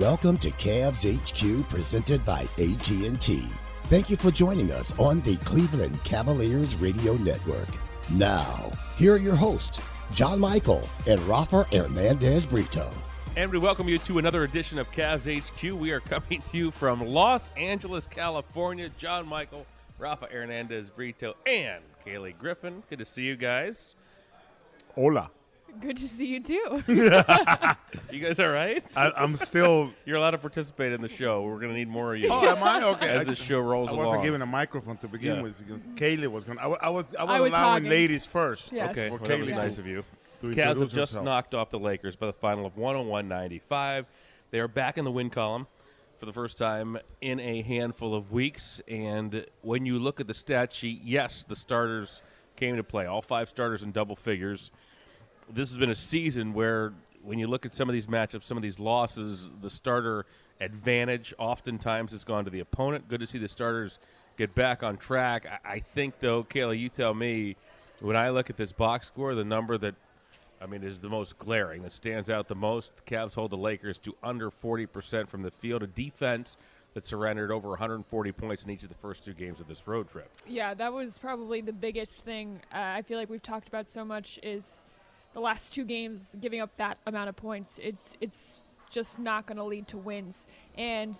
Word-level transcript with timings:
Welcome 0.00 0.38
to 0.38 0.48
Cavs 0.52 1.04
HQ 1.04 1.68
presented 1.68 2.24
by 2.24 2.40
AT&T. 2.56 3.40
Thank 3.90 4.08
you 4.08 4.16
for 4.16 4.30
joining 4.30 4.70
us 4.70 4.98
on 4.98 5.20
the 5.20 5.36
Cleveland 5.44 6.02
Cavaliers 6.02 6.76
Radio 6.76 7.12
Network. 7.16 7.68
Now, 8.10 8.72
here 8.96 9.12
are 9.12 9.18
your 9.18 9.34
hosts, 9.36 9.82
John 10.10 10.40
Michael 10.40 10.88
and 11.06 11.20
Rafa 11.28 11.64
Hernandez 11.64 12.46
Brito. 12.46 12.90
And 13.36 13.52
we 13.52 13.58
welcome 13.58 13.86
you 13.86 13.98
to 13.98 14.16
another 14.16 14.44
edition 14.44 14.78
of 14.78 14.90
Cavs 14.92 15.28
HQ. 15.28 15.78
We 15.78 15.90
are 15.90 16.00
coming 16.00 16.40
to 16.40 16.56
you 16.56 16.70
from 16.70 17.06
Los 17.06 17.52
Angeles, 17.58 18.06
California. 18.06 18.88
John 18.96 19.28
Michael, 19.28 19.66
Rafa 19.98 20.24
Hernandez 20.32 20.88
Brito, 20.88 21.34
and 21.44 21.82
Kaylee 22.06 22.38
Griffin. 22.38 22.82
Good 22.88 23.00
to 23.00 23.04
see 23.04 23.24
you 23.24 23.36
guys. 23.36 23.94
Hola. 24.94 25.30
Good 25.80 25.96
to 25.98 26.08
see 26.08 26.26
you 26.26 26.40
too. 26.42 26.82
You 28.10 28.20
guys 28.20 28.38
all 28.40 28.48
right? 28.50 28.84
I, 28.94 29.10
I'm 29.16 29.34
still. 29.36 29.90
You're 30.04 30.16
allowed 30.16 30.32
to 30.32 30.38
participate 30.38 30.92
in 30.92 31.00
the 31.00 31.08
show. 31.08 31.42
We're 31.42 31.56
going 31.58 31.70
to 31.70 31.74
need 31.74 31.88
more 31.88 32.14
of 32.14 32.20
you. 32.20 32.28
Oh, 32.30 32.46
am 32.46 32.62
I 32.62 32.82
okay? 32.90 33.08
As 33.08 33.22
I- 33.22 33.24
the 33.24 33.34
show 33.34 33.58
rolls 33.60 33.88
I 33.88 33.92
wasn't 33.92 34.22
given 34.22 34.42
a 34.42 34.46
microphone 34.46 34.98
to 34.98 35.08
begin 35.08 35.36
Yeah. 35.36 35.42
with 35.42 35.56
because 35.58 35.82
Kaylee 35.96 36.26
was 36.30 36.44
going. 36.44 36.58
I, 36.58 36.66
wa- 36.66 36.78
I 36.80 36.90
was. 36.90 37.06
I 37.18 37.24
was, 37.24 37.30
I 37.30 37.40
was 37.40 37.52
allowing 37.54 37.84
hogging. 37.84 37.90
ladies 37.90 38.26
first. 38.26 38.70
Yes. 38.70 38.90
Okay, 38.90 39.08
For 39.08 39.14
well, 39.18 39.28
that 39.28 39.38
was 39.40 39.48
Kaylee 39.48 39.54
nice 39.56 39.78
of 39.78 39.86
you. 39.86 40.04
to 40.42 40.46
Cavs 40.48 40.56
have 40.56 40.68
introduce 40.72 40.92
just 40.92 41.12
herself. 41.12 41.24
knocked 41.24 41.54
off 41.54 41.70
the 41.70 41.78
Lakers 41.78 42.14
by 42.16 42.26
the 42.26 42.32
final 42.34 42.66
of 42.66 42.76
101-95. 42.76 44.04
They 44.50 44.60
are 44.60 44.68
back 44.68 44.98
in 44.98 45.04
the 45.04 45.10
win 45.10 45.30
column 45.30 45.66
for 46.18 46.26
the 46.26 46.32
first 46.34 46.58
time 46.58 46.98
in 47.22 47.40
a 47.40 47.62
handful 47.62 48.14
of 48.14 48.30
weeks. 48.30 48.82
And 48.88 49.46
when 49.62 49.86
you 49.86 49.98
look 49.98 50.20
at 50.20 50.26
the 50.26 50.34
stat 50.34 50.72
sheet, 50.74 51.00
yes, 51.02 51.44
the 51.44 51.56
starters 51.56 52.20
came 52.56 52.76
to 52.76 52.84
play. 52.84 53.06
All 53.06 53.22
five 53.22 53.48
starters 53.48 53.82
in 53.82 53.90
double 53.92 54.16
figures. 54.16 54.70
This 55.50 55.70
has 55.70 55.78
been 55.78 55.90
a 55.90 55.94
season 55.94 56.54
where, 56.54 56.92
when 57.22 57.38
you 57.38 57.46
look 57.46 57.66
at 57.66 57.74
some 57.74 57.88
of 57.88 57.92
these 57.92 58.06
matchups, 58.06 58.44
some 58.44 58.56
of 58.56 58.62
these 58.62 58.78
losses, 58.78 59.48
the 59.60 59.70
starter 59.70 60.26
advantage 60.60 61.34
oftentimes 61.38 62.12
has 62.12 62.24
gone 62.24 62.44
to 62.44 62.50
the 62.50 62.60
opponent. 62.60 63.08
Good 63.08 63.20
to 63.20 63.26
see 63.26 63.38
the 63.38 63.48
starters 63.48 63.98
get 64.36 64.54
back 64.54 64.82
on 64.82 64.96
track. 64.96 65.46
I, 65.64 65.74
I 65.74 65.78
think, 65.80 66.20
though, 66.20 66.44
Kayla, 66.44 66.78
you 66.78 66.88
tell 66.88 67.14
me, 67.14 67.56
when 68.00 68.16
I 68.16 68.30
look 68.30 68.50
at 68.50 68.56
this 68.56 68.72
box 68.72 69.06
score, 69.08 69.34
the 69.34 69.44
number 69.44 69.76
that 69.78 69.94
I 70.62 70.66
mean, 70.66 70.84
is 70.84 71.00
the 71.00 71.08
most 71.08 71.38
glaring, 71.38 71.82
that 71.82 71.90
stands 71.90 72.30
out 72.30 72.46
the 72.46 72.54
most. 72.54 72.92
The 72.94 73.02
Cavs 73.02 73.34
hold 73.34 73.50
the 73.50 73.56
Lakers 73.56 73.98
to 73.98 74.14
under 74.22 74.50
40% 74.50 75.28
from 75.28 75.42
the 75.42 75.50
field, 75.50 75.82
a 75.82 75.88
defense 75.88 76.56
that 76.94 77.04
surrendered 77.04 77.50
over 77.50 77.70
140 77.70 78.32
points 78.32 78.64
in 78.64 78.70
each 78.70 78.82
of 78.84 78.88
the 78.88 78.94
first 78.94 79.24
two 79.24 79.32
games 79.32 79.60
of 79.60 79.66
this 79.66 79.88
road 79.88 80.08
trip. 80.10 80.30
yeah, 80.46 80.74
that 80.74 80.92
was 80.92 81.18
probably 81.18 81.62
the 81.62 81.72
biggest 81.72 82.20
thing. 82.20 82.60
Uh, 82.72 82.78
I 82.78 83.02
feel 83.02 83.18
like 83.18 83.28
we've 83.28 83.42
talked 83.42 83.66
about 83.66 83.88
so 83.88 84.04
much 84.04 84.38
is 84.42 84.84
the 85.34 85.40
last 85.40 85.72
two 85.74 85.84
games 85.84 86.36
giving 86.40 86.60
up 86.60 86.76
that 86.76 86.98
amount 87.06 87.28
of 87.28 87.36
points. 87.36 87.78
It's 87.82 88.16
it's 88.20 88.62
just 88.90 89.18
not 89.18 89.46
going 89.46 89.56
to 89.56 89.64
lead 89.64 89.88
to 89.88 89.98
wins. 89.98 90.46
And 90.76 91.16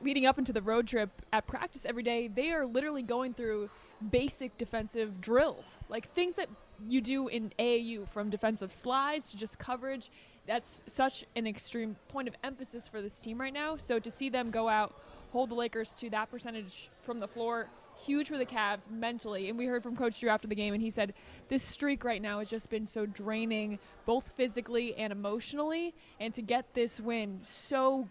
leading 0.00 0.26
up 0.26 0.38
into 0.38 0.52
the 0.52 0.62
road 0.62 0.86
trip 0.86 1.10
at 1.32 1.46
practice 1.46 1.84
every 1.84 2.02
day, 2.02 2.28
they 2.28 2.52
are 2.52 2.64
literally 2.64 3.02
going 3.02 3.34
through 3.34 3.68
basic 4.10 4.56
defensive 4.58 5.20
drills, 5.20 5.78
like 5.88 6.12
things 6.14 6.36
that 6.36 6.48
you 6.86 7.00
do 7.00 7.28
in 7.28 7.52
AAU 7.58 8.08
from 8.08 8.30
defensive 8.30 8.70
slides 8.72 9.30
to 9.30 9.36
just 9.36 9.58
coverage. 9.58 10.10
That's 10.46 10.82
such 10.86 11.24
an 11.34 11.46
extreme 11.46 11.96
point 12.08 12.28
of 12.28 12.34
emphasis 12.44 12.86
for 12.86 13.02
this 13.02 13.20
team 13.20 13.40
right 13.40 13.52
now. 13.52 13.76
So 13.78 13.98
to 13.98 14.10
see 14.10 14.28
them 14.28 14.50
go 14.50 14.68
out, 14.68 14.94
hold 15.32 15.50
the 15.50 15.54
Lakers 15.54 15.92
to 15.94 16.10
that 16.10 16.30
percentage 16.30 16.90
from 17.02 17.18
the 17.18 17.26
floor, 17.26 17.68
huge 18.04 18.28
for 18.28 18.38
the 18.38 18.46
Cavs 18.46 18.90
mentally. 18.90 19.48
And 19.48 19.58
we 19.58 19.66
heard 19.66 19.82
from 19.82 19.96
Coach 19.96 20.20
Drew 20.20 20.30
after 20.30 20.48
the 20.48 20.54
game, 20.54 20.74
and 20.74 20.82
he 20.82 20.90
said 20.90 21.14
this 21.48 21.62
streak 21.62 22.04
right 22.04 22.20
now 22.22 22.38
has 22.38 22.50
just 22.50 22.70
been 22.70 22.86
so 22.86 23.06
draining, 23.06 23.78
both 24.04 24.32
physically 24.36 24.94
and 24.96 25.12
emotionally. 25.12 25.94
And 26.20 26.32
to 26.34 26.42
get 26.42 26.74
this 26.74 27.00
win, 27.00 27.40
so 27.44 28.08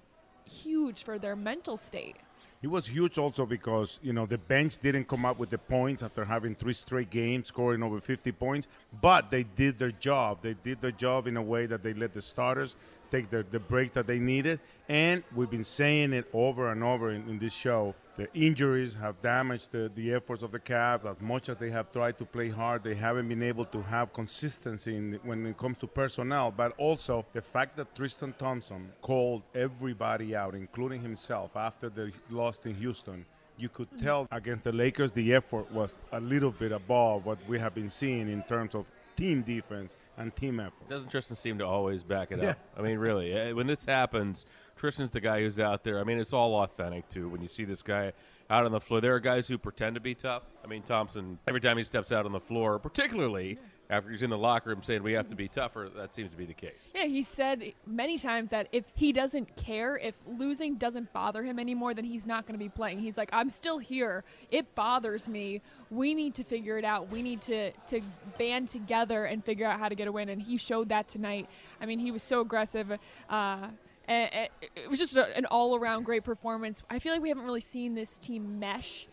huge 0.49 1.03
for 1.03 1.17
their 1.17 1.35
mental 1.35 1.77
state. 1.77 2.17
It 2.61 2.71
was 2.71 2.87
huge 2.87 3.19
also 3.19 3.45
because 3.45 3.99
you 4.01 4.11
know 4.11 4.25
the 4.25 4.39
bench 4.39 4.79
didn't 4.79 5.07
come 5.07 5.23
up 5.23 5.37
with 5.37 5.51
the 5.51 5.57
points 5.57 6.01
after 6.01 6.25
having 6.25 6.55
three 6.55 6.73
straight 6.73 7.11
games 7.11 7.49
scoring 7.49 7.83
over 7.83 7.99
50 7.99 8.31
points, 8.31 8.67
but 9.01 9.29
they 9.29 9.43
did 9.43 9.77
their 9.77 9.91
job. 9.91 10.39
They 10.41 10.55
did 10.55 10.81
their 10.81 10.91
job 10.91 11.27
in 11.27 11.37
a 11.37 11.41
way 11.43 11.67
that 11.67 11.83
they 11.83 11.93
let 11.93 12.13
the 12.13 12.23
starters 12.23 12.75
take 13.11 13.29
the, 13.29 13.45
the 13.49 13.59
break 13.59 13.93
that 13.93 14.07
they 14.07 14.19
needed. 14.19 14.59
And 14.87 15.23
we've 15.35 15.49
been 15.49 15.63
saying 15.63 16.13
it 16.13 16.27
over 16.33 16.71
and 16.71 16.83
over 16.83 17.11
in, 17.11 17.27
in 17.29 17.39
this 17.39 17.53
show. 17.53 17.95
The 18.15 18.33
injuries 18.33 18.95
have 18.95 19.21
damaged 19.21 19.71
the, 19.71 19.91
the 19.93 20.13
efforts 20.13 20.41
of 20.41 20.51
the 20.51 20.59
Cavs. 20.59 21.05
As 21.05 21.19
much 21.19 21.49
as 21.49 21.57
they 21.57 21.69
have 21.71 21.91
tried 21.91 22.17
to 22.19 22.25
play 22.25 22.49
hard, 22.49 22.83
they 22.83 22.95
haven't 22.95 23.27
been 23.27 23.43
able 23.43 23.65
to 23.65 23.81
have 23.81 24.13
consistency 24.13 24.95
in, 24.95 25.19
when 25.23 25.45
it 25.45 25.57
comes 25.57 25.77
to 25.79 25.87
personnel. 25.87 26.53
But 26.55 26.73
also 26.77 27.25
the 27.33 27.41
fact 27.41 27.75
that 27.77 27.93
Tristan 27.95 28.33
Thompson 28.37 28.91
called 29.01 29.43
everybody 29.53 30.35
out, 30.35 30.55
including 30.55 31.01
himself, 31.01 31.55
after 31.55 31.89
they 31.89 32.11
lost 32.29 32.65
in 32.65 32.75
Houston. 32.75 33.25
You 33.57 33.69
could 33.69 33.89
mm-hmm. 33.91 34.05
tell 34.05 34.27
against 34.31 34.65
the 34.65 34.71
Lakers 34.71 35.11
the 35.11 35.33
effort 35.33 35.71
was 35.71 35.97
a 36.11 36.19
little 36.19 36.51
bit 36.51 36.71
above 36.71 37.25
what 37.25 37.37
we 37.47 37.57
have 37.59 37.73
been 37.73 37.89
seeing 37.89 38.29
in 38.29 38.43
terms 38.43 38.75
of 38.75 38.85
team 39.15 39.41
defense 39.41 39.95
and 40.17 40.35
team 40.35 40.59
effort. 40.59 40.89
Doesn't 40.89 41.09
Tristan 41.09 41.35
seem 41.35 41.57
to 41.59 41.65
always 41.65 42.03
back 42.03 42.31
it 42.31 42.39
Yeah. 42.41 42.51
up? 42.51 42.59
I 42.77 42.81
mean, 42.81 42.97
really, 42.97 43.33
eh, 43.33 43.51
when 43.51 43.67
this 43.67 43.85
happens, 43.85 44.45
Tristan's 44.75 45.09
the 45.11 45.21
guy 45.21 45.41
who's 45.41 45.59
out 45.59 45.83
there. 45.83 45.99
I 45.99 46.03
mean, 46.03 46.19
it's 46.19 46.33
all 46.33 46.55
authentic, 46.55 47.07
too, 47.07 47.29
when 47.29 47.41
you 47.41 47.47
see 47.47 47.63
this 47.65 47.81
guy 47.81 48.13
out 48.49 48.65
on 48.65 48.71
the 48.71 48.79
floor. 48.79 49.01
There 49.01 49.15
are 49.15 49.19
guys 49.19 49.47
who 49.47 49.57
pretend 49.57 49.95
to 49.95 50.01
be 50.01 50.13
tough. 50.13 50.43
I 50.63 50.67
mean, 50.67 50.83
Thompson, 50.83 51.39
every 51.47 51.61
time 51.61 51.77
he 51.77 51.83
steps 51.83 52.11
out 52.11 52.25
on 52.25 52.31
the 52.31 52.39
floor, 52.39 52.77
particularly 52.79 53.57
after 53.89 54.09
he's 54.09 54.23
in 54.23 54.29
the 54.29 54.37
locker 54.37 54.69
room 54.69 54.81
saying 54.81 55.03
we 55.03 55.13
have 55.13 55.27
to 55.27 55.35
be 55.35 55.47
tougher, 55.47 55.89
that 55.95 56.13
seems 56.13 56.31
to 56.31 56.37
be 56.37 56.45
the 56.45 56.53
case. 56.53 56.91
Yeah, 56.93 57.05
he 57.05 57.21
said 57.21 57.73
many 57.85 58.17
times 58.17 58.49
that 58.49 58.67
if 58.71 58.85
he 58.95 59.13
doesn't 59.13 59.55
care, 59.55 59.97
if 59.97 60.15
losing 60.25 60.75
doesn't 60.75 61.13
bother 61.13 61.43
him 61.43 61.59
anymore, 61.59 61.93
then 61.93 62.03
he's 62.03 62.25
not 62.25 62.47
going 62.47 62.57
to 62.57 62.63
be 62.63 62.69
playing. 62.69 62.99
He's 62.99 63.17
like, 63.17 63.29
I'm 63.31 63.49
still 63.49 63.77
here. 63.77 64.23
It 64.49 64.73
bothers 64.75 65.27
me. 65.27 65.61
We 65.91 66.15
need 66.15 66.33
to 66.35 66.43
figure 66.43 66.77
it 66.77 66.85
out. 66.85 67.11
We 67.11 67.21
need 67.21 67.41
to 67.41 67.71
to 67.71 68.01
band 68.37 68.69
together 68.69 69.25
and 69.25 69.43
figure 69.43 69.67
out 69.67 69.79
how 69.79 69.89
to 69.89 69.95
get 69.95 70.07
a 70.07 70.11
win. 70.11 70.29
And 70.29 70.41
he 70.41 70.57
showed 70.57 70.89
that 70.89 71.07
tonight. 71.07 71.47
I 71.79 71.85
mean, 71.85 71.99
he 71.99 72.11
was 72.11 72.23
so 72.23 72.41
aggressive. 72.41 72.97
Uh, 73.29 73.67
and, 74.07 74.49
it 74.75 74.89
was 74.89 74.99
just 74.99 75.15
an 75.15 75.45
all-around 75.45 76.03
great 76.03 76.23
performance. 76.23 76.83
I 76.89 76.99
feel 76.99 77.11
like 77.11 77.21
we 77.21 77.29
haven't 77.29 77.45
really 77.45 77.59
seen 77.59 77.95
this 77.95 78.17
team 78.17 78.59
mesh 78.59 79.07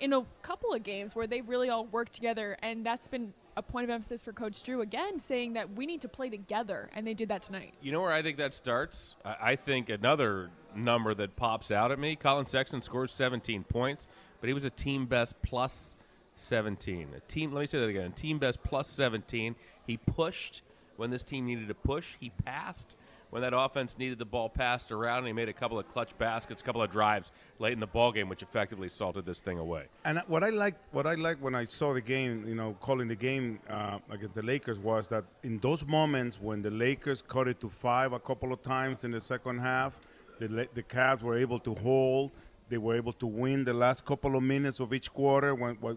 in 0.00 0.12
a 0.12 0.22
couple 0.42 0.74
of 0.74 0.82
games 0.82 1.14
where 1.14 1.26
they've 1.26 1.48
really 1.48 1.70
all 1.70 1.86
worked 1.86 2.12
together, 2.12 2.56
and 2.62 2.84
that's 2.84 3.08
been 3.08 3.32
a 3.56 3.62
point 3.62 3.84
of 3.84 3.90
emphasis 3.90 4.22
for 4.22 4.32
Coach 4.32 4.62
Drew 4.62 4.80
again, 4.80 5.18
saying 5.18 5.52
that 5.54 5.74
we 5.74 5.86
need 5.86 6.00
to 6.00 6.08
play 6.08 6.28
together, 6.28 6.90
and 6.94 7.06
they 7.06 7.14
did 7.14 7.28
that 7.28 7.42
tonight. 7.42 7.74
You 7.80 7.92
know 7.92 8.00
where 8.00 8.12
I 8.12 8.22
think 8.22 8.38
that 8.38 8.54
starts? 8.54 9.16
I, 9.24 9.36
I 9.40 9.56
think 9.56 9.88
another 9.88 10.50
number 10.74 11.14
that 11.14 11.36
pops 11.36 11.70
out 11.70 11.92
at 11.92 11.98
me 11.98 12.16
Collin 12.16 12.46
Sexton 12.46 12.82
scores 12.82 13.12
17 13.12 13.64
points, 13.64 14.06
but 14.40 14.48
he 14.48 14.54
was 14.54 14.64
a 14.64 14.70
team 14.70 15.06
best 15.06 15.40
plus 15.42 15.96
17. 16.36 17.08
A 17.16 17.20
team, 17.20 17.52
let 17.52 17.60
me 17.60 17.66
say 17.66 17.78
that 17.78 17.88
again. 17.88 18.06
A 18.06 18.10
team 18.10 18.38
best 18.38 18.62
plus 18.62 18.88
17. 18.88 19.54
He 19.86 19.96
pushed 19.96 20.62
When 20.96 21.10
this 21.10 21.24
team 21.24 21.46
needed 21.46 21.68
to 21.68 21.74
push, 21.74 22.14
he 22.20 22.30
passed. 22.30 22.96
When 23.34 23.42
that 23.42 23.52
offense 23.52 23.98
needed 23.98 24.20
the 24.20 24.24
ball 24.24 24.48
passed 24.48 24.92
around, 24.92 25.18
and 25.18 25.26
he 25.26 25.32
made 25.32 25.48
a 25.48 25.52
couple 25.52 25.76
of 25.76 25.88
clutch 25.88 26.16
baskets, 26.18 26.62
a 26.62 26.64
couple 26.64 26.80
of 26.80 26.92
drives 26.92 27.32
late 27.58 27.72
in 27.72 27.80
the 27.80 27.86
ball 27.88 28.12
game, 28.12 28.28
which 28.28 28.44
effectively 28.44 28.88
salted 28.88 29.26
this 29.26 29.40
thing 29.40 29.58
away. 29.58 29.86
And 30.04 30.22
what 30.28 30.44
I 30.44 30.50
liked, 30.50 30.78
what 30.92 31.04
I 31.04 31.16
liked 31.16 31.42
when 31.42 31.52
I 31.52 31.64
saw 31.64 31.94
the 31.94 32.00
game, 32.00 32.44
you 32.46 32.54
know, 32.54 32.76
calling 32.80 33.08
the 33.08 33.16
game 33.16 33.58
uh, 33.68 33.98
against 34.08 34.34
the 34.34 34.42
Lakers 34.42 34.78
was 34.78 35.08
that 35.08 35.24
in 35.42 35.58
those 35.58 35.84
moments 35.84 36.40
when 36.40 36.62
the 36.62 36.70
Lakers 36.70 37.22
cut 37.22 37.48
it 37.48 37.58
to 37.62 37.68
five 37.68 38.12
a 38.12 38.20
couple 38.20 38.52
of 38.52 38.62
times 38.62 39.02
in 39.02 39.10
the 39.10 39.20
second 39.20 39.58
half, 39.58 39.98
the 40.38 40.68
the 40.72 40.84
Cavs 40.84 41.22
were 41.22 41.36
able 41.36 41.58
to 41.58 41.74
hold. 41.74 42.30
They 42.68 42.78
were 42.78 42.94
able 42.94 43.14
to 43.14 43.26
win 43.26 43.64
the 43.64 43.74
last 43.74 44.04
couple 44.04 44.36
of 44.36 44.44
minutes 44.44 44.78
of 44.78 44.94
each 44.94 45.12
quarter. 45.12 45.56
When 45.56 45.74
what 45.80 45.96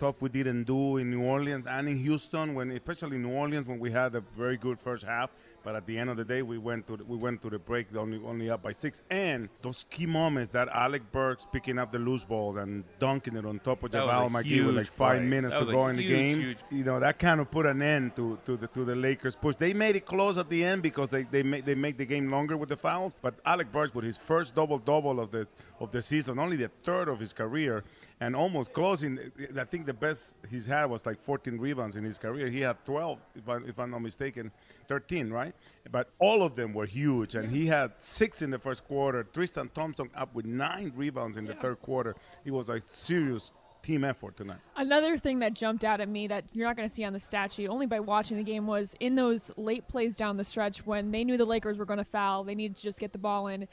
stuff 0.00 0.16
we 0.20 0.30
didn't 0.30 0.64
do 0.64 0.96
in 0.96 1.10
New 1.10 1.22
Orleans 1.34 1.66
and 1.66 1.86
in 1.86 1.98
Houston, 1.98 2.54
when 2.54 2.70
especially 2.70 3.16
in 3.18 3.22
New 3.22 3.32
Orleans 3.42 3.66
when 3.66 3.78
we 3.78 3.90
had 3.90 4.14
a 4.14 4.22
very 4.34 4.56
good 4.56 4.78
first 4.80 5.04
half, 5.04 5.28
but 5.62 5.76
at 5.76 5.84
the 5.86 5.98
end 5.98 6.08
of 6.08 6.16
the 6.16 6.24
day, 6.24 6.40
we 6.40 6.56
went 6.56 6.86
to 6.86 6.96
the, 6.96 7.04
we 7.04 7.18
went 7.18 7.42
to 7.42 7.50
the 7.50 7.58
break 7.58 7.94
only 7.94 8.18
only 8.24 8.48
up 8.48 8.62
by 8.62 8.72
six. 8.72 9.02
And 9.10 9.50
those 9.60 9.84
key 9.90 10.06
moments 10.06 10.50
that 10.56 10.68
Alec 10.84 11.02
Burks 11.12 11.46
picking 11.52 11.78
up 11.78 11.92
the 11.92 11.98
loose 11.98 12.24
balls 12.24 12.56
and 12.56 12.82
dunking 12.98 13.36
it 13.36 13.44
on 13.44 13.58
top 13.58 13.82
of 13.84 13.90
JaVale 13.90 14.30
McGee 14.36 14.64
with 14.66 14.76
like 14.76 14.86
five 14.86 15.18
play. 15.18 15.26
minutes 15.34 15.52
That 15.52 15.66
to 15.66 15.72
go 15.72 15.86
in 15.88 15.96
the 15.96 16.08
game. 16.08 16.40
huge- 16.40 16.64
You 16.70 16.84
know 16.84 16.98
that 17.06 17.18
kind 17.18 17.38
of 17.42 17.50
put 17.50 17.66
an 17.66 17.82
end 17.82 18.16
to, 18.16 18.38
to 18.46 18.56
the 18.56 18.68
to 18.68 18.86
the 18.86 18.96
Lakers 18.96 19.36
push. 19.36 19.56
They 19.56 19.74
made 19.74 19.96
it 19.96 20.06
close 20.06 20.38
at 20.38 20.48
the 20.48 20.64
end 20.64 20.82
because 20.82 21.10
they 21.10 21.24
they 21.24 21.42
make 21.42 21.66
they 21.66 21.74
make 21.86 21.96
the 21.98 22.06
game 22.06 22.30
longer 22.30 22.56
with 22.56 22.70
the 22.70 22.78
fouls. 22.86 23.12
But 23.20 23.34
Alec 23.44 23.70
Burks 23.70 23.92
with 23.94 24.06
his 24.10 24.16
first 24.16 24.54
double 24.54 24.78
double 24.78 25.20
of 25.20 25.30
the 25.30 25.46
of 25.78 25.90
the 25.90 26.00
season, 26.00 26.38
only 26.38 26.56
the 26.56 26.70
third 26.88 27.08
of 27.12 27.18
his 27.20 27.32
career, 27.42 27.84
and 28.22 28.34
almost 28.34 28.72
closing. 28.72 29.18
I 29.64 29.64
think 29.72 29.82
the 29.90 29.94
best 29.94 30.38
he's 30.48 30.66
had 30.66 30.84
was 30.84 31.04
like 31.04 31.20
14 31.20 31.58
rebounds 31.58 31.96
in 31.96 32.04
his 32.04 32.16
career. 32.16 32.46
He 32.46 32.60
had 32.60 32.76
12, 32.84 33.18
if, 33.34 33.48
I, 33.48 33.56
if 33.66 33.76
I'm 33.80 33.90
not 33.90 34.02
mistaken, 34.02 34.52
13, 34.86 35.30
right? 35.30 35.52
But 35.90 36.10
all 36.20 36.44
of 36.44 36.54
them 36.54 36.72
were 36.72 36.86
huge, 36.86 37.34
and 37.34 37.50
he 37.50 37.66
had 37.66 37.90
six 37.98 38.40
in 38.40 38.50
the 38.50 38.58
first 38.58 38.86
quarter. 38.86 39.24
Tristan 39.24 39.68
Thompson 39.74 40.08
up 40.14 40.32
with 40.32 40.46
nine 40.46 40.92
rebounds 40.94 41.36
in 41.36 41.44
the 41.44 41.54
third 41.54 41.82
quarter. 41.82 42.14
It 42.44 42.52
was 42.52 42.68
a 42.68 42.80
serious 42.84 43.50
team 43.82 44.04
effort 44.04 44.36
tonight. 44.36 44.58
Another 44.76 45.18
thing 45.18 45.40
that 45.40 45.54
jumped 45.54 45.82
out 45.82 46.00
at 46.00 46.08
me 46.08 46.28
that 46.28 46.44
you're 46.52 46.68
not 46.68 46.76
going 46.76 46.88
to 46.88 46.94
see 46.94 47.02
on 47.02 47.12
the 47.12 47.18
stat 47.18 47.52
sheet, 47.52 47.66
only 47.66 47.86
by 47.86 47.98
watching 47.98 48.36
the 48.36 48.44
game, 48.44 48.68
was 48.68 48.94
in 49.00 49.16
those 49.16 49.50
late 49.56 49.88
plays 49.88 50.14
down 50.14 50.36
the 50.36 50.44
stretch 50.44 50.86
when 50.86 51.10
they 51.10 51.24
knew 51.24 51.36
the 51.36 51.44
Lakers 51.44 51.78
were 51.78 51.84
going 51.84 51.98
to 51.98 52.04
foul, 52.04 52.44
they 52.44 52.54
needed 52.54 52.76
to 52.76 52.82
just 52.82 53.00
get 53.00 53.12
the 53.12 53.18
ball 53.18 53.48
in. 53.48 53.66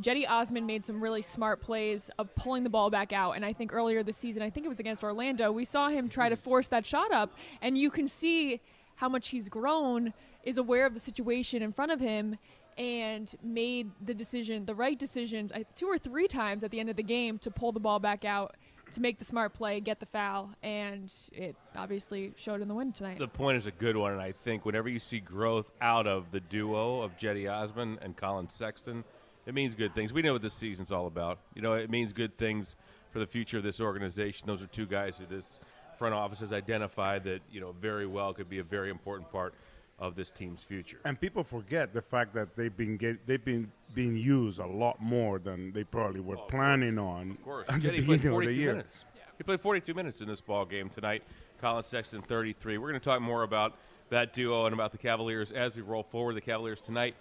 Cedi 0.00 0.28
Osman 0.28 0.66
made 0.66 0.84
some 0.84 1.00
really 1.00 1.22
smart 1.22 1.60
plays 1.60 2.10
of 2.18 2.34
pulling 2.34 2.64
the 2.64 2.70
ball 2.70 2.90
back 2.90 3.12
out. 3.12 3.32
And 3.32 3.44
I 3.44 3.52
think 3.52 3.72
earlier 3.72 4.02
this 4.02 4.16
season, 4.16 4.42
I 4.42 4.50
think 4.50 4.66
it 4.66 4.68
was 4.68 4.80
against 4.80 5.04
Orlando, 5.04 5.52
we 5.52 5.64
saw 5.64 5.88
him 5.88 6.08
try 6.08 6.28
to 6.28 6.36
force 6.36 6.68
that 6.68 6.84
shot 6.84 7.12
up. 7.12 7.32
And 7.62 7.78
you 7.78 7.90
can 7.90 8.08
see 8.08 8.60
how 8.96 9.08
much 9.08 9.28
he's 9.28 9.48
grown, 9.48 10.12
is 10.42 10.58
aware 10.58 10.86
of 10.86 10.94
the 10.94 11.00
situation 11.00 11.62
in 11.62 11.72
front 11.72 11.90
of 11.90 12.00
him, 12.00 12.36
and 12.76 13.34
made 13.42 13.90
the 14.04 14.14
decision, 14.14 14.66
the 14.66 14.74
right 14.74 14.98
decisions, 14.98 15.52
I- 15.52 15.64
two 15.76 15.86
or 15.86 15.96
three 15.96 16.26
times 16.28 16.64
at 16.64 16.70
the 16.70 16.80
end 16.80 16.90
of 16.90 16.96
the 16.96 17.02
game 17.02 17.38
to 17.38 17.50
pull 17.50 17.72
the 17.72 17.80
ball 17.80 18.00
back 18.00 18.24
out 18.24 18.56
to 18.92 19.00
make 19.00 19.18
the 19.18 19.24
smart 19.24 19.54
play, 19.54 19.80
get 19.80 20.00
the 20.00 20.06
foul, 20.06 20.50
and 20.62 21.12
it 21.32 21.56
obviously 21.76 22.32
showed 22.36 22.60
in 22.60 22.68
the 22.68 22.74
win 22.74 22.92
tonight. 22.92 23.18
The 23.18 23.26
point 23.26 23.56
is 23.56 23.66
a 23.66 23.70
good 23.70 23.96
one, 23.96 24.12
and 24.12 24.20
I 24.20 24.32
think 24.32 24.64
whenever 24.64 24.88
you 24.88 24.98
see 24.98 25.18
growth 25.20 25.70
out 25.80 26.06
of 26.06 26.30
the 26.30 26.40
duo 26.40 27.00
of 27.00 27.16
Cedi 27.16 27.50
Osman 27.50 27.98
and 28.02 28.16
Collin 28.16 28.48
Sexton, 28.50 29.02
it 29.46 29.54
means 29.54 29.74
good 29.74 29.94
things. 29.94 30.12
We 30.12 30.22
know 30.22 30.32
what 30.32 30.42
this 30.42 30.54
season's 30.54 30.92
all 30.92 31.06
about. 31.06 31.38
You 31.54 31.62
know, 31.62 31.74
it 31.74 31.90
means 31.90 32.12
good 32.12 32.36
things 32.38 32.76
for 33.10 33.18
the 33.18 33.26
future 33.26 33.58
of 33.58 33.62
this 33.62 33.80
organization. 33.80 34.46
Those 34.46 34.62
are 34.62 34.66
two 34.66 34.86
guys 34.86 35.16
who 35.16 35.26
this 35.26 35.60
front 35.98 36.14
office 36.14 36.40
has 36.40 36.52
identified 36.52 37.24
that 37.24 37.40
you 37.50 37.60
know 37.60 37.72
very 37.80 38.06
well 38.06 38.34
could 38.34 38.48
be 38.48 38.58
a 38.58 38.64
very 38.64 38.90
important 38.90 39.30
part 39.30 39.54
of 39.98 40.16
this 40.16 40.30
team's 40.30 40.62
future. 40.62 40.98
And 41.04 41.20
people 41.20 41.44
forget 41.44 41.94
the 41.94 42.02
fact 42.02 42.34
that 42.34 42.56
they've 42.56 42.76
been 42.76 42.96
get, 42.96 43.26
they've 43.26 43.44
been 43.44 43.70
being 43.94 44.16
used 44.16 44.58
a 44.58 44.66
lot 44.66 45.00
more 45.00 45.38
than 45.38 45.72
they 45.72 45.84
probably 45.84 46.20
were 46.20 46.36
oh, 46.36 46.46
planning 46.48 46.98
on 46.98 47.32
Of 47.32 47.44
course, 47.44 47.66
at 47.68 47.80
the 47.80 47.88
played 47.88 48.06
beginning 48.06 48.26
of 48.26 48.32
42 48.32 48.52
the 48.52 48.58
year. 48.58 48.72
minutes. 48.72 49.04
He 49.38 49.44
played 49.44 49.60
42 49.60 49.94
minutes 49.94 50.20
in 50.20 50.28
this 50.28 50.40
ball 50.40 50.64
game 50.64 50.88
tonight. 50.88 51.22
Collin 51.60 51.84
Sexton 51.84 52.22
33. 52.22 52.78
We're 52.78 52.88
going 52.88 53.00
to 53.00 53.04
talk 53.04 53.20
more 53.20 53.42
about 53.42 53.76
that 54.10 54.32
duo 54.32 54.66
and 54.66 54.74
about 54.74 54.92
the 54.92 54.98
Cavaliers 54.98 55.50
as 55.52 55.74
we 55.74 55.82
roll 55.82 56.02
forward. 56.02 56.36
The 56.36 56.40
Cavaliers 56.40 56.80
tonight 56.80 57.14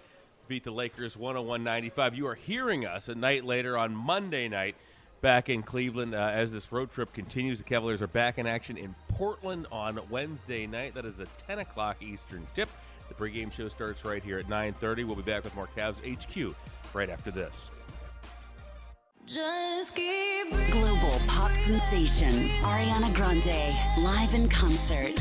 beat 0.48 0.64
the 0.64 0.72
Lakers 0.72 1.16
101-95. 1.16 2.16
You 2.16 2.28
are 2.28 2.36
hearing 2.36 2.86
us 2.86 3.10
a 3.10 3.16
night 3.16 3.46
later 3.46 3.78
on 3.78 3.96
Monday 3.96 4.48
night 4.48 4.76
back 5.22 5.50
in 5.50 5.64
Cleveland 5.64 6.14
uh, 6.14 6.32
as 6.34 6.52
this 6.52 6.72
road 6.72 6.92
trip 6.92 7.14
continues. 7.14 7.60
The 7.60 7.64
Cavaliers 7.64 8.02
are 8.02 8.08
back 8.08 8.38
in 8.38 8.46
action 8.46 8.78
in 8.78 8.94
Portland 9.10 9.68
on 9.72 10.00
Wednesday 10.10 10.68
night. 10.68 10.94
That 10.94 11.06
is 11.06 11.20
a 11.20 11.26
10 11.48 11.60
o'clock 11.60 12.02
Eastern 12.04 12.46
tip. 12.54 12.70
The 13.08 13.16
pregame 13.16 13.52
show 13.52 13.70
starts 13.70 14.06
right 14.06 14.24
here 14.24 14.38
at 14.38 14.48
9:30. 14.48 15.06
We'll 15.06 15.16
be 15.16 15.22
back 15.22 15.44
with 15.44 15.56
more 15.56 15.70
Cavs 15.76 16.00
HQ 16.02 16.56
right 16.94 17.10
after 17.10 17.32
this. 17.32 17.70
Global 20.72 21.20
pop 21.28 21.56
sensation 21.56 22.50
Ariana 22.62 23.14
Grande 23.14 23.76
live 24.04 24.34
in 24.34 24.50
concert. 24.50 25.16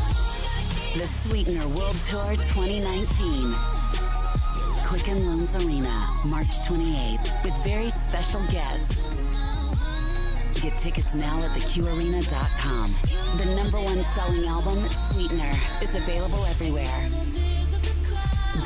The 0.96 1.06
Sweetener 1.06 1.66
World 1.68 1.96
Tour 1.96 2.34
2019. 2.36 3.71
Quicken 4.92 5.24
Loans 5.24 5.56
Arena, 5.56 6.06
March 6.26 6.60
28th, 6.60 7.44
with 7.44 7.64
very 7.64 7.88
special 7.88 8.42
guests. 8.48 9.22
Get 10.60 10.76
tickets 10.76 11.14
now 11.14 11.42
at 11.42 11.52
theqarena.com. 11.56 12.94
The 13.38 13.46
number 13.56 13.80
one 13.80 14.02
selling 14.02 14.44
album, 14.44 14.86
Sweetener, 14.90 15.50
is 15.80 15.94
available 15.94 16.44
everywhere. 16.44 17.08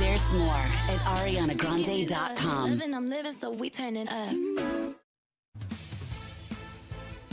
There's 0.01 0.33
more 0.33 0.51
at 0.51 0.99
arianagrande.com. 0.99 2.71
Living, 2.71 2.93
I'm 2.93 3.09
living, 3.09 3.31
so 3.31 3.53
we 3.53 3.71
turn 3.71 3.95
it 3.95 4.09
up. 4.11 4.35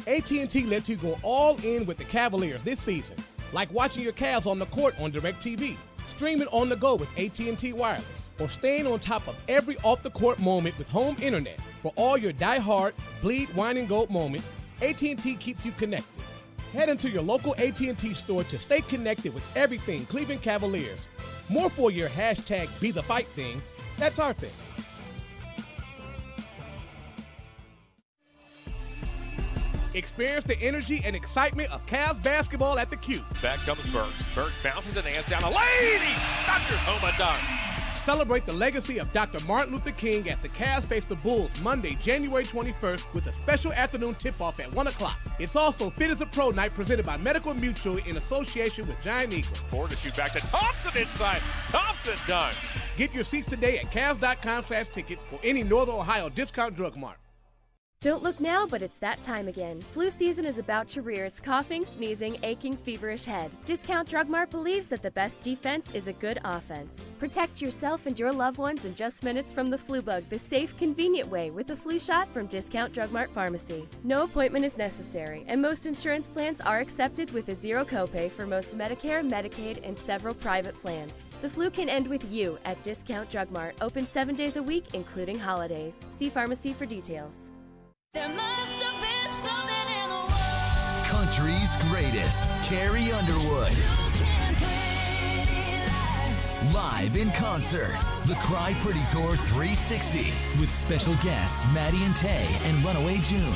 AT&T 0.05 0.65
lets 0.65 0.87
you 0.87 0.97
go 0.97 1.17
all 1.23 1.59
in 1.63 1.87
with 1.87 1.97
the 1.97 2.05
Cavaliers 2.05 2.61
this 2.61 2.79
season, 2.79 3.17
like 3.53 3.73
watching 3.73 4.03
your 4.03 4.13
Cavs 4.13 4.45
on 4.45 4.59
the 4.59 4.67
court 4.67 4.93
on 5.01 5.11
DirecTV, 5.11 5.77
streaming 6.05 6.47
on 6.49 6.69
the 6.69 6.75
go 6.75 6.93
with 6.93 7.09
AT&T 7.17 7.73
Wireless, 7.73 8.22
or 8.39 8.47
staying 8.47 8.87
on 8.87 8.99
top 8.99 9.27
of 9.27 9.39
every 9.47 9.77
off-the-court 9.83 10.39
moment 10.39 10.77
with 10.77 10.89
home 10.89 11.15
internet. 11.21 11.59
For 11.81 11.91
all 11.95 12.17
your 12.17 12.33
die-hard, 12.33 12.93
bleed, 13.21 13.53
wine, 13.55 13.77
and 13.77 13.87
gold 13.87 14.09
moments, 14.09 14.51
AT&T 14.81 15.35
keeps 15.35 15.65
you 15.65 15.71
connected. 15.73 16.23
Head 16.73 16.89
into 16.89 17.09
your 17.09 17.21
local 17.21 17.53
AT&T 17.57 18.13
store 18.13 18.43
to 18.45 18.57
stay 18.57 18.81
connected 18.81 19.33
with 19.33 19.43
everything 19.55 20.05
Cleveland 20.07 20.41
Cavaliers. 20.41 21.07
More 21.49 21.69
for 21.69 21.91
your 21.91 22.09
hashtag 22.09 22.67
Be 22.79 22.91
The 22.91 23.03
Fight 23.03 23.27
thing. 23.27 23.61
That's 23.97 24.17
our 24.17 24.33
thing. 24.33 24.49
Experience 29.93 30.43
the 30.45 30.59
energy 30.59 31.03
and 31.05 31.15
excitement 31.15 31.71
of 31.71 31.85
Cavs 31.85 32.21
basketball 32.23 32.79
at 32.79 32.89
the 32.89 32.97
Cube. 32.97 33.23
Back 33.43 33.59
comes 33.59 33.85
Burks. 33.87 34.23
Burks 34.33 34.55
bounces 34.63 34.97
and 34.97 35.05
hands 35.05 35.27
down 35.27 35.43
a 35.43 35.49
lady. 35.49 36.13
Dr. 36.47 36.75
home 36.77 37.07
a. 37.07 37.72
Celebrate 38.03 38.45
the 38.45 38.53
legacy 38.53 38.99
of 38.99 39.11
Dr. 39.13 39.39
Martin 39.45 39.73
Luther 39.73 39.91
King 39.91 40.29
as 40.29 40.41
the 40.41 40.49
Cavs 40.49 40.83
face 40.83 41.05
the 41.05 41.15
Bulls 41.15 41.49
Monday, 41.61 41.97
January 42.01 42.43
21st 42.43 43.13
with 43.13 43.27
a 43.27 43.33
special 43.33 43.71
afternoon 43.71 44.13
tip-off 44.15 44.59
at 44.59 44.73
1 44.73 44.87
o'clock. 44.87 45.17
It's 45.39 45.55
also 45.55 45.89
Fit 45.89 46.11
as 46.11 46.19
a 46.19 46.25
Pro 46.25 46.49
night 46.49 46.73
presented 46.73 47.05
by 47.05 47.15
Medical 47.15 47.53
Mutual 47.53 47.97
in 47.99 48.17
association 48.17 48.85
with 48.87 48.99
Giant 49.01 49.31
Eagle. 49.31 49.55
Forward 49.71 49.91
to 49.91 49.97
shoot 49.97 50.15
back 50.17 50.33
to 50.33 50.39
Thompson 50.39 51.01
inside. 51.01 51.41
Thompson 51.69 52.15
dunks. 52.27 52.77
Get 52.97 53.13
your 53.13 53.23
seats 53.23 53.47
today 53.47 53.77
at 53.79 53.85
Cavs.com 53.85 54.65
slash 54.65 54.89
tickets 54.89 55.23
or 55.31 55.39
any 55.41 55.63
Northern 55.63 55.95
Ohio 55.95 56.27
discount 56.27 56.75
drug 56.75 56.97
mart. 56.97 57.22
Don't 58.03 58.21
look 58.21 58.41
now, 58.41 58.67
but 58.67 58.81
it's 58.81 58.97
that 58.97 59.21
time 59.21 59.47
again. 59.47 59.79
Flu 59.79 60.09
season 60.09 60.45
is 60.45 60.57
about 60.57 60.89
to 60.89 61.01
rear 61.01 61.23
its 61.23 61.39
coughing, 61.39 61.85
sneezing, 61.85 62.37
aching, 62.43 62.75
feverish 62.75 63.23
head. 63.23 63.49
Discount 63.63 64.09
Drug 64.09 64.27
Mart 64.27 64.49
believes 64.49 64.89
that 64.89 65.01
the 65.01 65.11
best 65.11 65.41
defense 65.41 65.89
is 65.93 66.09
a 66.09 66.19
good 66.19 66.37
offense. 66.43 67.11
Protect 67.17 67.61
yourself 67.61 68.05
and 68.05 68.19
your 68.19 68.33
loved 68.33 68.57
ones 68.57 68.83
in 68.83 68.93
just 68.93 69.23
minutes 69.23 69.53
from 69.53 69.69
the 69.69 69.77
flu 69.77 70.01
bug 70.01 70.25
the 70.27 70.37
safe, 70.37 70.77
convenient 70.77 71.29
way 71.29 71.49
with 71.49 71.69
a 71.69 71.77
flu 71.77 71.97
shot 71.97 72.27
from 72.33 72.45
Discount 72.47 72.91
Drug 72.91 73.09
Mart 73.13 73.29
Pharmacy. 73.29 73.87
No 74.03 74.23
appointment 74.23 74.65
is 74.65 74.77
necessary, 74.77 75.45
and 75.47 75.61
most 75.61 75.85
insurance 75.85 76.29
plans 76.29 76.59
are 76.59 76.81
accepted 76.81 77.31
with 77.31 77.47
a 77.47 77.55
zero 77.55 77.85
copay 77.85 78.29
for 78.29 78.45
most 78.45 78.77
Medicare, 78.77 79.25
Medicaid, 79.25 79.79
and 79.81 79.97
several 79.97 80.33
private 80.33 80.77
plans. 80.77 81.29
The 81.41 81.47
flu 81.47 81.69
can 81.69 81.87
end 81.87 82.09
with 82.09 82.29
you 82.29 82.59
at 82.65 82.83
Discount 82.83 83.29
Drug 83.29 83.49
Mart, 83.49 83.75
open 83.79 84.05
seven 84.05 84.35
days 84.35 84.57
a 84.57 84.63
week, 84.63 84.87
including 84.91 85.39
holidays. 85.39 86.05
See 86.09 86.29
pharmacy 86.29 86.73
for 86.73 86.85
details. 86.85 87.49
Country's 91.33 91.77
greatest, 91.89 92.51
Carrie 92.61 93.11
Underwood. 93.11 93.71
Live 96.71 97.17
in 97.17 97.31
concert, 97.31 97.97
the 98.25 98.35
Cry 98.35 98.75
Pretty 98.81 98.99
Tour 99.09 99.35
360 99.35 100.31
with 100.59 100.69
special 100.69 101.15
guests 101.23 101.65
Maddie 101.73 102.03
and 102.03 102.15
Tay 102.15 102.45
and 102.65 102.85
Runaway 102.85 103.17
June. 103.23 103.51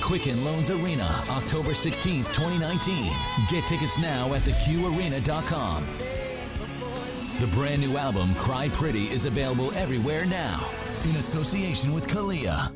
Quicken 0.00 0.42
Loans 0.42 0.70
Arena, 0.70 1.06
October 1.28 1.72
16th, 1.72 2.32
2019. 2.32 3.12
Get 3.50 3.68
tickets 3.68 3.98
now 3.98 4.32
at 4.32 4.40
theqarena.com. 4.42 5.86
The 7.40 7.46
brand 7.48 7.82
new 7.82 7.98
album, 7.98 8.34
Cry 8.36 8.70
Pretty, 8.70 9.04
is 9.10 9.26
available 9.26 9.70
everywhere 9.74 10.24
now 10.24 10.66
in 11.04 11.10
association 11.16 11.92
with 11.92 12.06
Kalia. 12.06 12.72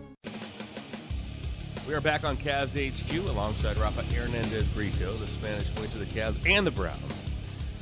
We 1.91 1.97
are 1.97 2.01
back 2.01 2.23
on 2.23 2.37
Cavs 2.37 2.79
HQ 2.79 3.29
alongside 3.29 3.77
Rafa 3.77 4.05
Hernandez 4.15 4.63
Brito, 4.69 5.13
the 5.15 5.27
Spanish 5.27 5.67
voice 5.71 5.93
of 5.93 5.99
the 5.99 6.07
Cavs 6.07 6.39
and 6.49 6.65
the 6.65 6.71
Browns, 6.71 7.33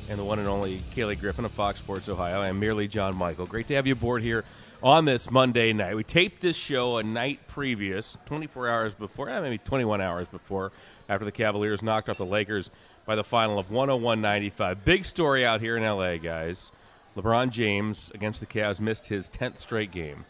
and 0.09 0.17
the 0.17 0.23
one 0.23 0.39
and 0.39 0.47
only 0.47 0.81
Kaylee 0.95 1.19
Griffin 1.19 1.45
of 1.45 1.51
Fox 1.51 1.77
Sports 1.77 2.09
Ohio. 2.09 2.41
I'm 2.41 2.59
merely 2.59 2.87
John 2.87 3.15
Michael. 3.15 3.45
Great 3.45 3.67
to 3.67 3.75
have 3.75 3.85
you 3.85 3.93
aboard 3.93 4.23
here 4.23 4.45
on 4.81 5.05
this 5.05 5.29
Monday 5.29 5.73
night. 5.73 5.95
We 5.95 6.03
taped 6.03 6.41
this 6.41 6.55
show 6.55 6.97
a 6.97 7.03
night 7.03 7.41
previous, 7.47 8.17
24 8.25 8.67
hours 8.67 8.93
before, 8.95 9.29
eh, 9.29 9.39
maybe 9.41 9.59
21 9.59 10.01
hours 10.01 10.27
before, 10.27 10.71
after 11.07 11.23
the 11.23 11.31
Cavaliers 11.31 11.83
knocked 11.83 12.09
off 12.09 12.17
the 12.17 12.25
Lakers 12.25 12.71
by 13.05 13.15
the 13.15 13.23
final 13.23 13.59
of 13.59 13.69
101 13.69 14.21
95. 14.21 14.83
Big 14.85 15.05
story 15.05 15.45
out 15.45 15.61
here 15.61 15.77
in 15.77 15.83
LA, 15.83 16.17
guys. 16.17 16.71
LeBron 17.15 17.51
James 17.51 18.09
against 18.15 18.39
the 18.39 18.47
Cavs 18.47 18.79
missed 18.79 19.09
his 19.09 19.29
10th 19.29 19.59
straight 19.59 19.91
game. 19.91 20.25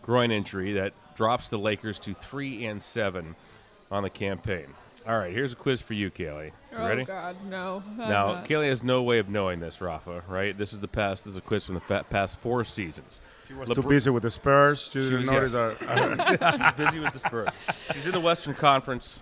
Groin 0.00 0.30
injury 0.30 0.72
that 0.72 0.94
drops 1.20 1.48
the 1.48 1.58
Lakers 1.58 1.98
to 1.98 2.14
3 2.14 2.64
and 2.64 2.82
7 2.82 3.36
on 3.90 4.02
the 4.02 4.08
campaign. 4.08 4.64
All 5.06 5.18
right, 5.18 5.30
here's 5.34 5.52
a 5.52 5.56
quiz 5.56 5.82
for 5.82 5.92
you, 5.92 6.10
Kaylee. 6.10 6.46
You 6.46 6.52
oh 6.78 6.88
ready? 6.88 7.04
God, 7.04 7.36
no. 7.46 7.82
I'm 7.90 7.96
Now, 7.98 8.26
not. 8.32 8.46
Kaylee 8.48 8.70
has 8.70 8.82
no 8.82 9.02
way 9.02 9.18
of 9.18 9.28
knowing 9.28 9.60
this, 9.60 9.82
Rafa, 9.82 10.22
right? 10.26 10.56
This 10.56 10.72
is 10.72 10.78
the 10.78 10.88
past. 10.88 11.24
This 11.26 11.32
is 11.32 11.36
a 11.36 11.42
quiz 11.42 11.66
from 11.66 11.74
the 11.74 11.82
fa- 11.82 12.06
past 12.08 12.38
four 12.38 12.64
seasons. 12.64 13.20
She 13.46 13.52
was 13.52 13.68
too 13.68 13.82
busy 13.82 14.08
with 14.08 14.22
the 14.22 14.30
Spurs. 14.30 14.88
She 14.90 14.98
didn't 15.10 15.26
was- 15.30 15.52
yes. 15.52 15.52
that. 15.52 16.54
she 16.56 16.62
was 16.62 16.72
busy 16.86 17.00
with 17.00 17.12
the 17.12 17.18
Spurs. 17.18 17.48
She's 17.92 18.06
in 18.06 18.12
the 18.12 18.20
Western 18.20 18.54
Conference. 18.54 19.20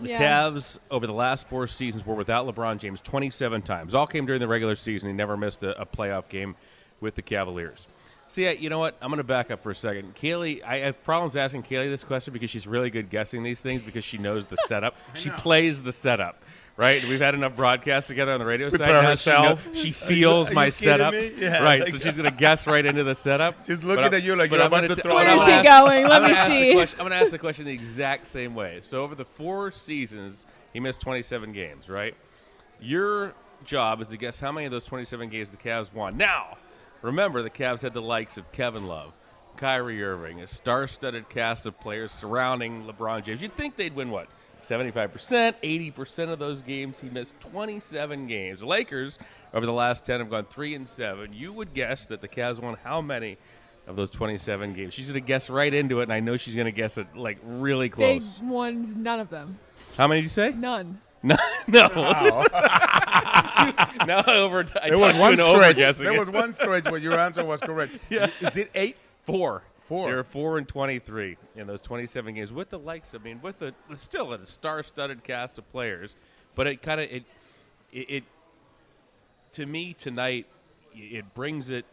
The 0.00 0.08
Yeah. 0.10 0.22
Cavs 0.22 0.78
over 0.88 1.04
the 1.08 1.12
last 1.12 1.48
four 1.48 1.66
seasons 1.66 2.06
were 2.06 2.14
without 2.14 2.46
LeBron 2.46 2.78
James 2.78 3.00
27 3.00 3.62
times. 3.62 3.92
All 3.96 4.06
came 4.06 4.24
during 4.24 4.40
the 4.40 4.46
regular 4.46 4.76
season. 4.76 5.08
He 5.10 5.16
never 5.16 5.36
missed 5.36 5.64
a, 5.64 5.80
a 5.80 5.84
playoff 5.84 6.28
game 6.28 6.54
with 7.00 7.16
the 7.16 7.22
Cavaliers. 7.22 7.88
See, 8.30 8.48
you 8.58 8.70
know 8.70 8.78
what? 8.78 8.96
I'm 9.02 9.08
going 9.08 9.18
to 9.18 9.24
back 9.24 9.50
up 9.50 9.60
for 9.60 9.70
a 9.70 9.74
second. 9.74 10.14
Kaylee, 10.14 10.62
I 10.62 10.78
have 10.78 11.02
problems 11.02 11.34
asking 11.34 11.64
Kaylee 11.64 11.90
this 11.90 12.04
question 12.04 12.32
because 12.32 12.48
she's 12.48 12.64
really 12.64 12.88
good 12.88 13.10
guessing 13.10 13.42
these 13.42 13.60
things 13.60 13.82
because 13.82 14.04
she 14.04 14.18
knows 14.18 14.46
the 14.46 14.56
setup. 14.68 14.94
she 15.14 15.30
plays 15.30 15.82
the 15.82 15.90
setup, 15.90 16.40
right? 16.76 17.02
We've 17.08 17.18
had 17.20 17.34
enough 17.34 17.56
broadcasts 17.56 18.06
together 18.06 18.30
on 18.32 18.38
the 18.38 18.46
radio 18.46 18.70
side. 18.70 18.78
Prepare 18.78 19.02
now 19.02 19.08
herself. 19.08 19.68
She, 19.72 19.80
Are 19.80 19.86
you- 19.88 19.92
feels 19.92 20.48
are 20.48 20.54
my 20.54 20.68
setups. 20.68 21.36
Yeah, 21.40 21.60
right? 21.60 21.80
like- 21.80 21.90
so 21.90 21.98
she's 21.98 22.16
going 22.16 22.30
to 22.30 22.36
guess 22.36 22.68
right 22.68 22.86
into 22.86 23.02
the 23.02 23.16
setup. 23.16 23.56
She's 23.66 23.82
looking 23.82 24.04
I'm- 24.04 24.14
at 24.14 24.22
you 24.22 24.36
like 24.36 24.52
you're 24.52 24.60
I'm 24.60 24.68
about 24.68 24.82
gonna 24.82 24.94
t- 24.94 25.02
throw 25.02 25.14
but 25.14 25.26
it 25.26 25.30
I'm 25.30 25.38
gonna 25.38 25.50
Where's 25.50 25.62
he 25.64 25.68
ask- 25.68 25.84
going? 25.84 26.06
Let 26.06 26.22
me 26.22 26.54
see. 26.68 26.72
question- 26.74 27.00
I'm 27.00 27.08
going 27.08 27.18
to 27.18 27.24
ask 27.24 27.32
the 27.32 27.38
question 27.40 27.64
the 27.64 27.72
exact 27.72 28.28
same 28.28 28.54
way. 28.54 28.78
So 28.80 29.02
over 29.02 29.16
the 29.16 29.24
four 29.24 29.72
seasons, 29.72 30.46
he 30.72 30.78
missed 30.78 31.00
27 31.00 31.50
games, 31.52 31.88
right? 31.88 32.14
Your 32.80 33.34
job 33.64 34.00
is 34.00 34.06
to 34.08 34.16
guess 34.16 34.38
how 34.38 34.52
many 34.52 34.66
of 34.66 34.72
those 34.72 34.84
27 34.84 35.28
games 35.30 35.50
the 35.50 35.56
Cavs 35.56 35.92
won. 35.92 36.16
Now, 36.16 36.56
remember 37.02 37.42
the 37.42 37.50
Cavs 37.50 37.82
had 37.82 37.94
the 37.94 38.02
likes 38.02 38.36
of 38.36 38.50
Kevin 38.52 38.86
Love, 38.86 39.12
Kyrie 39.56 40.02
Irving, 40.02 40.40
a 40.40 40.46
star-studded 40.46 41.28
cast 41.28 41.66
of 41.66 41.78
players 41.80 42.12
surrounding 42.12 42.84
LeBron 42.84 43.24
James. 43.24 43.42
You'd 43.42 43.56
think 43.56 43.76
they'd 43.76 43.94
win 43.94 44.10
what? 44.10 44.28
75%, 44.60 45.54
80% 45.62 46.28
of 46.30 46.38
those 46.38 46.62
games. 46.62 47.00
He 47.00 47.08
missed 47.08 47.38
27 47.40 48.26
games. 48.26 48.60
The 48.60 48.66
Lakers 48.66 49.18
over 49.54 49.66
the 49.66 49.72
last 49.72 50.04
10 50.04 50.20
have 50.20 50.30
gone 50.30 50.44
3 50.46 50.74
and 50.74 50.88
7. 50.88 51.32
You 51.32 51.52
would 51.52 51.74
guess 51.74 52.06
that 52.08 52.20
the 52.20 52.28
Cavs 52.28 52.60
won 52.60 52.76
how 52.84 53.00
many 53.00 53.38
of 53.86 53.96
those 53.96 54.10
27 54.10 54.74
games? 54.74 54.94
She's 54.94 55.06
going 55.06 55.14
to 55.14 55.26
guess 55.26 55.50
right 55.50 55.72
into 55.72 56.00
it 56.00 56.04
and 56.04 56.12
I 56.12 56.20
know 56.20 56.36
she's 56.36 56.54
going 56.54 56.66
to 56.66 56.72
guess 56.72 56.98
it 56.98 57.06
like 57.16 57.38
really 57.42 57.88
close. 57.88 58.22
They 58.22 58.46
won 58.46 59.02
none 59.02 59.20
of 59.20 59.30
them. 59.30 59.58
How 59.96 60.06
many 60.06 60.20
did 60.20 60.24
you 60.24 60.28
say? 60.28 60.52
None. 60.52 61.00
No, 61.22 61.36
no. 61.68 61.86
now 64.06 64.22
I 64.26 64.36
over. 64.38 64.64
I 64.82 64.88
There 64.88 64.98
was 64.98 65.14
one 65.16 65.36
stretch. 65.36 65.96
There 65.98 66.18
was 66.18 66.30
one 66.30 66.54
stretch 66.54 66.84
where 66.84 66.98
your 66.98 67.18
answer 67.18 67.44
was 67.44 67.60
correct. 67.60 67.92
Yeah. 68.10 68.30
Is 68.40 68.56
it 68.56 68.70
eight? 68.74 68.96
Four. 69.24 69.62
Four. 69.82 70.08
They're 70.10 70.24
four 70.24 70.56
and 70.56 70.66
twenty-three 70.66 71.36
in 71.56 71.66
those 71.66 71.82
twenty-seven 71.82 72.34
games 72.34 72.52
with 72.52 72.70
the 72.70 72.78
likes. 72.78 73.14
I 73.14 73.18
mean, 73.18 73.40
with 73.42 73.58
the 73.58 73.74
still 73.96 74.32
a 74.32 74.46
star-studded 74.46 75.22
cast 75.22 75.58
of 75.58 75.68
players, 75.70 76.16
but 76.54 76.66
it 76.66 76.80
kind 76.80 77.00
of 77.00 77.10
it, 77.10 77.24
it 77.92 78.06
it 78.08 78.24
to 79.52 79.66
me 79.66 79.92
tonight 79.92 80.46
it 80.94 81.34
brings 81.34 81.70
it. 81.70 81.84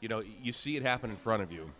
You 0.00 0.08
know, 0.08 0.22
you 0.42 0.52
see 0.52 0.76
it 0.76 0.82
happen 0.82 1.10
in 1.10 1.16
front 1.16 1.42
of 1.42 1.52
you. 1.52 1.70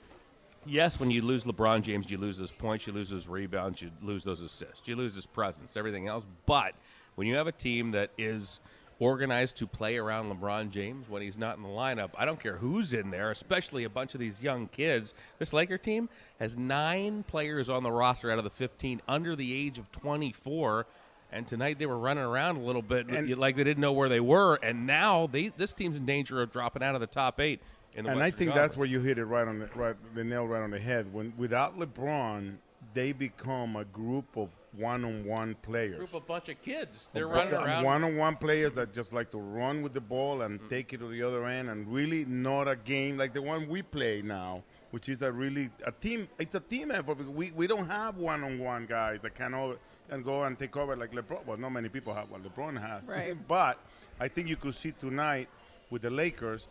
Yes, 0.65 1.01
when 1.01 1.11
you 1.11 1.23
lose 1.23 1.43
LeBron 1.45 1.83
James, 1.83 2.09
you 2.09 2.19
lose 2.19 2.39
those 2.39 2.53
points, 2.53 2.87
you 2.87 2.93
lose 2.93 3.11
those 3.11 3.27
rebounds, 3.27 3.83
you 3.83 3.91
lose 4.01 4.23
those 4.23 4.41
assists, 4.41 4.87
you 4.87 4.95
lose 4.95 5.15
his 5.15 5.27
presence, 5.27 5.77
everything 5.77 6.07
else. 6.07 6.25
But 6.47 6.75
when 7.15 7.27
you 7.27 7.35
have 7.37 7.47
a 7.47 7.53
team 7.53 7.91
that 7.93 8.11
is 8.19 8.61
organized 8.99 9.57
to 9.57 9.67
play 9.67 9.97
around 9.97 10.31
LeBron 10.33 10.71
James 10.71 11.09
when 11.09 11.23
he's 11.23 11.37
not 11.37 11.57
in 11.57 11.63
the 11.63 11.69
lineup, 11.69 12.11
I 12.17 12.25
don't 12.25 12.39
care 12.41 12.57
who's 12.57 12.93
in 12.93 13.11
there, 13.11 13.31
especially 13.31 13.85
a 13.85 13.91
bunch 13.91 14.15
of 14.15 14.21
these 14.21 14.41
young 14.43 14.69
kids. 14.69 15.13
This 15.39 15.53
Laker 15.53 15.79
team 15.79 16.09
has 16.39 16.57
nine 16.57 17.25
players 17.25 17.69
on 17.69 17.83
the 17.83 17.91
roster 17.91 18.31
out 18.31 18.39
of 18.39 18.45
the 18.45 18.51
15 18.51 19.03
under 19.09 19.35
the 19.35 19.53
age 19.53 19.79
of 19.79 19.91
24. 19.93 20.87
And 21.33 21.49
tonight 21.49 21.79
they 21.79 21.87
were 21.87 21.99
running 21.99 22.23
around 22.25 22.57
a 22.59 22.61
little 22.61 22.83
bit 22.83 23.09
And- 23.09 23.37
like 23.39 23.57
they 23.57 23.65
didn't 23.65 23.81
know 23.81 23.93
where 23.93 24.09
they 24.09 24.21
were. 24.21 24.57
And 24.63 24.87
now 24.87 25.27
they, 25.27 25.49
this 25.49 25.73
team's 25.73 25.97
in 25.99 26.07
danger 26.07 26.41
of 26.43 26.53
dropping 26.53 26.83
out 26.83 26.95
of 26.95 27.01
the 27.01 27.07
top 27.07 27.41
eight. 27.41 27.61
In 27.95 28.05
the 28.05 28.11
and 28.13 28.23
I 28.23 28.31
think 28.31 28.51
Conference. 28.51 28.69
that's 28.69 28.77
where 28.79 28.87
you 28.87 29.01
hit 29.01 29.19
it 29.19 29.25
right 29.25 29.47
on 29.47 29.59
the 29.59 29.67
right 29.75 29.97
the 30.15 30.25
nail 30.25 30.47
right 30.47 30.63
on 30.63 30.71
the 30.71 30.79
head. 30.79 31.13
When 31.13 31.35
without 31.37 31.79
LeBron, 31.79 32.55
they 32.95 33.13
become 33.13 33.77
a 33.77 33.85
group 33.85 34.25
of 34.37 34.49
one-on-one 34.77 35.57
players. 35.63 35.97
group 35.97 36.15
of 36.15 36.27
bunch 36.27 36.49
of 36.49 36.61
kids. 36.63 37.09
They're 37.13 37.27
running 37.27 37.55
around. 37.55 37.85
One-on-one 37.85 38.37
players 38.37 38.73
that 38.73 38.93
just 38.93 39.13
like 39.13 39.31
to 39.33 39.39
run 39.39 39.83
with 39.83 39.93
the 39.93 40.01
ball 40.01 40.43
and 40.43 40.61
mm. 40.61 40.69
take 40.69 40.93
it 40.93 40.99
to 40.99 41.09
the 41.09 41.23
other 41.23 41.47
end, 41.47 41.69
and 41.69 41.87
really 41.93 42.25
not 42.25 42.69
a 42.69 42.77
game 42.77 43.17
like 43.17 43.35
the 43.35 43.43
one 43.43 43.69
we 43.69 43.83
play 43.83 44.23
now, 44.23 44.63
which 44.91 45.09
is 45.09 45.23
a 45.23 45.31
really 45.31 45.71
a 45.85 45.93
team. 45.93 46.29
It's 46.39 46.55
a 46.55 46.61
team 46.61 46.91
effort. 46.91 47.19
because 47.19 47.33
We 47.33 47.51
we 47.51 47.67
don't 47.67 47.89
have 47.89 48.17
one-on-one 48.17 48.87
guys 48.87 49.21
that 49.23 49.35
can 49.35 49.55
over 49.55 49.77
and 50.11 50.25
go 50.25 50.45
and 50.45 50.59
take 50.59 50.77
over 50.77 50.97
like 50.97 51.13
LeBron. 51.13 51.47
Well, 51.47 51.57
not 51.57 51.71
many 51.71 51.89
people 51.89 52.15
have 52.15 52.31
what 52.31 52.43
LeBron 52.43 52.81
has. 52.81 53.07
Right. 53.07 53.37
but 53.49 53.79
I 54.21 54.29
think 54.29 54.49
you 54.49 54.57
could 54.57 54.75
see 54.75 54.93
tonight 54.93 55.49
with 55.91 56.03
the 56.03 56.11
Lakers 56.11 56.69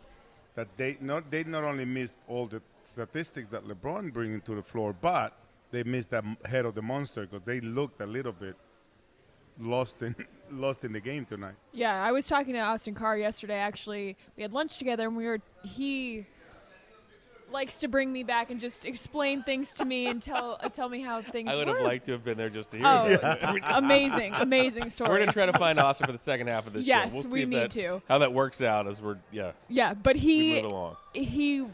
that 0.54 0.68
they 0.76 0.96
not 1.00 1.30
they 1.30 1.44
not 1.44 1.64
only 1.64 1.84
missed 1.84 2.14
all 2.28 2.46
the 2.46 2.62
statistics 2.82 3.48
that 3.50 3.64
LeBron 3.64 4.12
bringing 4.12 4.40
to 4.42 4.54
the 4.54 4.62
floor, 4.62 4.94
but 5.00 5.36
they 5.72 5.82
missed 5.82 6.10
that 6.10 6.24
head 6.44 6.64
of 6.64 6.74
the 6.76 6.82
monster 6.82 7.26
because 7.26 7.44
they 7.44 7.60
looked 7.60 8.00
a 8.00 8.06
little 8.06 8.32
bit 8.32 8.54
lost 9.58 10.00
in 10.02 10.14
lost 10.50 10.84
in 10.84 10.92
the 10.92 11.00
game 11.00 11.24
tonight. 11.24 11.54
Yeah, 11.72 12.02
I 12.02 12.12
was 12.12 12.26
talking 12.28 12.52
to 12.54 12.60
Austin 12.60 12.94
Carr 12.94 13.18
yesterday. 13.18 13.56
Actually, 13.56 14.16
we 14.36 14.42
had 14.42 14.52
lunch 14.52 14.78
together, 14.78 15.06
and 15.08 15.16
we 15.16 15.26
were 15.26 15.40
he 15.64 16.26
likes 17.50 17.80
to 17.80 17.86
bring 17.88 18.10
me 18.10 18.22
back 18.22 18.50
and 18.50 18.58
just 18.58 18.86
explain 18.86 19.42
things 19.42 19.74
to 19.74 19.84
me 19.84 20.06
and 20.06 20.22
tell 20.22 20.56
uh, 20.60 20.68
tell 20.68 20.88
me 20.88 21.00
how 21.00 21.20
things. 21.22 21.50
I 21.50 21.56
would 21.56 21.68
have 21.68 21.80
liked 21.80 22.06
to 22.06 22.12
have 22.12 22.24
been 22.24 22.38
there 22.38 22.48
just 22.50 22.70
to 22.70 22.76
hear 22.78 22.86
Oh, 22.86 23.06
it. 23.06 23.62
amazing, 23.66 24.32
amazing 24.34 24.88
story. 24.90 25.10
We're 25.10 25.18
gonna 25.18 25.32
try 25.32 25.46
to 25.46 25.58
find 25.58 25.78
Austin 25.80 26.06
for 26.06 26.12
the 26.12 26.18
second 26.18 26.46
half 26.48 26.66
of 26.66 26.72
the 26.74 26.80
Yes, 26.82 27.08
show. 27.08 27.14
We'll 27.14 27.22
see 27.24 27.28
we 27.30 27.44
need 27.46 27.56
that, 27.56 27.70
to. 27.72 28.02
how 28.08 28.18
that 28.18 28.32
works 28.32 28.62
out 28.62 28.86
as 28.86 29.00
we're 29.02 29.18
yeah. 29.30 29.52
Yeah, 29.68 29.94
but 29.94 30.14
we 30.16 30.20
he 30.20 30.54
move 30.62 30.64
along. 30.72 30.96
he 31.14 31.58
w- 31.58 31.72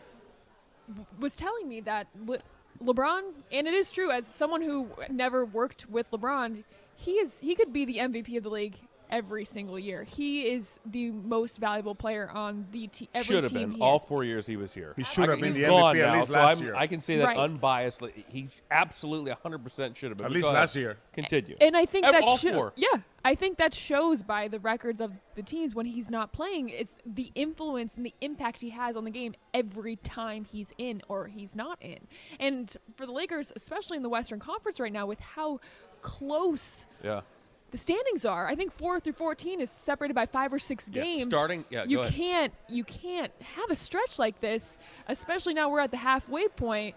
was 1.21 1.35
telling 1.37 1.69
me 1.69 1.81
that 1.83 2.09
Le- 2.27 2.39
LeBron, 2.83 3.23
and 3.53 3.67
it 3.67 3.75
is 3.75 3.91
true, 3.91 4.11
as 4.11 4.27
someone 4.27 4.63
who 4.63 4.89
never 5.11 5.45
worked 5.45 5.89
with 5.89 6.11
LeBron, 6.11 6.65
he 6.95 7.13
is 7.13 7.41
he 7.41 7.55
could 7.55 7.73
be 7.73 7.85
the 7.85 7.99
MVP 7.99 8.37
of 8.37 8.43
the 8.43 8.51
league 8.51 8.77
every 9.11 9.45
single 9.45 9.79
year. 9.79 10.03
He 10.05 10.49
is 10.49 10.79
the 10.87 11.11
most 11.11 11.59
valuable 11.59 11.95
player 11.95 12.31
on 12.33 12.67
the 12.73 12.87
te- 12.89 13.09
every 13.15 13.25
Should 13.35 13.45
have 13.45 13.53
team. 13.53 13.73
been 13.73 13.83
all 13.83 13.99
four 13.99 14.25
years 14.25 14.47
he 14.47 14.57
was 14.57 14.75
here. 14.75 14.93
He 14.97 15.05
should 15.05 15.29
I- 15.29 15.33
have 15.33 15.41
been 15.41 15.53
the 15.55 15.63
gone 15.63 15.97
MVP 15.97 16.03
at 16.03 16.07
now, 16.13 16.19
least 16.21 16.33
so 16.33 16.39
last 16.39 16.59
I'm, 16.59 16.65
year. 16.65 16.75
I 16.77 16.87
can 16.87 17.01
say 17.01 17.17
that 17.19 17.25
Right. 17.25 17.37
unbiasedly. 17.39 18.25
He 18.29 18.49
absolutely 18.71 19.31
100 19.31 19.63
percent 19.65 19.97
should 19.97 20.11
have 20.11 20.19
been. 20.19 20.27
At 20.27 20.33
least 20.33 20.47
last 20.47 20.77
year. 20.77 20.99
Continue. 21.13 21.57
And 21.61 21.77
I 21.77 21.87
think 21.87 22.07
Ev- 22.07 22.13
that 22.13 22.23
all 22.23 22.37
sho- 22.39 22.53
four. 22.53 22.73
yeah, 22.77 22.89
I 23.25 23.35
think 23.35 23.59
that 23.59 23.75
shows 23.75 24.23
by 24.23 24.49
the 24.49 24.59
records 24.61 25.01
of 25.01 25.13
the 25.35 25.43
teams 25.43 25.75
when 25.75 25.87
he's 25.87 26.09
not 26.11 26.33
playing. 26.33 26.69
It's 26.69 26.95
the 27.05 27.31
influence 27.35 27.95
and 27.97 28.07
the 28.07 28.15
impact 28.21 28.61
he 28.61 28.71
has 28.71 28.97
on 28.97 29.05
the 29.05 29.11
game 29.11 29.35
every 29.53 29.97
time 29.97 30.45
he's 30.45 30.73
in 30.79 31.03
or 31.09 31.27
he's 31.27 31.55
not 31.55 31.79
in. 31.83 32.07
And 32.41 32.75
for 32.97 33.07
the 33.07 33.13
Lakers, 33.13 33.53
especially 33.57 33.97
in 33.97 34.03
the 34.03 34.09
Western 34.09 34.39
Conference 34.39 34.79
right 34.81 34.93
now, 34.93 35.07
with 35.07 35.21
how 35.21 35.61
close 36.03 36.87
Yeah. 37.03 37.23
The 37.71 37.79
standings 37.79 38.25
are, 38.25 38.47
I 38.47 38.55
think 38.55 38.73
four 38.73 38.99
through 39.01 39.13
fourteen 39.15 39.61
is 39.61 39.71
separated 39.71 40.15
by 40.15 40.27
five 40.27 40.53
or 40.53 40.59
six 40.59 40.89
Yeah, 40.93 41.03
games. 41.03 41.23
starting- 41.23 41.65
yeah, 41.71 41.85
you 41.85 42.03
can't 42.05 42.53
you 42.69 42.85
can't 42.85 43.33
have 43.57 43.71
a 43.71 43.75
stretch 43.75 44.19
like 44.19 44.41
this, 44.41 44.79
especially 45.07 45.55
now 45.55 45.69
we're 45.71 45.81
at 45.81 45.91
the 45.91 45.97
halfway 45.99 46.49
point. 46.49 46.95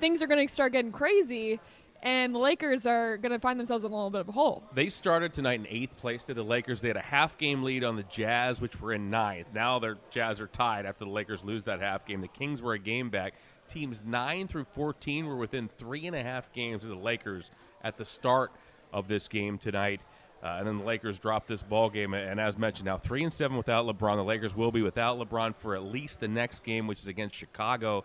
Things 0.00 0.22
are 0.22 0.26
going 0.26 0.46
to 0.46 0.52
start 0.52 0.72
getting 0.72 0.92
crazy. 0.92 1.60
And 2.02 2.34
the 2.34 2.38
Lakers 2.38 2.86
are 2.86 3.16
going 3.16 3.32
to 3.32 3.38
find 3.38 3.58
themselves 3.58 3.82
in 3.82 3.90
a 3.90 3.94
little 3.94 4.10
bit 4.10 4.20
of 4.20 4.28
a 4.28 4.32
hole. 4.32 4.62
They 4.74 4.90
started 4.90 5.32
tonight 5.32 5.60
in 5.60 5.66
eighth 5.68 5.96
place 5.96 6.24
to 6.24 6.34
the 6.34 6.42
Lakers. 6.42 6.82
They 6.82 6.88
had 6.88 6.98
a 6.98 7.00
half 7.00 7.38
game 7.38 7.62
lead 7.64 7.82
on 7.82 7.96
the 7.96 8.02
Jazz, 8.04 8.60
which 8.60 8.78
were 8.80 8.92
in 8.92 9.08
ninth. 9.10 9.48
Now 9.54 9.78
their 9.78 9.96
Jazz 10.10 10.38
are 10.38 10.46
tied 10.46 10.84
after 10.84 11.04
the 11.06 11.10
Lakers 11.10 11.42
lose 11.42 11.62
that 11.64 11.80
half 11.80 12.04
game. 12.06 12.20
The 12.20 12.28
Kings 12.28 12.60
were 12.60 12.74
a 12.74 12.78
game 12.78 13.08
back. 13.08 13.32
Teams 13.66 14.02
nine 14.04 14.46
through 14.46 14.64
fourteen 14.64 15.26
were 15.26 15.36
within 15.36 15.68
three 15.78 16.06
and 16.06 16.14
a 16.14 16.22
half 16.22 16.52
games 16.52 16.84
of 16.84 16.90
the 16.90 16.96
Lakers 16.96 17.50
at 17.82 17.96
the 17.96 18.04
start 18.04 18.52
of 18.96 19.08
this 19.08 19.28
game 19.28 19.58
tonight. 19.58 20.00
Uh, 20.42 20.56
and 20.58 20.66
then 20.66 20.78
the 20.78 20.84
Lakers 20.84 21.18
dropped 21.18 21.48
this 21.48 21.62
ball 21.62 21.90
game, 21.90 22.14
and 22.14 22.40
as 22.40 22.56
mentioned, 22.58 22.86
now 22.86 22.96
three 22.96 23.22
and 23.22 23.32
seven 23.32 23.56
without 23.56 23.86
LeBron. 23.86 24.16
The 24.16 24.24
Lakers 24.24 24.56
will 24.56 24.70
be 24.72 24.82
without 24.82 25.18
LeBron 25.18 25.54
for 25.54 25.74
at 25.74 25.82
least 25.82 26.20
the 26.20 26.28
next 26.28 26.62
game, 26.62 26.86
which 26.86 27.00
is 27.00 27.08
against 27.08 27.34
Chicago, 27.34 28.04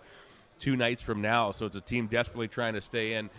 two 0.60 0.76
nights 0.76 1.02
from 1.02 1.22
now. 1.22 1.52
So 1.52 1.66
it's 1.66 1.76
a 1.76 1.82
team 1.82 2.08
desperately 2.08 2.48
trying 2.48 2.74
to 2.74 2.82
stay 2.82 3.14
in 3.14 3.30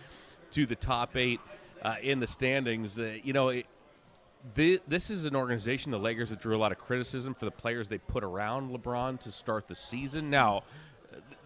to 0.51 0.65
the 0.65 0.75
top 0.75 1.15
eight 1.15 1.39
uh, 1.81 1.95
in 2.01 2.19
the 2.19 2.27
standings. 2.27 2.99
Uh, 2.99 3.17
you 3.23 3.33
know, 3.33 3.49
it, 3.49 3.65
the, 4.55 4.79
this 4.87 5.09
is 5.09 5.25
an 5.25 5.35
organization, 5.35 5.91
the 5.91 5.99
Lakers, 5.99 6.29
that 6.29 6.39
drew 6.39 6.55
a 6.55 6.59
lot 6.59 6.71
of 6.71 6.77
criticism 6.77 7.33
for 7.33 7.45
the 7.45 7.51
players 7.51 7.87
they 7.89 7.97
put 7.97 8.23
around 8.23 8.71
LeBron 8.71 9.19
to 9.21 9.31
start 9.31 9.67
the 9.67 9.75
season. 9.75 10.29
Now, 10.29 10.63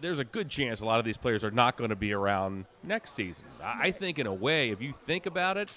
there's 0.00 0.20
a 0.20 0.24
good 0.24 0.48
chance 0.48 0.80
a 0.80 0.84
lot 0.84 0.98
of 0.98 1.04
these 1.04 1.16
players 1.16 1.44
are 1.44 1.50
not 1.50 1.76
going 1.76 1.90
to 1.90 1.96
be 1.96 2.12
around 2.12 2.66
next 2.82 3.14
season. 3.14 3.46
I 3.62 3.90
think, 3.90 4.18
in 4.18 4.26
a 4.26 4.34
way, 4.34 4.70
if 4.70 4.80
you 4.80 4.94
think 5.06 5.26
about 5.26 5.56
it, 5.56 5.70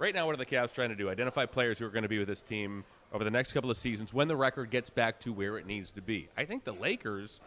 right 0.00 0.14
now, 0.14 0.26
what 0.26 0.32
are 0.34 0.38
the 0.38 0.46
Cavs 0.46 0.72
trying 0.72 0.88
to 0.88 0.96
do? 0.96 1.10
Identify 1.10 1.46
players 1.46 1.78
who 1.78 1.86
are 1.86 1.90
going 1.90 2.02
to 2.02 2.08
be 2.08 2.18
with 2.18 2.26
this 2.28 2.42
team 2.42 2.84
over 3.12 3.22
the 3.22 3.30
next 3.30 3.52
couple 3.52 3.70
of 3.70 3.76
seasons 3.76 4.14
when 4.14 4.26
the 4.28 4.36
record 4.36 4.70
gets 4.70 4.88
back 4.90 5.20
to 5.20 5.32
where 5.32 5.58
it 5.58 5.66
needs 5.66 5.90
to 5.92 6.00
be. 6.02 6.28
I 6.36 6.44
think 6.46 6.64
the 6.64 6.72
Lakers, 6.72 7.40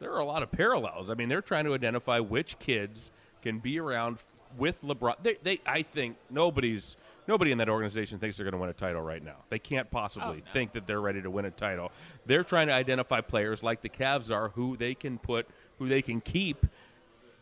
there 0.00 0.12
are 0.12 0.20
a 0.20 0.24
lot 0.24 0.42
of 0.42 0.52
parallels. 0.52 1.10
I 1.10 1.14
mean, 1.14 1.28
they're 1.28 1.42
trying 1.42 1.64
to 1.64 1.74
identify 1.74 2.20
which 2.20 2.58
kids 2.58 3.10
can 3.42 3.58
be 3.58 3.80
around 3.80 4.18
with 4.58 4.82
LeBron. 4.82 5.14
They, 5.22 5.36
they 5.42 5.60
I 5.66 5.82
think 5.82 6.16
nobody's 6.30 6.96
nobody 7.26 7.52
in 7.52 7.58
that 7.58 7.68
organization 7.68 8.18
thinks 8.18 8.36
they're 8.36 8.44
going 8.44 8.52
to 8.52 8.58
win 8.58 8.70
a 8.70 8.74
title 8.74 9.00
right 9.02 9.24
now. 9.24 9.36
They 9.48 9.58
can't 9.58 9.90
possibly 9.90 10.28
Oh, 10.42 10.46
no. 10.46 10.52
think 10.52 10.72
that 10.74 10.86
they're 10.86 11.00
ready 11.00 11.22
to 11.22 11.30
win 11.30 11.46
a 11.46 11.50
title. 11.50 11.90
They're 12.26 12.44
trying 12.44 12.66
to 12.68 12.74
identify 12.74 13.20
players 13.22 13.62
like 13.62 13.80
the 13.80 13.88
Cavs 13.88 14.30
are 14.30 14.50
who 14.50 14.76
they 14.76 14.94
can 14.94 15.18
put, 15.18 15.48
who 15.78 15.88
they 15.88 16.02
can 16.02 16.20
keep 16.20 16.66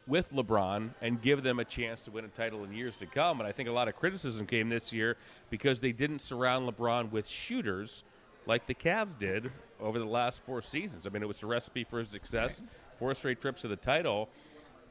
with 0.07 0.33
LeBron 0.33 0.91
and 1.01 1.23
give 1.23 1.43
them 1.43 1.59
a 1.59 1.65
chance 1.65 2.03
to 2.05 2.11
win 2.11 2.25
a 2.25 2.29
title 2.29 2.65
in 2.65 2.73
years 2.73 2.97
to 2.97 3.07
come. 3.07 3.41
And 3.41 3.49
I 3.49 3.53
think 3.53 3.69
a 3.69 3.73
lot 3.73 3.89
of 3.89 3.97
criticism 3.97 4.47
came 4.47 4.69
this 4.69 4.93
year 4.93 5.17
because 5.51 5.81
they 5.81 5.93
didn't 5.93 6.21
surround 6.21 6.69
LeBron 6.69 7.11
with 7.13 7.29
shooters 7.29 8.05
like 8.47 8.67
the 8.67 8.75
Cavs 8.75 9.17
did 9.17 9.51
over 9.81 9.99
the 9.99 10.05
last 10.05 10.43
four 10.43 10.63
seasons. 10.63 11.07
I 11.07 11.11
mean, 11.11 11.23
it 11.23 11.29
was 11.29 11.43
a 11.43 11.47
recipe 11.47 11.85
for 11.85 12.05
success. 12.05 12.63
Four 12.99 13.15
straight 13.15 13.41
trips 13.41 13.63
to 13.63 13.69
the 13.69 13.77
title, 13.77 14.29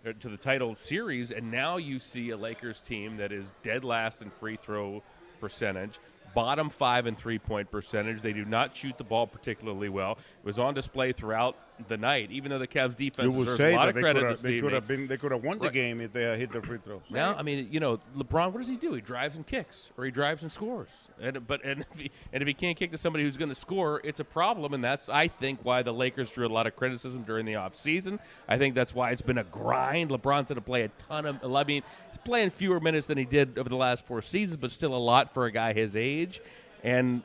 uh, 0.05 0.13
to 0.19 0.29
the 0.29 0.37
title 0.37 0.75
series, 0.75 1.31
and 1.31 1.51
now 1.51 1.77
you 1.77 1.99
see 1.99 2.29
a 2.29 2.37
Lakers 2.37 2.81
team 2.81 3.17
that 3.17 3.31
is 3.31 3.53
dead 3.63 3.83
last 3.83 4.21
in 4.21 4.29
free 4.29 4.57
throw 4.57 5.03
percentage. 5.39 5.99
Bottom 6.33 6.69
five 6.69 7.07
in 7.07 7.15
three 7.15 7.39
point 7.39 7.69
percentage. 7.69 8.21
They 8.21 8.31
do 8.31 8.45
not 8.45 8.75
shoot 8.75 8.97
the 8.97 9.03
ball 9.03 9.27
particularly 9.27 9.89
well. 9.89 10.13
It 10.13 10.45
was 10.45 10.59
on 10.59 10.73
display 10.73 11.11
throughout 11.11 11.57
the 11.87 11.97
night, 11.97 12.31
even 12.31 12.51
though 12.51 12.59
the 12.59 12.67
Cavs 12.67 12.95
defense 12.95 13.35
deserves 13.35 13.59
a 13.59 13.75
lot 13.75 13.89
of 13.89 13.95
credit 13.95 14.21
could 14.21 14.31
this 14.31 14.41
they 14.41 14.49
could 14.49 14.55
evening. 14.57 14.73
have 14.73 14.87
been 14.87 15.07
they 15.07 15.17
could 15.17 15.31
have 15.31 15.43
won 15.43 15.59
the 15.59 15.69
game 15.69 16.01
if 16.01 16.13
they 16.13 16.23
had 16.23 16.37
hit 16.37 16.51
the 16.51 16.61
free 16.61 16.79
throws. 16.83 17.01
Now, 17.09 17.35
I 17.35 17.43
mean, 17.43 17.67
you 17.71 17.79
know, 17.79 17.99
LeBron. 18.17 18.51
What 18.51 18.59
does 18.59 18.69
he 18.69 18.77
do? 18.77 18.93
He 18.93 19.01
drives 19.01 19.37
and 19.37 19.45
kicks, 19.45 19.91
or 19.97 20.05
he 20.05 20.11
drives 20.11 20.43
and 20.43 20.51
scores. 20.51 20.89
And 21.21 21.45
but 21.47 21.63
and 21.63 21.85
if 21.91 21.99
he, 21.99 22.11
and 22.33 22.41
if 22.41 22.47
he 22.47 22.53
can't 22.53 22.77
kick 22.77 22.91
to 22.91 22.97
somebody 22.97 23.23
who's 23.23 23.37
going 23.37 23.49
to 23.49 23.55
score, 23.55 24.01
it's 24.03 24.19
a 24.19 24.25
problem. 24.25 24.73
And 24.73 24.83
that's 24.83 25.09
I 25.09 25.27
think 25.27 25.59
why 25.63 25.81
the 25.83 25.93
Lakers 25.93 26.31
drew 26.31 26.47
a 26.47 26.49
lot 26.49 26.67
of 26.67 26.75
criticism 26.75 27.23
during 27.23 27.45
the 27.45 27.53
offseason. 27.53 28.19
I 28.47 28.57
think 28.57 28.75
that's 28.75 28.93
why 28.95 29.11
it's 29.11 29.21
been 29.21 29.37
a 29.37 29.43
grind. 29.43 30.09
LeBron's 30.11 30.49
going 30.49 30.55
to 30.55 30.61
play 30.61 30.83
a 30.83 30.89
ton 31.07 31.25
of. 31.25 31.43
I 31.43 31.63
mean, 31.63 31.83
he's 32.09 32.17
playing 32.23 32.51
fewer 32.51 32.79
minutes 32.79 33.07
than 33.07 33.17
he 33.17 33.25
did 33.25 33.57
over 33.57 33.69
the 33.69 33.75
last 33.75 34.05
four 34.05 34.21
seasons, 34.21 34.57
but 34.57 34.71
still 34.71 34.93
a 34.93 34.97
lot 34.97 35.33
for 35.33 35.45
a 35.45 35.51
guy 35.51 35.73
his 35.73 35.95
age. 35.95 36.41
And 36.83 37.23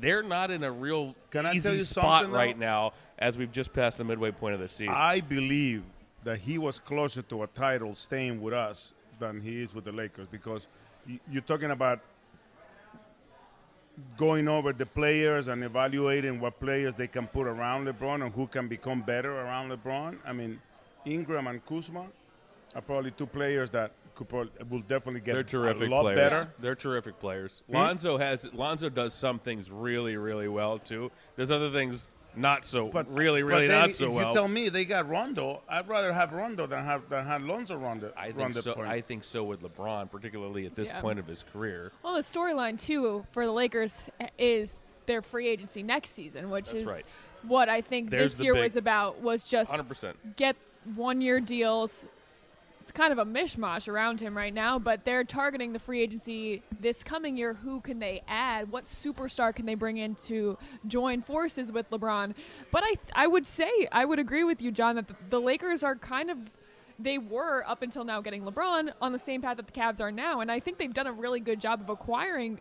they're 0.00 0.22
not 0.22 0.50
in 0.50 0.64
a 0.64 0.70
real 0.70 1.14
Can 1.30 1.46
I 1.46 1.52
easy 1.52 1.68
tell 1.68 1.74
you 1.74 1.84
spot 1.84 2.30
right 2.30 2.58
now 2.58 2.92
as 3.18 3.38
we've 3.38 3.52
just 3.52 3.72
passed 3.72 3.98
the 3.98 4.04
midway 4.04 4.30
point 4.30 4.54
of 4.54 4.60
the 4.60 4.68
season. 4.68 4.94
I 4.94 5.20
believe 5.20 5.82
that 6.24 6.38
he 6.38 6.58
was 6.58 6.78
closer 6.78 7.22
to 7.22 7.42
a 7.44 7.46
title 7.48 7.94
staying 7.94 8.40
with 8.40 8.54
us 8.54 8.94
than 9.18 9.40
he 9.40 9.62
is 9.62 9.74
with 9.74 9.84
the 9.84 9.92
Lakers 9.92 10.26
because 10.28 10.66
you're 11.30 11.42
talking 11.42 11.70
about 11.70 12.00
going 14.16 14.48
over 14.48 14.72
the 14.72 14.84
players 14.84 15.48
and 15.48 15.64
evaluating 15.64 16.40
what 16.40 16.60
players 16.60 16.94
they 16.94 17.06
can 17.06 17.26
put 17.26 17.46
around 17.46 17.86
LeBron 17.86 18.24
and 18.24 18.34
who 18.34 18.46
can 18.46 18.68
become 18.68 19.02
better 19.02 19.40
around 19.40 19.70
LeBron. 19.70 20.18
I 20.24 20.32
mean, 20.32 20.60
Ingram 21.04 21.46
and 21.46 21.64
Kuzma 21.64 22.06
are 22.74 22.82
probably 22.82 23.12
two 23.12 23.26
players 23.26 23.70
that 23.70 23.92
could 24.16 24.28
probably, 24.28 24.50
will 24.68 24.80
definitely 24.80 25.20
get 25.20 25.34
They're 25.34 25.42
terrific 25.44 25.88
a 25.88 25.90
lot 25.90 26.02
players. 26.02 26.16
better. 26.18 26.48
They're 26.58 26.74
terrific 26.74 27.20
players. 27.20 27.62
Hmm? 27.68 27.76
Lonzo 27.76 28.18
has 28.18 28.52
Lonzo 28.52 28.88
does 28.88 29.14
some 29.14 29.38
things 29.38 29.70
really, 29.70 30.16
really 30.16 30.48
well 30.48 30.78
too. 30.78 31.10
There's 31.36 31.50
other 31.50 31.70
things 31.70 32.08
not 32.34 32.64
so 32.66 32.90
really, 33.08 33.42
but 33.42 33.48
really 33.48 33.66
then 33.66 33.80
not 33.80 33.90
if 33.90 33.96
so 33.96 34.10
well. 34.10 34.28
you 34.28 34.34
tell 34.34 34.48
me 34.48 34.68
they 34.68 34.84
got 34.84 35.08
Rondo, 35.08 35.62
I'd 35.68 35.88
rather 35.88 36.12
have 36.12 36.32
Rondo 36.32 36.66
than 36.66 36.84
have 36.84 37.08
than 37.08 37.24
have 37.24 37.42
Lonzo 37.42 37.76
Rondo. 37.76 38.12
I 38.16 38.26
think 38.26 38.38
Rondo 38.38 38.60
so. 38.60 38.74
point. 38.74 38.88
I 38.88 39.00
think 39.00 39.24
so 39.24 39.44
with 39.44 39.62
LeBron, 39.62 40.10
particularly 40.10 40.66
at 40.66 40.74
this 40.74 40.88
Yeah. 40.88 41.00
point 41.00 41.18
of 41.18 41.26
his 41.26 41.42
career. 41.52 41.92
Well, 42.02 42.14
the 42.14 42.20
storyline 42.20 42.80
too 42.80 43.24
for 43.32 43.46
the 43.46 43.52
Lakers 43.52 44.10
is 44.38 44.74
their 45.06 45.22
free 45.22 45.46
agency 45.46 45.82
next 45.82 46.10
season, 46.10 46.50
which 46.50 46.66
That's 46.66 46.80
is 46.80 46.84
right. 46.84 47.04
what 47.42 47.68
I 47.68 47.80
think 47.80 48.10
There's 48.10 48.36
this 48.36 48.44
year 48.44 48.54
big- 48.54 48.62
was 48.64 48.76
about. 48.76 49.20
Was 49.22 49.48
just 49.48 49.70
100%. 49.72 50.36
get 50.36 50.56
one-year 50.94 51.40
deals. 51.40 52.06
It's 52.86 52.92
kind 52.92 53.12
of 53.12 53.18
a 53.18 53.24
mishmash 53.24 53.88
around 53.88 54.20
him 54.20 54.36
right 54.36 54.54
now, 54.54 54.78
but 54.78 55.04
they're 55.04 55.24
targeting 55.24 55.72
the 55.72 55.78
free 55.80 56.00
agency 56.02 56.62
this 56.78 57.02
coming 57.02 57.36
year. 57.36 57.52
Who 57.52 57.80
can 57.80 57.98
they 57.98 58.22
add? 58.28 58.70
What 58.70 58.84
superstar 58.84 59.52
can 59.52 59.66
they 59.66 59.74
bring 59.74 59.96
in 59.96 60.14
to 60.26 60.56
join 60.86 61.20
forces 61.20 61.72
with 61.72 61.90
LeBron? 61.90 62.34
But 62.70 62.84
I, 62.86 62.94
I 63.12 63.26
would 63.26 63.44
say, 63.44 63.88
I 63.90 64.04
would 64.04 64.20
agree 64.20 64.44
with 64.44 64.62
you, 64.62 64.70
John, 64.70 64.94
that 64.94 65.10
the, 65.30 65.40
Lakers 65.40 65.82
are 65.82 65.96
kind 65.96 66.30
of 66.30 66.38
they 66.96 67.18
were 67.18 67.64
up 67.66 67.82
until 67.82 68.04
now 68.04 68.20
getting 68.20 68.44
LeBron 68.44 68.92
on 69.02 69.10
the 69.10 69.18
same 69.18 69.42
path 69.42 69.56
that 69.56 69.66
the 69.66 69.72
Cavs 69.72 70.00
are 70.00 70.12
now, 70.12 70.38
and 70.38 70.48
I 70.48 70.60
think 70.60 70.78
they've 70.78 70.94
done 70.94 71.08
a 71.08 71.12
really 71.12 71.40
good 71.40 71.60
job 71.60 71.80
of 71.80 71.88
acquiring 71.88 72.60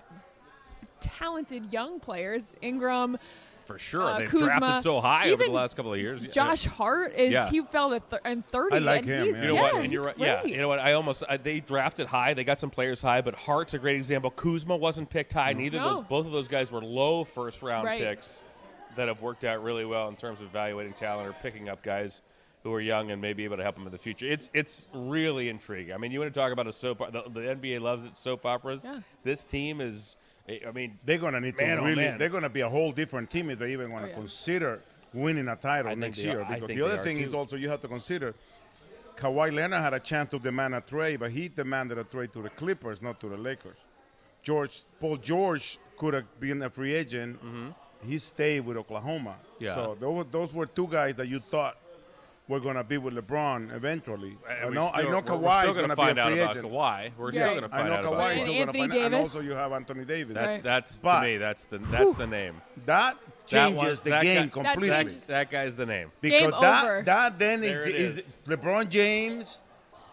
talented 1.01 1.71
young 1.71 1.99
players. 1.99 2.55
Ingram, 2.63 3.19
For 3.65 3.79
sure, 3.79 4.03
Uh, 4.03 4.19
they've 4.19 4.29
Kuzma, 4.29 4.47
drafted 4.59 4.83
so 4.83 5.01
high 5.01 5.27
over 5.29 5.37
the 5.37 5.43
even 5.45 5.53
last 5.53 5.75
couple 5.75 5.91
of 5.93 5.99
years. 5.99 6.23
Yeah. 6.23 6.31
Josh 6.31 6.65
Hart 6.65 7.13
is 7.15 7.33
Yeah. 7.33 7.49
he 7.49 7.61
fell 7.61 7.89
to 7.89 7.99
th- 7.99 8.21
in 8.23 8.43
thirty. 8.43 8.77
and 8.77 8.87
he's, 9.05 9.07
You 9.07 9.33
know 9.33 9.53
yeah, 9.55 9.61
what? 9.61 9.73
And 9.75 9.83
he's 9.83 9.91
you're 9.91 10.03
right. 10.03 10.15
great. 10.17 10.27
Yeah. 10.27 10.43
You 10.45 10.57
know 10.57 10.67
what? 10.67 10.79
I 10.79 10.93
almost 10.93 11.23
I, 11.27 11.37
they 11.37 11.59
drafted 11.61 12.07
high. 12.07 12.33
They 12.35 12.43
got 12.43 12.59
some 12.59 12.69
players 12.69 13.01
high, 13.01 13.21
but 13.21 13.33
Hart's 13.35 13.73
a 13.73 13.79
great 13.79 13.95
example. 13.95 14.29
Kuzma 14.31 14.75
wasn't 14.77 15.09
picked 15.09 15.33
high. 15.33 15.53
Neither 15.53 15.79
of 15.79 15.83
those. 15.97 16.01
Both 16.01 16.25
of 16.27 16.31
those 16.31 16.47
guys 16.47 16.71
were 16.71 16.81
low 16.81 17.23
first 17.23 17.61
round 17.63 17.85
Right. 17.85 18.01
picks 18.01 18.41
that 18.95 19.07
have 19.07 19.21
worked 19.21 19.43
out 19.43 19.61
really 19.63 19.83
well 19.83 20.07
in 20.07 20.15
terms 20.15 20.41
of 20.41 20.47
evaluating 20.47 20.93
talent 20.93 21.27
or 21.27 21.33
picking 21.33 21.67
up 21.67 21.81
guys 21.83 22.21
who 22.63 22.73
are 22.73 22.79
young 22.81 23.11
and 23.11 23.21
may 23.21 23.33
be 23.33 23.43
able 23.43 23.57
to 23.57 23.63
help 23.63 23.75
them 23.75 23.85
in 23.85 23.91
the 23.91 23.97
future. 23.97 24.25
It's 24.25 24.49
it's 24.53 24.87
really 24.93 25.49
intriguing. 25.49 25.93
I 25.93 25.97
mean, 25.97 26.11
you 26.11 26.19
want 26.19 26.33
to 26.33 26.39
talk 26.39 26.51
about 26.51 26.67
a 26.67 26.71
soap? 26.71 26.99
The, 27.11 27.23
the 27.29 27.39
NBA 27.55 27.79
loves 27.81 28.05
its 28.05 28.19
soap 28.19 28.45
operas. 28.45 28.85
Yeah. 28.91 28.99
This 29.23 29.43
team 29.43 29.81
is. 29.81 30.15
I 30.47 30.71
mean, 30.71 30.99
They're 31.05 31.17
going 31.17 31.33
to 31.33 31.41
need 31.41 31.57
Man, 31.57 31.77
to 31.77 31.81
oh, 31.81 31.85
really. 31.85 32.03
man. 32.03 32.17
They're 32.19 32.29
going 32.29 32.43
to 32.43 32.49
be 32.49 32.61
a 32.61 32.69
whole 32.69 32.91
different 32.91 33.31
team 33.31 33.49
if 33.49 33.59
they 33.59 33.73
even 33.73 33.91
want 33.91 34.03
Oh, 34.03 34.07
to 34.07 34.11
yeah. 34.13 34.19
consider 34.19 34.81
winning 35.13 35.47
a 35.47 35.55
title 35.55 35.87
I 35.87 35.89
think 35.91 35.99
next 36.01 36.17
they 36.19 36.25
year. 36.29 36.41
are- 36.41 36.45
I 36.45 36.59
Because 36.59 36.67
the 36.75 36.81
other 36.83 36.95
are, 36.99 37.03
thing 37.03 37.19
is 37.19 37.33
also 37.33 37.55
you 37.55 37.69
have 37.69 37.81
to 37.81 37.87
consider. 37.87 38.35
Kawhi 39.17 39.51
Leonard 39.53 39.81
had 39.81 39.93
a 39.93 39.99
chance 39.99 40.29
to 40.31 40.39
demand 40.39 40.75
a 40.75 40.81
trade, 40.81 41.19
but 41.21 41.31
he 41.31 41.47
demanded 41.47 41.97
a 41.97 42.03
trade 42.03 42.33
to 42.33 42.41
the 42.41 42.49
Clippers, 42.49 43.01
not 43.01 43.19
to 43.21 43.29
the 43.29 43.37
Lakers. 43.37 43.77
George 44.43 44.83
Paul 44.99 45.17
George 45.17 45.79
could 45.97 46.13
have 46.13 46.39
been 46.39 46.61
a 46.61 46.69
free 46.69 46.93
agent. 46.93 47.39
He 48.05 48.17
stayed 48.19 48.59
with 48.65 48.77
Oklahoma. 48.77 49.37
Mm-hmm. 49.55 49.63
Yeah. 49.63 49.73
So 49.73 49.97
those, 49.99 50.25
those 50.31 50.53
were 50.53 50.67
two 50.67 50.87
guys 50.87 51.15
that 51.15 51.27
you 51.27 51.39
thought 51.39 51.77
were 52.47 52.59
going 52.59 52.75
to 52.75 52.83
be 52.83 52.97
with 52.99 53.15
LeBron 53.15 53.75
eventually. 53.75 54.37
I 54.47 54.53
And 54.53 54.69
we 54.69 54.75
know, 54.75 54.91
I 54.93 55.01
know 55.01 55.07
we're- 55.09 55.15
we're 55.15 55.21
Kawhi 55.23 55.59
still 55.61 55.71
is 55.71 55.77
gonna 55.77 55.95
be 55.95 56.01
find 56.01 56.17
a 56.19 56.21
out 56.21 56.31
free 56.31 56.39
about 56.41 56.57
agent. 56.57 56.71
Kawhi. 56.73 57.11
We're 57.17 57.31
still 57.31 57.47
Yeah. 57.47 57.53
gonna 57.55 57.67
I 57.67 57.69
find 57.69 57.87
know 57.89 57.93
out 57.95 57.99
about 58.05 58.13
Kawhi 58.13 58.31
him. 58.31 58.37
is 58.37 58.43
still 58.43 58.53
And 58.55 58.55
going 58.55 58.55
to 58.55 58.59
Anthony 58.59 58.79
find, 58.79 59.03
and 59.05 59.13
Davis. 59.13 59.35
also 59.35 59.45
you 59.47 59.51
have 59.53 59.71
Anthony 59.71 60.05
Davis. 60.05 60.33
That's 60.35 60.51
Right. 60.51 60.63
that's 60.63 60.99
But- 60.99 61.15
to 61.21 61.27
me. 61.27 61.37
That's 61.37 61.65
the 61.65 61.77
that's 61.79 62.13
the 62.13 62.27
name. 62.27 62.61
that 62.85 62.85
That 62.85 63.47
changes 63.47 63.77
one- 63.77 63.95
the 64.03 64.09
that 64.11 64.21
game 64.21 64.35
guy- 64.35 64.41
That 64.43 64.51
completely. 64.51 64.89
changes- 64.97 65.23
That 65.23 65.49
guy's 65.51 65.75
the 65.75 65.85
name. 65.87 66.11
Because 66.21 66.39
Game 66.41 66.51
that, 66.61 66.83
over. 66.83 67.01
that 67.03 67.39
then 67.39 67.61
There 67.61 67.83
it 67.83 67.95
is, 67.95 68.17
is. 68.17 68.35
LeBron 68.45 68.89
James, 68.89 69.59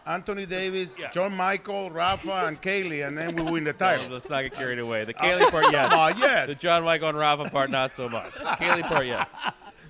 Anthony 0.06 0.46
Davis, 0.46 0.98
Yeah. 0.98 1.10
John 1.10 1.36
Michael, 1.36 1.90
Rafa, 1.90 2.46
and 2.46 2.60
Kaylee, 2.62 3.06
and 3.06 3.16
then 3.16 3.36
we 3.36 3.42
win 3.42 3.64
the 3.64 3.74
Well, 3.78 3.90
title. 3.96 4.08
let's 4.10 4.28
not 4.30 4.40
get 4.42 4.54
carried 4.54 4.78
away. 4.78 5.04
The 5.04 5.12
Kaylee 5.22 5.50
part, 5.50 5.70
yes. 5.70 5.92
Oh, 5.94 6.08
yes. 6.18 6.48
The 6.48 6.54
John 6.54 6.82
Michael 6.82 7.10
and 7.10 7.18
Rafa 7.18 7.50
part, 7.50 7.68
not 7.70 7.92
so 7.92 8.08
much. 8.08 8.32
The 8.34 8.40
Kaylee 8.60 8.82
part, 8.88 9.06
yeah. 9.06 9.26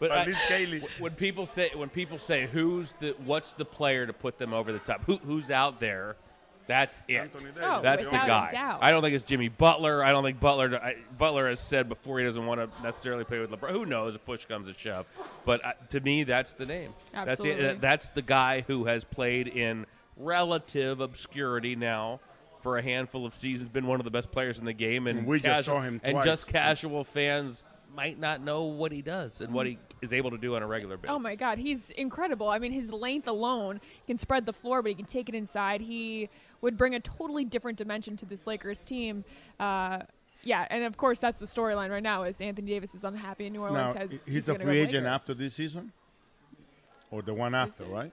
But 0.03 0.11
At 0.11 0.19
I- 0.19 0.25
least 0.25 0.41
Kaylee. 0.49 0.83
when 0.99 1.13
people 1.15 1.47
say 1.47 1.71
when 1.77 1.89
people 1.89 2.19
say 2.19 2.49
who's 2.49 2.95
the 2.95 3.15
what's 3.25 3.55
the 3.55 3.65
player 3.65 4.05
to 4.05 4.13
put 4.13 4.37
them 4.37 4.53
over 4.53 4.73
the 4.73 4.81
top, 4.81 5.05
who, 5.05 5.19
who's 5.19 5.49
out 5.49 5.79
there, 5.79 6.17
that's 6.67 7.05
it. 7.07 7.31
Oh, 7.63 7.81
That's 7.81 8.05
the 8.07 8.11
guy. 8.11 8.51
doubt. 8.51 8.81
I 8.83 8.91
don't 8.91 9.01
think 9.01 9.15
it's 9.15 9.23
Jimmy 9.23 9.47
Butler. 9.49 10.03
I 10.03 10.11
don't 10.11 10.25
think 10.25 10.41
Butler. 10.41 10.77
I, 10.83 10.97
Butler 11.17 11.49
has 11.49 11.61
said 11.61 11.89
before 11.89 12.19
he 12.19 12.25
doesn't 12.25 12.45
want 12.45 12.61
to 12.61 12.83
necessarily 12.83 13.23
play 13.23 13.39
with 13.39 13.53
LeBron. 13.53 13.71
Who 13.71 13.87
knows 13.87 14.17
if 14.17 14.25
push 14.25 14.45
comes 14.47 14.67
to 14.67 14.75
shove? 14.75 15.07
But 15.45 15.65
uh, 15.65 15.73
to 15.91 16.01
me, 16.01 16.25
that's 16.25 16.55
the 16.55 16.67
name. 16.67 16.95
Absolutely. 17.15 17.63
That's 17.63 17.75
it. 17.77 17.81
That's 17.81 18.09
the 18.09 18.23
guy 18.23 18.63
who 18.67 18.87
has 18.87 19.05
played 19.05 19.47
in 19.47 19.87
relative 20.17 21.01
obscurity 21.01 21.77
now 21.77 22.19
for 22.61 22.77
a 22.77 22.83
handful 22.83 23.25
of 23.25 23.37
seasons. 23.37 23.69
Been 23.71 23.87
one 23.87 24.01
of 24.01 24.05
the 24.05 24.11
best 24.11 24.33
players 24.33 24.59
in 24.59 24.65
the 24.65 24.73
game, 24.73 25.07
and, 25.07 25.21
And 25.21 25.29
we 25.29 25.39
just 25.39 25.67
saw 25.67 25.81
him 25.81 26.01
And 26.03 26.23
just 26.25 26.49
casual 26.49 27.05
fans 27.05 27.65
might 27.95 28.19
not 28.19 28.41
know 28.41 28.65
what 28.65 28.93
he 28.93 29.03
does 29.03 29.41
and 29.41 29.53
what 29.53 29.67
he 29.67 29.79
is 30.01 30.13
able 30.13 30.31
to 30.31 30.39
do 30.39 30.57
on 30.57 30.63
a 30.63 30.67
regular 30.67 30.97
basis. 30.97 31.15
Oh 31.15 31.19
my 31.19 31.35
God, 31.35 31.59
he's 31.59 31.91
incredible. 31.93 32.49
I 32.49 32.59
mean, 32.59 32.73
his 32.73 32.93
length 32.93 33.29
alone 33.29 33.81
can 34.07 34.19
spread 34.19 34.47
the 34.47 34.53
floor, 34.53 34.83
but 34.83 34.89
he 34.89 34.95
can 34.95 35.05
take 35.05 35.29
it 35.29 35.35
inside. 35.35 35.81
He 35.81 36.29
would 36.61 36.77
bring 36.77 36.95
a 36.95 37.01
totally 37.01 37.45
different 37.45 37.79
dimension 37.79 38.17
to 38.19 38.27
this 38.27 38.47
Lakers 38.47 38.81
team. 38.81 39.25
Uh, 39.61 40.01
yeah, 40.43 40.67
and 40.71 40.85
of 40.85 40.97
course 40.97 41.19
that's 41.19 41.39
the 41.39 41.47
storyline 41.47 41.91
right 41.91 42.03
now. 42.03 42.25
Is 42.25 42.41
Anthony 42.41 42.73
Davis 42.73 42.95
is 42.95 43.05
unhappy 43.05 43.47
in 43.47 43.53
New 43.53 43.63
Orleans? 43.63 43.95
Now, 43.95 44.01
has 44.01 44.11
he's, 44.11 44.27
he's 44.27 44.49
a 44.49 44.59
free 44.59 44.81
agent 44.81 45.07
after 45.07 45.35
this 45.35 45.55
season, 45.55 45.93
or 47.11 47.23
the 47.23 47.35
one 47.35 47.55
after, 47.55 47.85
right? 47.85 48.13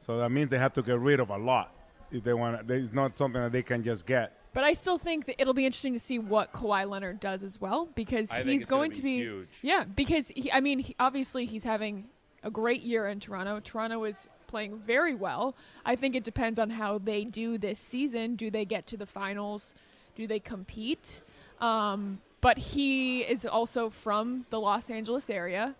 So 0.00 0.18
that 0.18 0.30
means 0.30 0.50
they 0.50 0.58
have 0.58 0.72
to 0.72 0.82
get 0.82 0.98
rid 0.98 1.20
of 1.20 1.30
a 1.30 1.36
lot 1.36 1.72
if 2.10 2.24
they 2.24 2.34
want. 2.34 2.68
It's 2.68 2.92
not 2.92 3.16
something 3.16 3.40
that 3.40 3.52
they 3.52 3.62
can 3.62 3.82
just 3.82 4.06
get. 4.06 4.41
But 4.54 4.64
I 4.64 4.74
still 4.74 4.98
think 4.98 5.26
that 5.26 5.40
it'll 5.40 5.54
be 5.54 5.64
interesting 5.64 5.94
to 5.94 5.98
see 5.98 6.18
what 6.18 6.52
Kawhi 6.52 6.88
Leonard 6.88 7.20
does 7.20 7.42
as 7.42 7.60
well 7.60 7.88
because 7.94 8.30
I 8.30 8.42
he's 8.42 8.66
going 8.66 8.90
be 8.90 8.96
to 8.96 9.02
be 9.02 9.16
huge. 9.18 9.48
yeah 9.62 9.84
because 9.84 10.28
he, 10.28 10.52
I 10.52 10.60
mean 10.60 10.80
he, 10.80 10.94
obviously 10.98 11.46
he's 11.46 11.64
having 11.64 12.08
a 12.42 12.50
great 12.50 12.82
year 12.82 13.08
in 13.08 13.20
Toronto. 13.20 13.60
Toronto 13.60 14.04
is 14.04 14.28
playing 14.46 14.78
very 14.78 15.14
well. 15.14 15.54
I 15.86 15.96
think 15.96 16.14
it 16.14 16.24
depends 16.24 16.58
on 16.58 16.70
how 16.70 16.98
they 16.98 17.24
do 17.24 17.56
this 17.56 17.78
season. 17.78 18.36
Do 18.36 18.50
they 18.50 18.64
get 18.66 18.86
to 18.88 18.96
the 18.96 19.06
finals? 19.06 19.74
Do 20.14 20.26
they 20.26 20.40
compete? 20.40 21.22
Um, 21.60 22.20
but 22.42 22.58
he 22.58 23.20
is 23.20 23.46
also 23.46 23.88
from 23.88 24.44
the 24.50 24.60
Los 24.60 24.90
Angeles 24.90 25.30
area. 25.30 25.74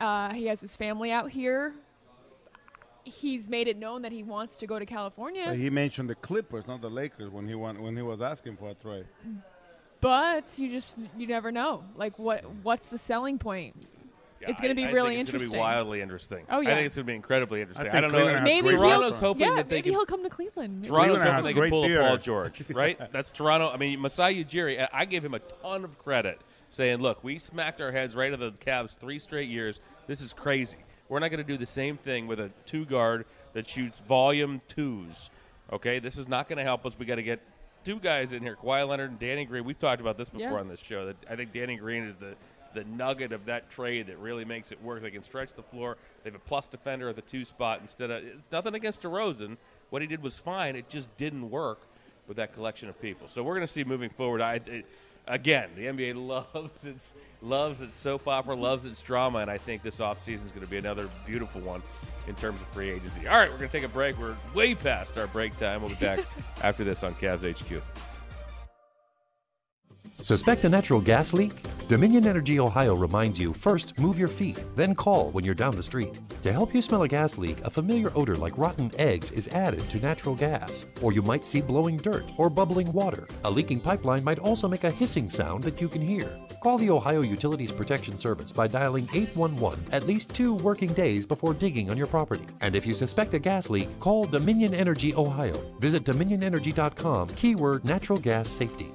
Uh, 0.00 0.34
he 0.34 0.46
has 0.46 0.60
his 0.60 0.76
family 0.76 1.10
out 1.10 1.30
here. 1.30 1.72
He's 3.08 3.48
made 3.48 3.68
it 3.68 3.76
known 3.76 4.02
that 4.02 4.12
he 4.12 4.22
wants 4.22 4.58
to 4.58 4.66
go 4.66 4.78
to 4.78 4.86
California. 4.86 5.44
But 5.46 5.56
he 5.56 5.70
mentioned 5.70 6.08
the 6.10 6.14
Clippers, 6.14 6.66
not 6.66 6.80
the 6.80 6.90
Lakers, 6.90 7.30
when 7.30 7.46
he 7.46 7.54
went, 7.54 7.80
when 7.80 7.96
he 7.96 8.02
was 8.02 8.20
asking 8.20 8.56
for 8.56 8.70
a 8.70 8.74
trade. 8.74 9.06
But 10.00 10.58
you 10.58 10.70
just 10.70 10.96
you 11.16 11.26
never 11.26 11.50
know. 11.50 11.84
Like 11.96 12.18
what 12.18 12.44
what's 12.62 12.88
the 12.88 12.98
selling 12.98 13.38
point? 13.38 13.74
Yeah, 14.40 14.50
it's 14.50 14.60
going 14.60 14.70
to 14.70 14.76
be 14.76 14.84
I 14.84 14.92
really 14.92 15.16
think 15.16 15.22
it's 15.22 15.28
interesting. 15.30 15.46
It's 15.46 15.52
going 15.52 15.64
to 15.64 15.72
be 15.72 15.76
wildly 15.76 16.00
interesting. 16.00 16.46
Oh 16.48 16.60
yeah. 16.60 16.70
I 16.70 16.74
think 16.74 16.86
it's 16.86 16.96
going 16.96 17.06
to 17.06 17.10
be 17.10 17.16
incredibly 17.16 17.60
interesting. 17.60 17.88
I, 17.88 17.90
think 17.90 18.02
don't 18.02 18.10
Cleveland 18.12 18.36
know. 18.36 18.42
maybe 18.44 18.68
he'll 18.68 18.78
Toronto's 18.78 19.18
hoping 19.18 19.42
yeah, 19.42 19.56
that 19.56 19.68
they 19.68 19.76
maybe 19.76 19.82
can. 19.90 19.92
he'll 19.92 20.06
come 20.06 20.22
to 20.22 20.30
Cleveland. 20.30 20.84
Toronto's 20.84 21.18
Cleveland 21.18 21.22
hoping 21.22 21.34
has 21.34 21.44
they 21.44 21.60
can 21.60 21.70
pull 21.70 21.84
a 21.84 21.86
theater. 21.88 22.02
Paul 22.02 22.16
George, 22.18 22.62
right? 22.70 23.00
That's 23.12 23.32
Toronto. 23.32 23.68
I 23.68 23.76
mean, 23.78 24.00
Masai 24.00 24.44
Ujiri, 24.44 24.80
I- 24.80 24.88
I 24.92 25.04
gave 25.06 25.24
him 25.24 25.34
a 25.34 25.40
ton 25.40 25.84
of 25.84 25.98
credit, 25.98 26.40
saying, 26.70 26.98
"Look, 26.98 27.24
we 27.24 27.40
smacked 27.40 27.80
our 27.80 27.90
heads 27.90 28.14
right 28.14 28.32
at 28.32 28.38
the 28.38 28.52
Cavs 28.52 28.96
three 28.96 29.18
straight 29.18 29.48
years. 29.48 29.80
This 30.06 30.20
is 30.20 30.32
crazy. 30.32 30.78
We're 31.08 31.18
not 31.20 31.30
going 31.30 31.44
to 31.44 31.50
do 31.52 31.56
the 31.56 31.66
same 31.66 31.96
thing 31.96 32.26
with 32.26 32.40
a 32.40 32.50
two 32.66 32.84
guard 32.84 33.24
that 33.54 33.68
shoots 33.68 34.00
volume 34.00 34.60
twos. 34.68 35.30
Okay, 35.72 35.98
this 35.98 36.16
is 36.18 36.28
not 36.28 36.48
going 36.48 36.58
to 36.58 36.64
help 36.64 36.84
us. 36.86 36.98
We 36.98 37.06
got 37.06 37.16
to 37.16 37.22
get 37.22 37.40
two 37.84 37.98
guys 37.98 38.32
in 38.32 38.42
here, 38.42 38.56
Kawhi 38.62 38.86
Leonard 38.86 39.10
and 39.10 39.18
Danny 39.18 39.44
Green. 39.44 39.64
We've 39.64 39.78
talked 39.78 40.00
about 40.00 40.16
this 40.18 40.30
before 40.30 40.48
Yeah. 40.52 40.60
on 40.60 40.68
this 40.68 40.80
show. 40.80 41.06
That 41.06 41.16
I 41.30 41.36
think 41.36 41.52
Danny 41.52 41.76
Green 41.76 42.04
is 42.04 42.16
the 42.16 42.34
the 42.74 42.84
nugget 42.84 43.32
of 43.32 43.46
that 43.46 43.70
trade 43.70 44.08
that 44.08 44.18
really 44.18 44.44
makes 44.44 44.72
it 44.72 44.82
work. 44.82 45.00
They 45.00 45.10
can 45.10 45.22
stretch 45.22 45.54
the 45.54 45.62
floor. 45.62 45.96
They 46.22 46.28
have 46.30 46.34
a 46.38 46.38
plus 46.48 46.68
defender 46.68 47.08
at 47.08 47.16
the 47.16 47.22
two 47.22 47.44
spot 47.44 47.80
instead 47.80 48.10
of. 48.10 48.22
It's 48.22 48.52
nothing 48.52 48.74
against 48.74 49.02
DeRozan. 49.02 49.56
What 49.88 50.02
he 50.02 50.08
did 50.08 50.22
was 50.22 50.36
fine. 50.36 50.76
It 50.76 50.90
just 50.90 51.14
didn't 51.16 51.50
work 51.50 51.80
with 52.26 52.36
that 52.36 52.52
collection 52.52 52.90
of 52.90 53.00
people. 53.00 53.26
So 53.26 53.42
we're 53.42 53.54
going 53.54 53.66
to 53.66 53.72
see 53.72 53.84
moving 53.84 54.10
forward. 54.10 54.42
I. 54.42 54.60
It, 54.66 54.84
Again, 55.28 55.68
the 55.76 55.82
NBA 55.82 56.14
loves 56.54 56.86
its 56.86 57.14
loves 57.40 57.82
its 57.82 57.94
soap 57.94 58.26
opera, 58.26 58.56
loves 58.56 58.86
its 58.86 59.00
drama, 59.02 59.38
and 59.38 59.50
I 59.50 59.58
think 59.58 59.82
this 59.82 60.00
offseason 60.00 60.44
is 60.46 60.50
going 60.50 60.64
to 60.64 60.70
be 60.70 60.78
another 60.78 61.08
beautiful 61.26 61.60
one 61.60 61.82
in 62.26 62.34
terms 62.34 62.60
of 62.60 62.66
free 62.68 62.90
agency. 62.90 63.28
All 63.28 63.36
right, 63.36 63.50
we're 63.50 63.58
going 63.58 63.70
to 63.70 63.76
take 63.76 63.86
a 63.86 63.92
break. 63.92 64.18
We're 64.18 64.36
way 64.54 64.74
past 64.74 65.16
our 65.16 65.28
break 65.28 65.56
time. 65.56 65.82
We'll 65.82 65.90
be 65.90 65.96
back 65.96 66.20
after 66.62 66.82
this 66.82 67.04
on 67.04 67.14
Cavs 67.14 67.44
HQ. 67.48 67.82
Suspect 70.20 70.64
a 70.64 70.68
natural 70.68 71.00
gas 71.00 71.32
leak? 71.32 71.52
Dominion 71.88 72.26
Energy 72.26 72.60
Ohio 72.60 72.94
reminds 72.94 73.40
you 73.40 73.54
first 73.54 73.98
move 73.98 74.18
your 74.18 74.28
feet, 74.28 74.62
then 74.76 74.94
call 74.94 75.30
when 75.30 75.42
you're 75.42 75.54
down 75.54 75.74
the 75.74 75.82
street. 75.82 76.18
To 76.42 76.52
help 76.52 76.74
you 76.74 76.82
smell 76.82 77.04
a 77.04 77.08
gas 77.08 77.38
leak, 77.38 77.62
a 77.64 77.70
familiar 77.70 78.12
odor 78.14 78.36
like 78.36 78.58
rotten 78.58 78.92
eggs 78.98 79.30
is 79.30 79.48
added 79.48 79.88
to 79.88 79.98
natural 79.98 80.34
gas. 80.34 80.84
Or 81.00 81.14
you 81.14 81.22
might 81.22 81.46
see 81.46 81.62
blowing 81.62 81.96
dirt 81.96 82.30
or 82.36 82.50
bubbling 82.50 82.92
water. 82.92 83.26
A 83.44 83.50
leaking 83.50 83.80
pipeline 83.80 84.22
might 84.22 84.38
also 84.38 84.68
make 84.68 84.84
a 84.84 84.90
hissing 84.90 85.30
sound 85.30 85.64
that 85.64 85.80
you 85.80 85.88
can 85.88 86.02
hear. 86.02 86.38
Call 86.62 86.76
the 86.76 86.90
Ohio 86.90 87.22
Utilities 87.22 87.72
Protection 87.72 88.18
Service 88.18 88.52
by 88.52 88.66
dialing 88.66 89.08
811 89.14 89.82
at 89.90 90.06
least 90.06 90.34
two 90.34 90.52
working 90.52 90.92
days 90.92 91.24
before 91.24 91.54
digging 91.54 91.88
on 91.88 91.96
your 91.96 92.06
property. 92.06 92.44
And 92.60 92.76
if 92.76 92.86
you 92.86 92.92
suspect 92.92 93.32
a 93.32 93.38
gas 93.38 93.70
leak, 93.70 93.88
call 93.98 94.26
Dominion 94.26 94.74
Energy 94.74 95.14
Ohio. 95.14 95.58
Visit 95.78 96.04
dominionenergy.com, 96.04 97.30
keyword 97.30 97.86
natural 97.86 98.18
gas 98.18 98.50
safety. 98.50 98.92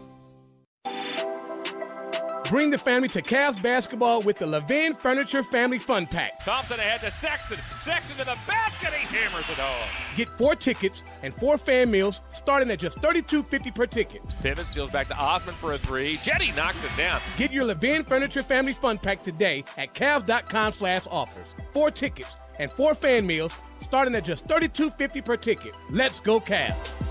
Bring 2.50 2.72
the 2.72 2.78
family 2.78 3.08
to 3.10 3.22
Cavs 3.22 3.62
basketball 3.62 4.22
with 4.22 4.38
the 4.38 4.46
Levin 4.46 4.94
Furniture 4.96 5.44
Family 5.44 5.80
Fun 5.80 6.06
Pack. 6.06 6.44
Thompson 6.44 6.80
ahead 6.80 7.02
to 7.02 7.10
Sexton. 7.12 7.58
Sexton 7.80 8.18
to 8.18 8.26
the 8.26 8.38
basket. 8.46 8.94
He 8.94 9.06
hammers 9.16 9.50
it 9.50 9.58
home. 9.58 9.90
Get 10.16 10.30
four 10.38 10.56
tickets 10.56 11.04
and 11.22 11.34
four 11.36 11.58
fan 11.58 11.90
meals 11.90 12.22
starting 12.32 12.70
at 12.70 12.80
just 12.80 12.98
$32.50 13.00 13.74
per 13.74 13.86
ticket. 13.86 14.22
Pivot 14.42 14.68
steals 14.68 14.90
back 14.90 15.08
to 15.08 15.16
Osman 15.16 15.56
for 15.56 15.74
a 15.74 15.78
three. 15.78 16.18
Cedi 16.18 16.56
knocks 16.56 16.84
it 16.84 16.92
down. 16.98 17.22
Get 17.38 17.52
your 17.52 17.66
Levin 17.66 18.04
Furniture 18.04 18.44
Family 18.44 18.74
Fun 18.74 18.98
Pack 18.98 19.24
today 19.24 19.64
at 19.78 19.94
Cavs.com 19.94 20.74
slash 20.74 21.08
offers. 21.10 21.48
Four 21.74 21.92
tickets 21.92 22.36
and 22.60 22.72
four 22.72 22.94
fan 22.94 23.26
meals 23.26 23.54
starting 23.82 24.16
at 24.16 24.26
just 24.26 24.48
$32.50 24.48 25.24
per 25.24 25.38
ticket. 25.38 25.74
Let's 25.90 26.20
go 26.20 26.40
Cavs. 26.40 27.04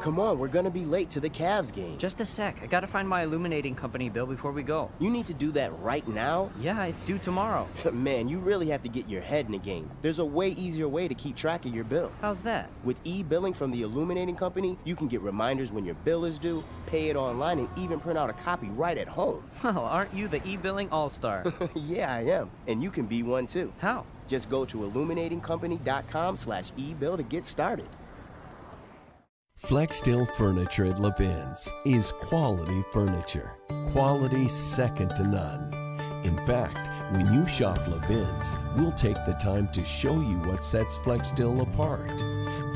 Come 0.00 0.20
on, 0.20 0.38
we're 0.38 0.46
gonna 0.46 0.70
be 0.70 0.84
late 0.84 1.10
to 1.10 1.20
the 1.20 1.28
Cavs 1.28 1.72
game. 1.72 1.98
Just 1.98 2.20
a 2.20 2.24
sec. 2.24 2.60
I 2.62 2.66
gotta 2.66 2.86
find 2.86 3.08
my 3.08 3.22
illuminating 3.24 3.74
company 3.74 4.08
bill 4.08 4.26
before 4.26 4.52
we 4.52 4.62
go. 4.62 4.90
You 5.00 5.10
need 5.10 5.26
to 5.26 5.34
do 5.34 5.50
that 5.52 5.76
right 5.80 6.06
now? 6.06 6.50
Yeah, 6.60 6.84
it's 6.84 7.04
due 7.04 7.18
tomorrow. 7.18 7.68
Man, 7.92 8.28
you 8.28 8.38
really 8.38 8.68
have 8.68 8.80
to 8.82 8.88
get 8.88 9.08
your 9.08 9.20
head 9.20 9.46
in 9.46 9.52
the 9.52 9.58
game. 9.58 9.90
There's 10.00 10.20
a 10.20 10.24
way 10.24 10.50
easier 10.50 10.88
way 10.88 11.08
to 11.08 11.14
keep 11.14 11.34
track 11.34 11.66
of 11.66 11.74
your 11.74 11.82
bill. 11.84 12.12
How's 12.20 12.38
that? 12.40 12.70
With 12.84 12.96
e-billing 13.02 13.54
from 13.54 13.72
the 13.72 13.82
illuminating 13.82 14.36
company, 14.36 14.78
you 14.84 14.94
can 14.94 15.08
get 15.08 15.20
reminders 15.20 15.72
when 15.72 15.84
your 15.84 15.96
bill 15.96 16.24
is 16.24 16.38
due, 16.38 16.62
pay 16.86 17.08
it 17.10 17.16
online, 17.16 17.58
and 17.58 17.68
even 17.76 17.98
print 17.98 18.18
out 18.18 18.30
a 18.30 18.34
copy 18.34 18.68
right 18.68 18.96
at 18.98 19.08
home. 19.08 19.42
Well, 19.64 19.84
aren't 19.84 20.14
you 20.14 20.28
the 20.28 20.40
e-billing 20.48 20.88
all-star? 20.90 21.44
yeah, 21.74 22.12
I 22.14 22.22
am. 22.22 22.50
And 22.68 22.82
you 22.82 22.90
can 22.90 23.06
be 23.06 23.22
one 23.22 23.46
too. 23.46 23.72
How? 23.78 24.04
Just 24.26 24.48
go 24.48 24.64
to 24.64 24.78
illuminatingcompany.com 24.78 26.36
slash 26.36 26.72
e-bill 26.76 27.16
to 27.16 27.22
get 27.22 27.46
started. 27.46 27.86
Flexsteel 29.60 30.30
Furniture 30.36 30.86
at 30.86 31.00
Levin's 31.00 31.74
is 31.84 32.12
quality 32.12 32.84
furniture. 32.92 33.56
Quality 33.90 34.46
second 34.46 35.16
to 35.16 35.24
none. 35.24 35.74
In 36.24 36.36
fact, 36.46 36.88
when 37.12 37.30
you 37.34 37.44
shop 37.44 37.78
Levin's, 37.88 38.56
we'll 38.76 38.92
take 38.92 39.16
the 39.26 39.36
time 39.42 39.66
to 39.72 39.84
show 39.84 40.14
you 40.14 40.38
what 40.46 40.64
sets 40.64 40.96
Flexsteel 40.98 41.62
apart. 41.62 42.22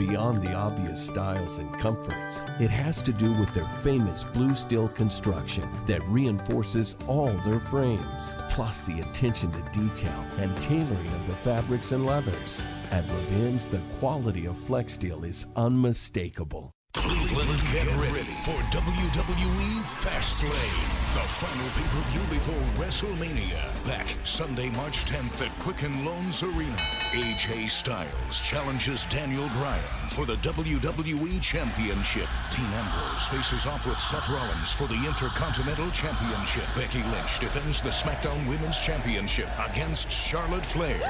Beyond 0.09 0.43
the 0.43 0.53
obvious 0.53 1.01
styles 1.01 1.59
and 1.59 1.73
comforts, 1.79 2.45
it 2.59 2.71
has 2.71 3.03
to 3.03 3.13
do 3.13 3.33
with 3.35 3.55
their 3.55 3.69
famous 3.85 4.25
blue 4.25 4.53
steel 4.53 4.89
construction 4.89 5.69
that 5.87 6.03
reinforces 6.09 6.97
all 7.07 7.33
their 7.47 7.61
frames, 7.61 8.37
plus 8.51 8.83
the 8.83 8.99
attention 8.99 9.53
to 9.53 9.61
detail 9.71 10.27
and 10.39 10.57
tailoring 10.61 11.07
of 11.07 11.27
the 11.29 11.37
fabrics 11.37 11.93
and 11.93 12.05
leathers. 12.05 12.65
At 12.91 13.07
Levin's, 13.07 13.69
the 13.69 13.81
quality 14.01 14.47
of 14.47 14.57
Flexsteel 14.57 15.25
is 15.25 15.47
unmistakable. 15.55 16.73
Cleveland, 16.95 17.63
get 17.73 17.87
ready 17.87 18.27
for 18.43 18.59
WWE 18.75 19.83
Fastlane, 19.83 21.02
the 21.15 21.29
final 21.29 21.69
pay-per-view 21.71 22.21
before 22.31 22.83
WrestleMania. 22.83 23.87
Back 23.87 24.07
Sunday, 24.25 24.71
March 24.71 25.05
10th 25.05 25.45
at 25.45 25.59
Quicken 25.59 26.05
Loans 26.05 26.43
Arena. 26.43 26.77
AJ 27.13 27.69
Styles 27.69 28.43
challenges 28.43 29.05
Daniel 29.07 29.49
Bryan 29.51 29.83
for 30.11 30.25
the 30.25 30.37
WWE 30.37 31.41
Championship. 31.43 32.29
Dean 32.51 32.65
Ambrose 32.65 33.29
faces 33.29 33.67
off 33.67 33.87
with 33.87 33.99
Seth 33.99 34.29
Rollins 34.31 34.73
for 34.73 34.87
the 34.87 34.95
Intercontinental 35.07 35.91
Championship. 35.91 36.65
Becky 36.75 37.03
Lynch 37.11 37.39
defends 37.39 37.83
the 37.83 37.91
SmackDown 37.91 38.49
Women's 38.49 38.81
Championship 38.81 39.51
against 39.71 40.11
Charlotte 40.11 40.65
Flair. 40.65 41.01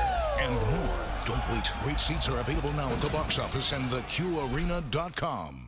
And 0.41 0.55
more. 0.55 0.99
Don't 1.25 1.49
wait. 1.53 1.71
Great 1.85 2.01
seats 2.01 2.29
are 2.29 2.39
available 2.39 2.73
now 2.73 2.89
at 2.91 3.01
the 3.01 3.11
box 3.11 3.39
office 3.39 3.73
and 3.73 3.85
theqarena.com. 3.85 5.62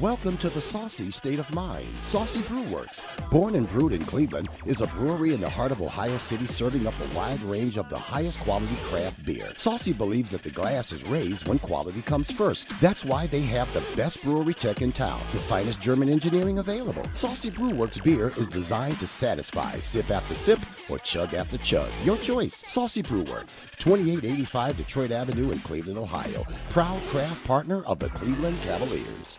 Welcome 0.00 0.38
to 0.38 0.48
the 0.48 0.60
saucy 0.60 1.10
state 1.10 1.38
of 1.38 1.52
mind. 1.54 1.86
Saucy 2.00 2.40
Brew 2.42 2.62
Works, 2.64 3.02
born 3.30 3.54
and 3.54 3.68
brewed 3.68 3.92
in 3.92 4.02
Cleveland, 4.02 4.48
is 4.64 4.80
a 4.80 4.86
brewery 4.86 5.34
in 5.34 5.40
the 5.40 5.48
heart 5.48 5.72
of 5.72 5.82
Ohio 5.82 6.16
City 6.16 6.46
serving 6.46 6.86
up 6.86 6.94
a 7.00 7.14
wide 7.14 7.40
range 7.42 7.76
of 7.76 7.90
the 7.90 7.98
highest 7.98 8.40
quality 8.40 8.76
craft 8.84 9.24
beer. 9.26 9.52
Saucy 9.56 9.92
believes 9.92 10.30
that 10.30 10.42
the 10.42 10.50
glass 10.50 10.90
is 10.90 11.06
raised 11.08 11.46
when 11.46 11.58
quality 11.58 12.00
comes 12.02 12.30
first. 12.30 12.68
That's 12.80 13.04
why 13.04 13.26
they 13.26 13.42
have 13.42 13.72
the 13.74 13.84
best 13.94 14.22
brewery 14.22 14.54
tech 14.54 14.80
in 14.80 14.90
town, 14.90 15.20
the 15.32 15.38
finest 15.38 15.82
German 15.82 16.08
engineering 16.08 16.58
available. 16.58 17.04
Saucy 17.12 17.50
Brew 17.50 17.70
Works 17.70 17.98
beer 17.98 18.32
is 18.38 18.48
designed 18.48 18.98
to 19.00 19.06
satisfy 19.06 19.72
sip 19.76 20.10
after 20.10 20.34
sip 20.34 20.60
or 20.88 20.98
chug 20.98 21.34
after 21.34 21.58
chug. 21.58 21.90
Your 22.04 22.16
choice. 22.16 22.56
Saucy 22.66 23.02
Brew 23.02 23.22
Works, 23.24 23.56
2885 23.78 24.76
Detroit 24.78 25.10
Avenue 25.10 25.50
in 25.50 25.58
Cleveland, 25.58 25.98
Ohio. 25.98 26.44
Proud 26.70 27.06
craft 27.08 27.46
partner 27.46 27.84
of 27.84 27.98
the 27.98 28.08
Cleveland 28.10 28.60
Cavaliers. 28.62 29.38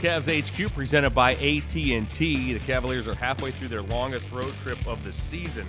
Cavs 0.00 0.28
HQ 0.28 0.72
presented 0.74 1.10
by 1.10 1.32
AT&T. 1.32 2.52
The 2.52 2.58
Cavaliers 2.60 3.08
are 3.08 3.16
halfway 3.16 3.50
through 3.50 3.66
their 3.68 3.82
longest 3.82 4.30
road 4.30 4.52
trip 4.62 4.86
of 4.86 5.02
the 5.02 5.12
season 5.12 5.66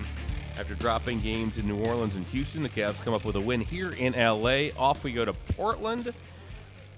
After 0.56 0.74
dropping 0.76 1.18
games 1.18 1.58
in 1.58 1.66
New 1.66 1.78
Orleans 1.84 2.14
and 2.14 2.24
Houston, 2.26 2.62
the 2.62 2.68
Cavs 2.68 3.02
come 3.02 3.12
up 3.12 3.24
with 3.24 3.34
a 3.34 3.40
win 3.40 3.60
here 3.60 3.90
in 3.90 4.12
LA. 4.12 4.68
Off 4.78 5.02
we 5.02 5.12
go 5.12 5.24
to 5.24 5.32
Portland. 5.32 6.12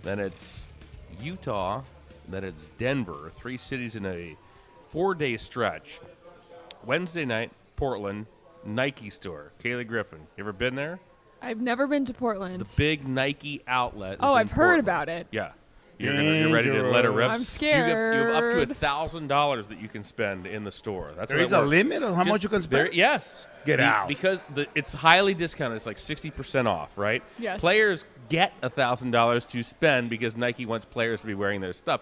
Then 0.03 0.18
it's 0.18 0.66
Utah. 1.23 1.83
Then 2.29 2.45
it's 2.45 2.68
Denver. 2.77 3.33
Three 3.37 3.57
cities 3.57 3.97
in 3.97 4.05
a 4.05 4.37
four 4.90 5.14
day 5.14 5.37
stretch. 5.38 6.01
Wednesday 6.85 7.25
night, 7.25 7.53
Portland, 7.77 8.27
Nike 8.64 9.09
store. 9.11 9.53
Kaylee 9.62 9.87
Griffin. 9.87 10.18
You 10.37 10.42
ever 10.45 10.53
been 10.53 10.75
there? 10.75 10.99
I've 11.40 11.61
never 11.61 11.87
been 11.87 12.05
to 12.05 12.14
Portland. 12.14 12.61
The 12.61 12.77
big 12.77 13.07
Nike 13.09 13.62
outlet. 13.66 14.18
oh, 14.21 14.35
I've 14.35 14.51
heard 14.51 14.64
Portland. 14.64 14.81
about 14.81 15.09
it. 15.09 15.27
Yeah. 15.33 15.53
You're, 16.03 16.17
gonna, 16.17 16.35
you're 16.35 16.53
ready 16.53 16.71
to 16.71 16.83
let 16.88 17.05
it 17.05 17.11
rip. 17.11 17.31
I'm 17.31 17.41
You 17.41 17.69
have, 17.73 17.88
you 17.88 18.21
have 18.33 18.45
up 18.45 18.53
to 18.53 18.61
a 18.62 18.67
thousand 18.67 19.29
dollars 19.29 19.69
that 19.69 19.81
you 19.81 19.88
can 19.88 20.05
spend 20.05 20.47
in 20.47 20.65
the 20.65 20.71
store. 20.71 21.12
That's 21.17 21.31
There 21.31 21.38
how 21.41 21.45
is 21.47 21.53
it 21.53 21.57
a 21.57 21.59
works. 21.61 21.71
limit 21.71 22.03
on 22.03 22.15
how 22.15 22.25
much 22.25 22.43
you 22.43 22.49
can 22.49 22.62
spend? 22.62 22.87
there- 22.88 22.93
yes. 22.93 23.47
Get 23.65 23.77
Be- 23.79 23.85
out. 23.85 24.09
because 24.09 24.43
the, 24.53 24.67
it's 24.75 24.93
highly 24.93 25.35
discounted. 25.35 25.77
It's 25.77 25.87
like 25.87 25.99
sixty 25.99 26.33
percent 26.33 26.67
off, 26.67 26.99
right? 26.99 27.23
Yes. 27.38 27.61
Players 27.61 28.05
get 28.29 28.53
a 28.61 28.69
thousand 28.69 29.12
dollars 29.12 29.45
to 29.47 29.62
spend 29.62 30.11
because 30.11 30.37
Nike 30.37 30.67
wants 30.67 30.85
players 30.85 31.21
to 31.21 31.29
be 31.29 31.35
wearing 31.35 31.61
their 31.61 31.73
stuff. 31.73 32.01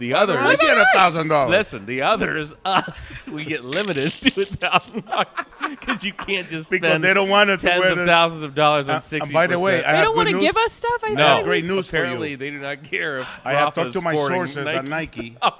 The 0.00 0.12
What 0.14 0.22
others 0.22 0.36
about 0.36 0.46
What 0.48 0.88
about 0.94 1.14
us? 1.14 1.26
$1,000? 1.26 1.48
Listen, 1.50 1.84
the 1.86 2.00
others, 2.02 2.54
us, 2.64 3.24
we 3.26 3.44
get 3.44 3.64
limited 3.66 4.12
to 4.22 4.40
a 4.40 4.44
thousand 4.46 5.04
dollars 5.06 5.26
because 5.68 6.02
you 6.02 6.14
can't 6.14 6.48
just 6.48 6.70
Because 6.70 6.88
spend 6.90 7.04
they 7.04 7.12
don't 7.12 7.28
want 7.28 7.50
us 7.50 7.60
to 7.60 7.66
tens 7.66 7.80
wear 7.80 7.92
of 7.92 7.98
the- 7.98 8.06
thousands 8.06 8.42
of 8.42 8.54
dollars 8.54 8.88
Uh, 8.88 8.92
on 8.92 8.96
and 8.96 9.04
sixty. 9.04 9.32
by 9.34 9.46
the 9.46 9.58
way, 9.58 9.84
I 9.84 9.92
They 9.92 9.98
have 9.98 10.04
don't 10.06 10.16
want 10.16 10.30
to 10.30 10.40
give 10.40 10.56
us 10.56 10.72
stuff. 10.72 11.00
I 11.04 11.10
I 11.10 11.14
No, 11.14 11.26
have 11.26 11.44
great 11.44 11.64
news 11.66 11.90
for 11.90 11.96
you. 11.98 12.02
Apparently, 12.02 12.34
they 12.34 12.50
do 12.50 12.58
not 12.58 12.82
care 12.82 13.18
if 13.18 13.28
I 13.44 13.52
have 13.52 13.76
Rafa's 13.76 13.92
talked 13.92 13.92
to 13.92 14.00
my 14.00 14.14
sporting 14.14 14.46
sources 14.46 14.66
at 14.66 14.88
Nike. 14.88 15.36
on 15.42 15.52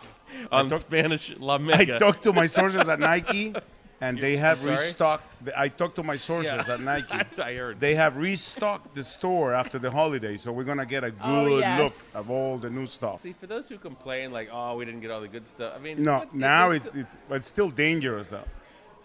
I 0.50 0.68
talk- 0.70 0.78
Spanish 0.78 1.34
La 1.38 1.58
Mega. 1.58 1.96
I 1.96 1.98
talked 1.98 2.22
to 2.22 2.32
my 2.32 2.46
sources 2.46 2.88
at 2.88 2.98
Nike, 2.98 3.54
and 4.00 4.18
they 4.18 4.36
have 4.36 4.64
restocked. 4.64 5.24
I 5.56 5.68
talked 5.68 5.96
to 5.96 6.02
my 6.02 6.16
sources 6.16 6.52
Yeah, 6.52 6.74
at 6.74 6.80
Nike. 6.80 7.06
that's 7.10 7.38
what 7.38 7.46
I 7.46 7.54
heard. 7.54 7.80
They 7.80 7.94
have 7.94 8.16
restocked 8.16 8.94
the 8.94 9.02
store 9.02 9.52
after 9.54 9.78
the 9.78 9.90
holiday, 9.90 10.36
so 10.36 10.52
we're 10.52 10.64
gonna 10.64 10.86
get 10.86 11.04
a 11.04 11.08
oh, 11.22 11.44
good 11.44 11.52
Oh, 11.52 11.58
yes. 11.58 12.14
look 12.14 12.24
of 12.24 12.30
all 12.30 12.58
the 12.58 12.70
new 12.70 12.86
stuff. 12.86 13.20
See, 13.20 13.34
for 13.34 13.46
those 13.46 13.68
who 13.68 13.78
complain, 13.78 14.32
like, 14.32 14.48
oh, 14.52 14.76
we 14.76 14.84
didn't 14.84 15.00
get 15.00 15.10
all 15.10 15.20
the 15.20 15.28
good 15.28 15.46
stuff. 15.46 15.74
I 15.76 15.78
mean, 15.78 16.02
No, 16.02 16.20
what- 16.20 16.34
now 16.34 16.68
there's 16.70 16.86
it's, 16.86 16.96
it's 16.96 17.18
it's 17.30 17.46
still 17.46 17.68
dangerous 17.70 18.28
though. 18.28 18.44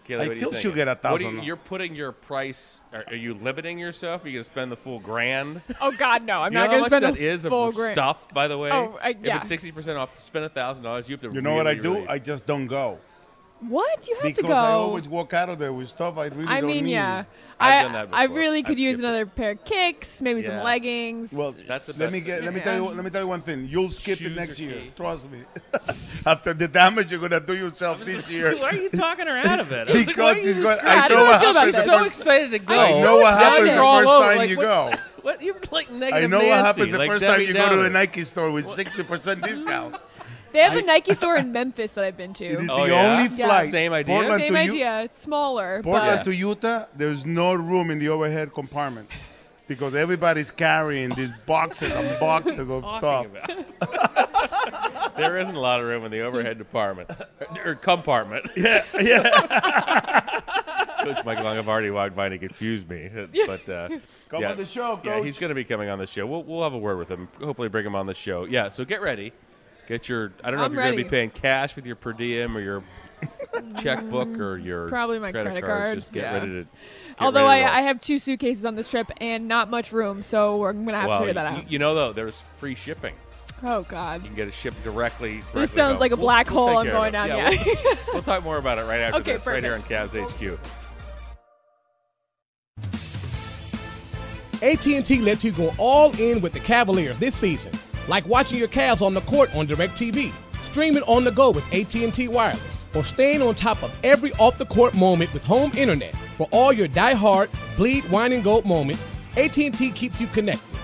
Kaylee, 0.07 0.13
I 0.13 0.27
what 0.27 0.31
you 0.31 0.37
still 0.37 0.51
should 0.53 0.75
get 0.75 0.87
a 0.87 0.91
What 0.91 1.17
do 1.17 1.23
thousand. 1.25 1.39
you, 1.39 1.45
you're 1.45 1.55
putting 1.55 1.95
your 1.95 2.11
price. 2.11 2.79
Are, 2.93 3.05
are 3.07 3.15
you 3.15 3.33
limiting 3.33 3.79
yourself? 3.79 4.23
Are 4.23 4.27
you 4.27 4.33
going 4.33 4.43
to 4.43 4.51
spend 4.51 4.71
the 4.71 4.75
full 4.77 4.99
grand? 4.99 5.63
Oh 5.81 5.91
God, 5.91 6.23
no! 6.23 6.41
I'm 6.43 6.53
you 6.53 6.59
not 6.59 6.65
know 6.65 6.71
going 6.71 6.83
how 6.83 6.89
to 6.89 6.95
spend 6.97 7.15
that 7.15 7.19
a 7.19 7.25
is 7.25 7.45
full 7.45 7.69
of 7.69 7.75
grand. 7.75 7.95
stuff, 7.95 8.31
by 8.31 8.47
the 8.47 8.55
way. 8.55 8.71
Oh, 8.71 8.99
I- 9.01 9.15
yeah. 9.21 9.37
If 9.37 9.41
it's 9.41 9.47
sixty 9.49 9.71
percent 9.71 9.97
off, 9.97 10.17
spend 10.23 10.45
a 10.45 10.49
thousand 10.49 10.83
dollars. 10.83 11.09
You 11.09 11.13
have 11.17 11.21
to. 11.21 11.33
You 11.33 11.41
know 11.41 11.55
what 11.55 11.65
I 11.65 11.73
do? 11.73 11.95
really- 11.95 12.07
I 12.07 12.19
just 12.19 12.45
don't 12.45 12.67
go 12.67 12.99
What? 13.69 14.07
You 14.07 14.15
have 14.15 14.23
because 14.23 14.35
to 14.37 14.41
go. 14.43 14.47
Because 14.49 14.63
I 14.63 14.71
always 14.71 15.07
walk 15.07 15.33
out 15.33 15.49
of 15.49 15.59
there 15.59 15.73
with 15.73 15.87
stuff 15.89 16.17
I 16.17 16.25
really 16.25 16.47
I 16.47 16.61
don't 16.61 16.69
mean, 16.71 16.85
need. 16.85 16.91
yeah. 16.91 17.23
I've 17.59 17.73
I 17.73 17.83
done 17.83 17.93
that 17.93 18.09
I 18.11 18.23
really 18.25 18.63
could 18.63 18.73
I've 18.73 18.79
use 18.79 18.97
skipped 18.97 19.05
it. 19.05 19.07
another 19.07 19.25
pair 19.25 19.51
of 19.51 19.63
kicks, 19.63 20.21
maybe 20.21 20.41
some 20.41 20.57
leggings. 20.61 21.31
Well, 21.31 21.55
That's 21.67 21.85
the 21.85 21.93
let 21.97 22.11
me 22.11 22.19
get. 22.19 22.43
Let 22.43 22.53
me 22.53 22.59
tell 22.59 22.75
you. 22.75 22.89
Let 22.89 23.03
me 23.03 23.09
tell 23.09 23.21
you 23.21 23.27
one 23.27 23.41
thing. 23.41 23.67
You'll 23.69 23.89
skip 23.89 24.19
Shoes 24.19 24.31
it 24.31 24.35
next 24.35 24.59
year. 24.59 24.73
key. 24.73 24.91
Trust 24.95 25.29
me. 25.31 25.39
After 26.25 26.53
the 26.53 26.67
damage 26.67 27.11
you're 27.11 27.21
gonna 27.21 27.39
do 27.39 27.55
yourself 27.55 28.03
this 28.03 28.29
year. 28.29 28.55
Why 28.57 28.71
are 28.71 28.75
you 28.75 28.89
talking 28.89 29.27
her 29.27 29.37
out 29.37 29.59
of 29.61 29.71
it? 29.71 29.87
I 29.89 29.91
was 29.91 29.95
like, 29.95 30.05
Because 30.07 30.17
why 30.17 30.31
are 30.31 30.37
you 30.37 30.43
she's 30.43 30.57
going. 30.57 30.77
trying 30.79 30.99
I 30.99 31.07
know 31.07 31.23
what 31.23 31.39
feel 31.41 31.53
happens. 31.53 31.75
She's 31.75 31.85
the 31.85 31.91
so 31.91 31.97
first- 32.03 32.19
excited 32.19 32.51
to 32.51 32.59
go. 32.59 32.75
I 32.79 33.01
know 33.01 33.17
what 33.17 33.33
happens 33.35 33.69
the 33.69 33.75
first 33.77 34.09
time 34.09 34.49
you 34.49 34.55
go. 34.57 34.89
What 35.25 35.41
you're 35.41 35.55
like 35.71 35.89
negative 35.91 36.23
I 36.23 36.27
know 36.27 36.45
what 36.45 36.59
happens 36.59 36.91
the 36.91 36.97
first 37.07 37.23
time 37.23 37.41
you 37.41 37.47
go 37.47 37.53
to 37.53 37.59
Downer. 37.69 37.81
the 37.81 37.89
Nike 37.89 38.21
store 38.21 38.51
with 38.51 38.67
sixty 38.67 39.01
percent 39.01 39.41
discount. 39.41 39.95
They 40.55 40.61
have 40.63 40.75
a 40.75 40.81
Nike 40.81 41.13
store 41.21 41.35
in 41.35 41.51
Memphis 41.51 41.91
that 41.93 42.03
I've 42.05 42.15
been 42.17 42.31
It 42.31 42.37
to. 42.37 42.45
is 42.45 42.69
Oh, 42.71 42.85
the 42.85 42.91
yeah? 42.93 43.17
only 43.17 43.35
Yeah. 43.35 43.45
flight. 43.47 43.69
Same 43.69 43.91
idea? 43.93 44.15
Portland 44.15 44.41
Same 44.41 44.53
to 44.53 44.63
U- 44.63 44.69
idea. 44.71 45.01
It's 45.01 45.19
smaller, 45.21 45.81
Portland 45.83 46.19
but 46.19 46.23
to 46.23 46.33
Utah, 46.33 46.85
there's 46.95 47.25
no 47.25 47.53
room 47.53 47.91
in 47.91 47.99
the 47.99 48.07
overhead 48.09 48.53
compartment 48.53 49.09
because 49.67 49.93
everybody's 49.95 50.51
carrying 50.51 51.09
these 51.09 51.31
boxes 51.47 51.91
and 51.91 52.19
boxes 52.19 52.69
of 52.69 52.83
stuff. 52.99 53.25
about? 53.25 55.15
there 55.17 55.37
isn't 55.37 55.55
a 55.55 55.59
lot 55.59 55.79
of 55.81 55.87
room 55.87 56.05
in 56.05 56.11
the 56.11 56.21
overhead 56.21 56.57
department 56.57 57.09
or 57.65 57.75
compartment. 57.75 58.45
Yeah, 58.55 58.83
yeah. 58.99 60.39
Coach 61.03 61.23
Mike 61.25 61.37
Longabardi 61.39 61.93
walked 61.93 62.15
by 62.15 62.25
and 62.25 62.33
he 62.33 62.39
confused 62.39 62.89
me. 62.89 63.09
But 63.45 63.67
uh, 63.69 63.89
Come 64.29 64.41
yeah, 64.41 64.51
on 64.51 64.57
the 64.57 64.65
show, 64.65 64.99
Yeah, 65.03 65.15
Coach. 65.15 65.25
he's 65.25 65.37
going 65.37 65.49
to 65.49 65.55
be 65.55 65.63
coming 65.63 65.89
on 65.89 65.99
the 65.99 66.07
show. 66.07 66.25
We'll, 66.25 66.43
we'll 66.43 66.63
have 66.63 66.73
a 66.73 66.77
word 66.77 66.97
with 66.97 67.09
him. 67.09 67.27
Hopefully, 67.43 67.67
bring 67.69 67.85
him 67.85 67.95
on 67.95 68.05
the 68.07 68.13
show. 68.13 68.45
Yeah, 68.45 68.69
so 68.69 68.85
get 68.85 69.01
ready. 69.01 69.33
Get 69.87 70.09
your. 70.09 70.33
I 70.43 70.49
don't 70.51 70.59
know 70.59 70.65
I'm 70.65 70.71
if 70.71 70.75
you're 70.75 70.83
going 70.83 70.97
to 70.97 71.03
be 71.03 71.09
paying 71.09 71.29
cash 71.29 71.75
with 71.75 71.85
your 71.85 71.95
per 71.95 72.13
diem 72.13 72.55
or 72.57 72.59
your 72.61 72.83
checkbook 73.79 74.27
or 74.39 74.57
mm, 74.57 74.65
your 74.65 74.87
Probably 74.89 75.19
my 75.19 75.31
credit, 75.31 75.49
credit 75.51 75.65
cards. 75.65 75.83
card, 75.85 75.97
Just 75.99 76.11
get 76.13 76.23
yeah. 76.23 76.33
ready 76.33 76.47
to. 76.47 76.63
get 76.63 76.67
although 77.19 77.45
ready 77.45 77.61
I, 77.63 77.65
to 77.65 77.71
roll. 77.71 77.75
I 77.75 77.81
have 77.87 78.01
two 78.01 78.19
suitcases 78.19 78.65
on 78.65 78.75
this 78.75 78.87
trip 78.87 79.11
and 79.21 79.47
not 79.47 79.69
much 79.69 79.91
room, 79.91 80.23
so 80.23 80.57
we're 80.57 80.73
gonna 80.73 80.99
have 80.99 81.07
well, 81.09 81.19
to 81.21 81.25
figure 81.27 81.41
that 81.41 81.51
you, 81.53 81.57
out. 81.59 81.71
you 81.71 81.79
know 81.79 81.93
though, 81.95 82.13
there's 82.13 82.41
free 82.57 82.75
shipping. 82.75 83.15
oh 83.63 83.83
God. 83.83 84.21
You 84.21 84.27
can 84.27 84.35
get 84.35 84.47
it 84.47 84.53
shipped 84.53 84.83
directly. 84.83 85.37
directly 85.39 85.61
This 85.61 85.71
sounds 85.71 85.93
home. 85.93 85.99
like 86.01 86.11
a 86.11 86.15
We'll- 86.15 86.25
black 86.25 86.49
we'll 86.51 86.65
hole 86.67 86.67
take 86.67 86.77
I'm 86.77 86.85
care 86.85 86.93
of 86.95 86.99
going 86.99 87.07
it. 87.09 87.11
down. 87.11 87.27
Yeah, 87.29 87.49
Yeah. 87.51 87.63
We'll, 87.85 88.13
we'll 88.13 88.21
talk 88.21 88.43
more 88.43 88.57
about 88.57 88.77
it 88.79 88.83
right 88.83 88.99
after 89.01 89.19
Okay, 89.21 89.33
this, 89.33 89.45
right 89.47 89.63
here 89.63 89.75
on 89.75 89.81
perfect. 89.81 90.11
Cavs 90.13 90.57
HQ. 90.57 90.59
AT&T 94.61 95.19
lets 95.21 95.43
you 95.43 95.51
go 95.51 95.73
all 95.77 96.15
in 96.19 96.41
with 96.41 96.53
the 96.53 96.59
Cavaliers 96.59 97.17
this 97.17 97.35
season, 97.35 97.71
like 98.07 98.25
watching 98.27 98.57
your 98.57 98.67
Cavs 98.67 99.01
on 99.01 99.13
the 99.13 99.21
court 99.21 99.55
on 99.55 99.67
DirecTV, 99.67 100.31
streaming 100.59 101.03
on 101.03 101.23
the 101.23 101.31
go 101.31 101.51
with 101.51 101.65
AT&T 101.73 102.27
Wireless, 102.27 102.85
or 102.93 103.03
staying 103.03 103.41
on 103.41 103.55
top 103.55 103.81
of 103.83 103.97
every 104.03 104.31
off-the-court 104.33 104.93
moment 104.95 105.33
with 105.33 105.43
home 105.43 105.71
internet. 105.75 106.15
For 106.37 106.47
all 106.51 106.71
your 106.71 106.87
die-hard, 106.87 107.49
bleed, 107.77 108.09
wine, 108.09 108.31
and 108.31 108.43
gold 108.43 108.65
moments, 108.65 109.07
AT&T 109.37 109.91
keeps 109.91 110.21
you 110.21 110.27
connected. 110.27 110.77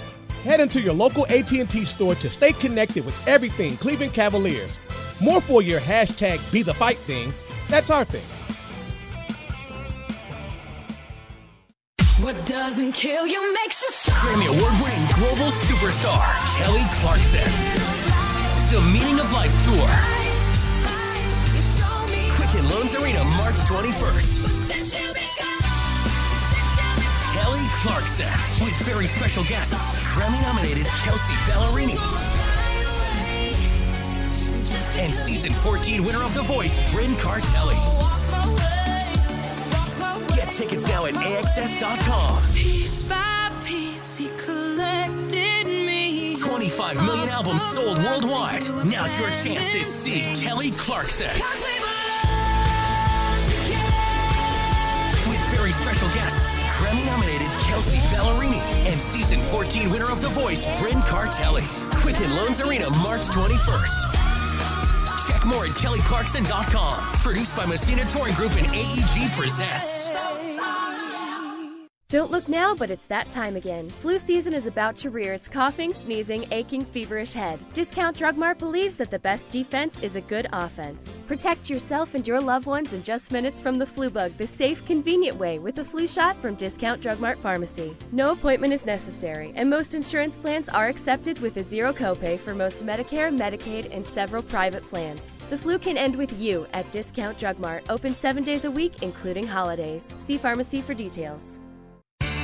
Head 0.43 0.59
into 0.59 0.81
your 0.81 0.93
local 0.93 1.25
AT&T 1.27 1.85
store 1.85 2.15
to 2.15 2.29
stay 2.29 2.53
connected 2.53 3.05
with 3.05 3.27
everything 3.27 3.77
Cleveland 3.77 4.13
Cavaliers. 4.13 4.79
More 5.19 5.39
for 5.39 5.61
your 5.61 5.79
hashtag 5.79 6.39
Be 6.51 6.63
The 6.63 6.73
Fight 6.73 6.97
thing. 6.99 7.31
That's 7.69 7.89
our 7.89 8.03
thing. 8.03 8.23
What 12.21 12.45
doesn't 12.45 12.91
kill 12.91 13.25
you 13.25 13.41
makes 13.51 13.81
you 13.81 13.89
strong. 13.89 14.15
Grammy 14.19 14.45
Award 14.45 14.73
winning 14.77 15.07
global 15.17 15.49
superstar, 15.49 16.21
Kelly 16.55 16.85
Clarkson. 17.01 17.41
The 18.69 18.79
Meaning 18.93 19.19
of 19.19 19.33
Life 19.33 19.57
Tour. 19.65 19.89
Quicken 22.37 22.69
Loans 22.69 22.93
Arena, 22.93 23.23
March 23.37 23.55
21st. 23.65 24.37
Kelly 27.33 27.65
Clarkson, 27.81 28.29
with 28.63 28.77
very 28.85 29.07
special 29.07 29.43
guests, 29.45 29.95
Grammy 30.13 30.39
nominated 30.43 30.85
Kelsea 30.85 31.33
Ballerini. 31.49 31.97
And 34.99 35.11
season 35.11 35.53
14 35.53 36.03
winner 36.03 36.21
of 36.23 36.35
The 36.35 36.43
Voice, 36.43 36.77
Brynn 36.93 37.15
Cartelli. 37.19 38.10
Tickets 40.51 40.85
now 40.85 41.05
at 41.05 41.13
AXS.com. 41.13 42.43
Piece 42.53 43.03
by 43.03 43.51
piece, 43.63 44.17
he 44.17 44.29
collected 44.37 45.65
me. 45.65 46.35
25 46.35 46.97
million 47.05 47.29
albums 47.29 47.61
sold 47.61 47.97
worldwide. 47.99 48.63
Now's 48.85 49.17
your 49.17 49.29
chance 49.29 49.69
to 49.69 49.81
see 49.83 50.35
Kelly 50.43 50.71
Clarkson. 50.71 51.31
With 55.29 55.39
very 55.55 55.71
special 55.71 56.09
guests, 56.09 56.59
Grammy 56.79 57.05
nominated 57.05 57.47
Kelsea 57.69 57.99
Ballerini 58.13 58.59
and 58.91 58.99
season 58.99 59.39
14 59.39 59.89
winner 59.89 60.11
of 60.11 60.21
The 60.21 60.29
Voice, 60.29 60.65
Brynn 60.65 61.01
Cartelli. 61.07 61.63
Quicken 62.01 62.29
Loans 62.35 62.59
Arena, 62.59 62.89
March 62.97 63.21
21st. 63.27 64.31
Check 65.27 65.45
more 65.45 65.65
at 65.65 65.71
kellyclarkson.com. 65.71 67.13
Produced 67.21 67.55
by 67.55 67.65
Messina 67.65 68.03
Touring 68.05 68.33
Group 68.33 68.53
and 68.55 68.67
AEG 68.67 69.31
Presents. 69.37 70.09
Don't 72.11 72.29
look 72.29 72.49
now, 72.49 72.75
but 72.75 72.91
it's 72.91 73.05
that 73.05 73.29
time 73.29 73.55
again. 73.55 73.89
Flu 73.89 74.19
season 74.19 74.53
is 74.53 74.65
about 74.65 74.97
to 74.97 75.09
rear 75.09 75.33
its 75.33 75.47
coughing, 75.47 75.93
sneezing, 75.93 76.45
aching, 76.51 76.83
feverish 76.83 77.31
head. 77.31 77.57
Discount 77.71 78.17
Drug 78.17 78.35
Mart 78.35 78.59
believes 78.59 78.97
that 78.97 79.09
the 79.09 79.19
best 79.19 79.49
defense 79.49 79.97
is 80.01 80.17
a 80.17 80.27
good 80.27 80.45
offense. 80.51 81.19
Protect 81.25 81.69
yourself 81.69 82.13
and 82.13 82.27
your 82.27 82.41
loved 82.41 82.65
ones 82.65 82.91
in 82.91 83.01
just 83.01 83.31
minutes 83.31 83.61
from 83.61 83.77
the 83.77 83.85
flu 83.85 84.09
bug 84.09 84.35
the 84.35 84.45
safe, 84.45 84.85
convenient 84.85 85.37
way 85.37 85.57
with 85.57 85.79
a 85.79 85.85
flu 85.85 86.05
shot 86.05 86.35
from 86.41 86.55
Discount 86.55 87.01
Drug 87.01 87.21
Mart 87.21 87.37
Pharmacy. 87.37 87.95
No 88.11 88.33
appointment 88.33 88.73
is 88.73 88.85
necessary, 88.85 89.53
and 89.55 89.69
most 89.69 89.95
insurance 89.95 90.37
plans 90.37 90.67
are 90.67 90.89
accepted 90.89 91.39
with 91.39 91.55
a 91.55 91.63
zero 91.63 91.93
copay 91.93 92.37
for 92.37 92.53
most 92.53 92.85
Medicare, 92.85 93.33
Medicaid, 93.33 93.87
and 93.89 94.05
several 94.05 94.43
private 94.43 94.85
plans. 94.85 95.37
The 95.49 95.57
flu 95.57 95.79
can 95.79 95.95
end 95.95 96.17
with 96.17 96.37
you 96.41 96.67
at 96.73 96.91
Discount 96.91 97.39
Drug 97.39 97.57
Mart, 97.57 97.85
open 97.87 98.13
seven 98.13 98.43
days 98.43 98.65
a 98.65 98.71
week, 98.71 99.01
including 99.01 99.47
holidays. 99.47 100.13
See 100.17 100.37
pharmacy 100.37 100.81
for 100.81 100.93
details. 100.93 101.57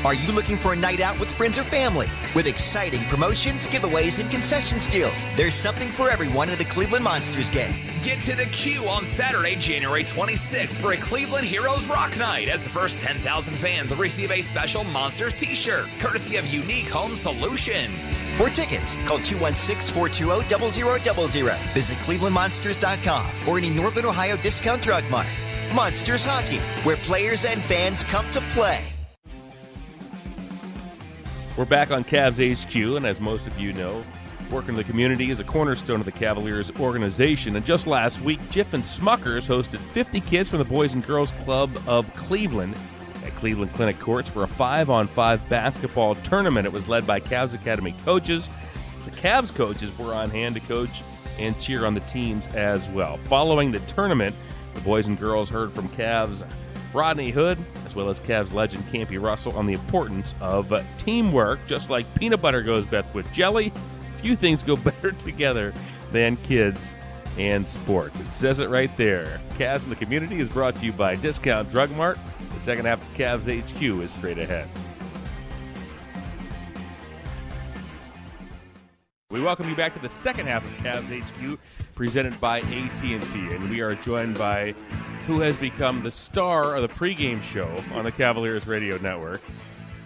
Are 0.06 0.14
you 0.14 0.32
looking 0.32 0.58
for 0.58 0.74
a 0.74 0.76
night 0.76 1.02
out 1.02 1.20
with 1.20 1.30
friends 1.30 1.58
or 1.58 1.64
family? 1.64 2.06
With 2.36 2.46
exciting 2.46 3.02
promotions, 3.10 3.66
giveaways, 3.66 4.22
and 4.22 4.30
concessions 4.30 4.86
deals, 4.86 5.26
there's 5.36 5.56
something 5.56 5.88
for 5.88 6.12
everyone 6.12 6.50
at 6.50 6.60
the 6.60 6.66
Cleveland 6.66 7.04
Monsters 7.04 7.50
game. 7.50 7.74
Get 8.04 8.22
to 8.22 8.36
the 8.36 8.46
Q 8.46 8.88
on 8.88 9.08
Saturday, 9.08 9.56
January 9.56 10.04
26th 10.04 10.78
for 10.78 10.94
a 10.94 10.98
Cleveland 10.98 11.48
Heroes 11.48 11.90
Rock 11.90 12.16
Night 12.16 12.48
as 12.48 12.62
the 12.62 12.70
first 12.70 13.02
10,000 13.02 13.54
fans 13.56 13.90
will 13.90 13.98
receive 13.98 14.32
a 14.32 14.42
special 14.42 14.84
Monsters 14.86 15.34
t 15.34 15.56
shirt, 15.56 15.88
courtesy 15.98 16.38
of 16.38 16.46
Unique 16.46 16.90
Home 16.90 17.16
Solutions. 17.16 17.92
For 18.38 18.50
tickets, 18.50 19.04
call 19.08 19.18
216 19.18 19.94
420 19.96 20.70
0000. 20.70 21.44
Visit 21.74 21.98
ClevelandMonsters.com 21.98 23.26
or 23.50 23.58
any 23.58 23.72
Northern 23.72 24.06
Ohio 24.06 24.38
discount 24.38 24.84
drug 24.84 25.04
mart. 25.10 25.28
Monsters 25.76 26.24
Hockey, 26.24 26.60
where 26.86 26.98
players 26.98 27.46
and 27.46 27.60
fans 27.60 28.04
come 28.04 28.30
to 28.32 28.40
play. 28.54 28.80
We're 31.58 31.65
back 31.65 31.89
on 31.89 32.04
Cavs 32.04 32.38
HQ, 32.38 32.98
and 32.98 33.04
as 33.04 33.20
most 33.20 33.48
of 33.48 33.60
you 33.60 33.74
know, 33.74 34.04
working 34.52 34.70
in 34.70 34.76
the 34.76 34.84
community 34.84 35.32
is 35.32 35.39
a 35.39 35.43
cornerstone 35.43 36.00
of 36.00 36.06
the 36.06 36.12
Cavaliers 36.12 36.70
organization. 36.80 37.56
And 37.56 37.65
just 37.65 37.88
last 37.88 38.22
week, 38.22 38.39
Jif 38.52 38.74
and 38.74 38.84
Smuckers 38.84 39.50
hosted 39.50 39.80
50 39.80 40.22
kids 40.22 40.50
from 40.50 40.60
the 40.60 40.65
Boys 40.65 40.93
and 40.93 41.04
Girls 41.04 41.32
Club 41.43 41.72
of 41.88 42.13
Cleveland 42.15 42.76
at 43.26 43.36
Cleveland 43.38 43.74
Clinic 43.74 44.00
Courts 44.00 44.30
for 44.30 44.43
a 44.43 44.48
five 44.48 44.91
on 44.91 45.08
five 45.08 45.50
basketball 45.50 46.13
tournament. 46.17 46.67
It 46.67 46.74
was 46.74 46.88
led 46.88 47.08
by 47.08 47.20
Cavs 47.20 47.56
Academy 47.56 47.96
coaches. 48.06 48.50
The 49.06 49.12
Cavs 49.12 49.52
coaches 49.52 49.98
were 49.98 50.13
on 50.13 50.30
hand 50.30 50.54
to 50.54 50.62
coach 50.62 51.02
and 51.39 51.60
cheer 51.60 51.88
on 51.88 51.96
the 51.96 52.02
teams 52.02 52.50
as 52.50 52.88
well. 52.89 53.17
Following 53.30 53.72
the 53.72 53.80
tournament, 53.80 54.36
the 54.76 54.82
boys 54.82 55.08
and 55.08 55.20
girls 55.20 55.50
heard 55.50 55.74
from 55.74 55.89
Cavs 55.89 56.48
Rodney 56.93 57.32
Hood, 57.32 57.58
as 57.86 57.95
well 57.95 58.10
as 58.10 58.19
Cavs 58.19 58.54
legend 58.54 58.86
Campy 58.88 59.21
Russell, 59.21 59.54
on 59.58 59.65
the 59.65 59.73
importance 59.73 60.34
of 60.41 60.71
teamwork. 60.97 61.60
Just 61.67 61.89
like 61.89 62.13
peanut 62.15 62.41
butter 62.41 62.62
goes 62.62 62.86
best 62.86 63.13
with 63.13 63.32
jelly, 63.34 63.71
few 64.21 64.36
things 64.36 64.63
go 64.63 64.76
better 64.78 65.12
together 65.12 65.73
than 66.12 66.38
kids 66.38 66.95
and 67.38 67.67
sports. 67.67 68.19
It 68.19 68.34
says 68.34 68.60
it 68.60 68.69
right 68.69 68.95
there. 68.97 69.39
Cavs 69.58 69.84
in 69.84 69.89
the 69.89 69.95
community 69.95 70.39
is 70.39 70.50
brought 70.50 70.76
to 70.78 70.86
you 70.86 70.91
by 70.91 71.15
Discount 71.15 71.69
Drug 71.69 71.91
Mart. 71.91 72.17
The 72.54 72.60
second 72.60 72.86
half 72.86 73.02
of 73.02 73.17
Cavs 73.17 73.47
HQ 73.47 74.04
is 74.04 74.12
straight 74.12 74.38
ahead. 74.39 74.67
We 79.30 79.41
welcome 79.41 79.69
you 79.69 79.76
back 79.76 79.93
to 79.93 80.00
the 80.00 80.10
second 80.10 80.47
half 80.47 80.65
of 80.65 80.84
Cavs 80.84 81.12
HQ, 81.12 81.60
presented 81.93 82.39
by 82.39 82.62
AT&T, 82.62 83.10
and 83.12 83.69
we 83.69 83.82
are 83.82 83.93
joined 83.93 84.38
by 84.38 84.73
who 85.28 85.42
has 85.42 85.58
become 85.58 86.04
the 86.04 86.10
star 86.10 86.78
of 86.78 86.82
the 86.82 86.88
pregame 86.88 87.44
show 87.44 87.70
on 87.94 88.06
the 88.06 88.12
Cavaliers 88.13 88.66
radio 88.66 88.98
network. 89.00 89.42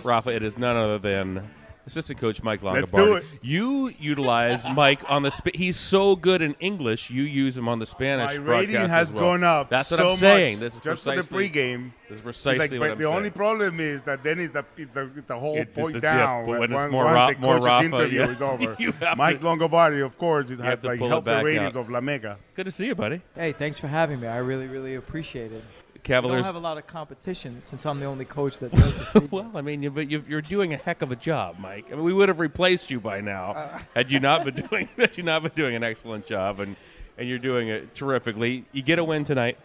Rafa, 0.04 0.32
it 0.32 0.42
is 0.42 0.58
none 0.58 0.76
other 0.76 0.98
than 0.98 1.48
assistant 1.86 2.20
coach 2.20 2.42
Mike 2.44 2.62
Longabardi. 2.62 2.74
Let's 2.80 2.92
do 2.92 3.14
it. 3.16 3.26
You 3.42 3.90
utilize 4.00 4.68
Mike 4.70 5.02
on 5.10 5.24
the. 5.24 5.32
Sp- 5.32 5.56
he's 5.56 5.78
so 5.78 6.16
good 6.16 6.42
in 6.42 6.56
English. 6.60 7.10
You 7.10 7.24
use 7.24 7.58
him 7.58 7.68
on 7.68 7.80
the 7.80 7.86
Spanish. 7.86 8.28
My 8.38 8.44
rating 8.44 8.72
broadcast 8.76 8.90
has 8.92 9.08
as 9.10 9.14
well. 9.16 9.24
gone 9.24 9.44
up. 9.44 9.70
That's 9.70 9.92
what 9.92 9.98
so 9.98 10.10
I'm 10.12 10.18
saying. 10.18 10.54
much 10.56 10.60
This 10.62 10.74
is 10.76 10.80
just 10.80 11.04
for 11.04 11.12
precisely 11.14 11.48
the 11.48 11.60
pregame. 11.60 11.92
This 12.10 12.18
is 12.18 12.22
precisely 12.24 12.78
like, 12.78 12.90
what 12.90 12.92
I'm 12.92 12.98
the 12.98 13.04
saying. 13.06 13.16
only 13.16 13.30
problem 13.30 13.80
is 13.80 14.02
that 14.04 14.24
then 14.24 14.40
is 14.40 14.52
the 14.52 14.66
it's 14.78 14.94
the, 14.94 15.10
it's 15.16 15.28
the 15.28 15.40
whole 15.40 15.58
It- 15.58 15.74
point 15.74 15.92
a 15.96 16.02
dip, 16.02 16.12
down. 16.12 16.46
but 16.46 16.60
when 16.60 16.72
once- 16.72 16.84
it's 16.84 16.92
more 16.92 17.06
once 17.06 17.16
Ra- 17.16 17.32
the 17.32 17.38
more 17.40 17.58
Rafa, 17.60 17.86
interview 17.86 18.20
yeah. 18.20 18.30
is 18.30 18.42
over. 18.42 18.78
Mike 19.18 19.40
to- 19.40 19.46
Longabardi, 19.46 20.04
of 20.04 20.18
course, 20.18 20.50
is 20.52 20.60
You 20.60 20.66
have 20.66 20.82
to 20.82 20.88
like 20.88 21.00
pull 21.00 21.10
helped 21.10 21.26
the 21.26 21.42
ratings 21.44 21.76
out. 21.78 21.82
of 21.82 21.90
La 21.90 22.02
Mega. 22.02 22.38
Good 22.56 22.66
to 22.66 22.72
see 22.72 22.88
you, 22.88 22.96
buddy. 22.96 23.22
Hey, 23.36 23.54
thanks 23.54 23.80
for 23.80 23.88
having 23.88 24.20
me. 24.20 24.28
I 24.28 24.38
really, 24.38 24.68
really 24.68 24.96
appreciate 24.96 25.52
it. 25.52 25.64
Cavaliers- 26.04 26.46
don't 26.46 26.54
have 26.54 26.56
a 26.56 26.60
lot 26.60 26.78
of 26.78 26.88
competition 26.88 27.62
since 27.64 27.86
I'm 27.86 28.00
the 28.00 28.06
only 28.06 28.26
coach 28.26 28.60
that 28.60 28.72
does 28.72 28.96
the 29.14 29.28
well, 29.32 29.52
I 29.54 29.62
mean, 29.62 29.84
you, 29.84 29.92
but 29.92 30.10
you, 30.10 30.24
you're 30.28 30.42
doing 30.42 30.74
a 30.74 30.78
heck 30.78 31.02
of 31.02 31.12
a 31.12 31.16
job, 31.16 31.58
Mike. 31.60 31.86
I 31.92 31.96
mean, 31.96 32.04
we 32.04 32.14
would 32.14 32.30
have 32.30 32.40
replaced 32.40 32.90
you 32.92 33.00
by 33.00 33.22
now 33.22 33.52
Uh. 33.52 33.80
had 33.96 34.12
you 34.12 34.20
not 34.20 34.44
been 34.46 34.68
doing 34.68 34.90
had 34.98 35.18
you 35.18 35.24
not 35.24 35.44
been 35.44 35.52
doing 35.56 35.76
an 35.76 35.84
excellent 35.84 36.26
job, 36.26 36.60
and 36.60 36.76
and 37.18 37.28
you're 37.30 37.40
doing 37.40 37.68
it 37.68 37.94
terrifically. 37.94 38.66
You 38.72 38.82
get 38.82 38.98
a 38.98 39.04
win 39.04 39.24
tonight 39.26 39.58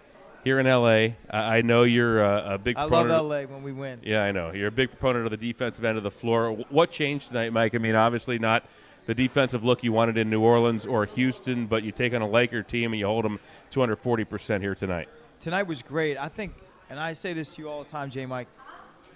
here 0.44 0.60
in 0.60 0.66
L.A. 0.66 1.16
I 1.30 1.58
I 1.58 1.62
know 1.62 1.84
you're 1.84 2.20
a, 2.22 2.54
a 2.54 2.58
big. 2.58 2.76
I 2.76 2.84
love 2.84 3.08
LA 3.08 3.42
when 3.42 3.62
we 3.62 3.72
win. 3.72 4.00
Yeah, 4.02 4.22
I 4.22 4.32
know 4.32 4.52
you're 4.52 4.68
a 4.68 4.72
big 4.72 4.90
proponent 4.90 5.24
of 5.24 5.30
the 5.30 5.36
defensive 5.38 5.84
end 5.84 5.96
of 5.96 6.04
the 6.04 6.10
floor. 6.10 6.52
What 6.68 6.90
changed 6.90 7.28
tonight, 7.28 7.52
Mike? 7.52 7.74
I 7.74 7.78
mean, 7.78 7.94
obviously 7.94 8.38
not 8.38 8.64
the 9.06 9.14
defensive 9.14 9.64
look 9.64 9.82
you 9.84 9.92
wanted 9.92 10.18
in 10.18 10.28
New 10.28 10.42
Orleans 10.42 10.84
or 10.84 11.06
Houston, 11.06 11.66
but 11.66 11.82
you 11.84 11.92
take 11.92 12.12
on 12.12 12.20
a 12.22 12.28
Laker 12.28 12.62
team 12.62 12.92
and 12.92 13.00
you 13.00 13.06
hold 13.06 13.24
them 13.24 13.38
240 13.70 14.24
percent 14.24 14.62
here 14.62 14.74
tonight. 14.74 15.08
Tonight 15.40 15.64
was 15.64 15.82
great. 15.82 16.16
I 16.16 16.28
think, 16.28 16.54
and 16.90 16.98
I 16.98 17.12
say 17.12 17.32
this 17.32 17.54
to 17.54 17.62
you 17.62 17.68
all 17.68 17.82
the 17.82 17.88
time, 17.90 18.10
J. 18.10 18.26
Mike. 18.26 18.48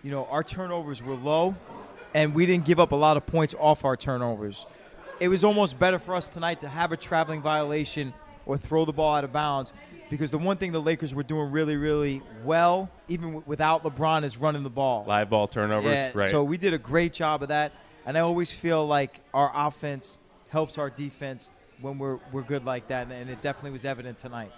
You 0.02 0.10
know, 0.10 0.26
our 0.26 0.42
turnovers 0.42 1.02
were 1.02 1.14
low, 1.14 1.54
and 2.14 2.34
we 2.34 2.46
didn't 2.46 2.64
give 2.64 2.80
up 2.80 2.92
a 2.92 2.96
lot 2.96 3.16
of 3.16 3.26
points 3.26 3.54
off 3.58 3.84
our 3.84 3.96
turnovers. 3.96 4.66
It 5.18 5.28
was 5.28 5.44
almost 5.44 5.78
better 5.78 5.98
for 5.98 6.14
us 6.14 6.28
tonight 6.28 6.60
to 6.60 6.68
have 6.68 6.92
a 6.92 6.96
traveling 6.96 7.42
violation 7.42 8.14
or 8.46 8.56
throw 8.56 8.84
the 8.84 8.92
ball 8.92 9.14
out 9.14 9.24
of 9.24 9.32
bounds 9.32 9.72
because 10.08 10.30
the 10.30 10.38
one 10.38 10.56
thing 10.56 10.72
the 10.72 10.80
Lakers 10.80 11.14
were 11.14 11.22
doing 11.22 11.50
really, 11.50 11.76
really 11.76 12.22
well, 12.42 12.90
even 13.08 13.26
w- 13.28 13.42
without 13.46 13.84
LeBron, 13.84 14.24
is 14.24 14.38
running 14.38 14.62
the 14.62 14.70
ball. 14.70 15.04
Live 15.06 15.28
ball 15.28 15.46
turnovers, 15.46 15.92
Yeah, 15.92 16.10
right? 16.14 16.30
So 16.30 16.42
we 16.42 16.56
did 16.56 16.72
a 16.72 16.78
great 16.78 17.12
job 17.12 17.42
of 17.42 17.48
that, 17.48 17.72
and 18.06 18.16
I 18.16 18.22
always 18.22 18.50
feel 18.50 18.86
like 18.86 19.20
our 19.34 19.52
offense 19.54 20.18
helps 20.48 20.78
our 20.78 20.88
defense 20.90 21.50
when 21.80 21.98
we're 21.98 22.18
we're 22.32 22.42
good 22.42 22.64
like 22.64 22.88
that, 22.88 23.10
and 23.10 23.28
it 23.30 23.40
definitely 23.42 23.70
was 23.72 23.84
evident 23.84 24.18
tonight. 24.18 24.50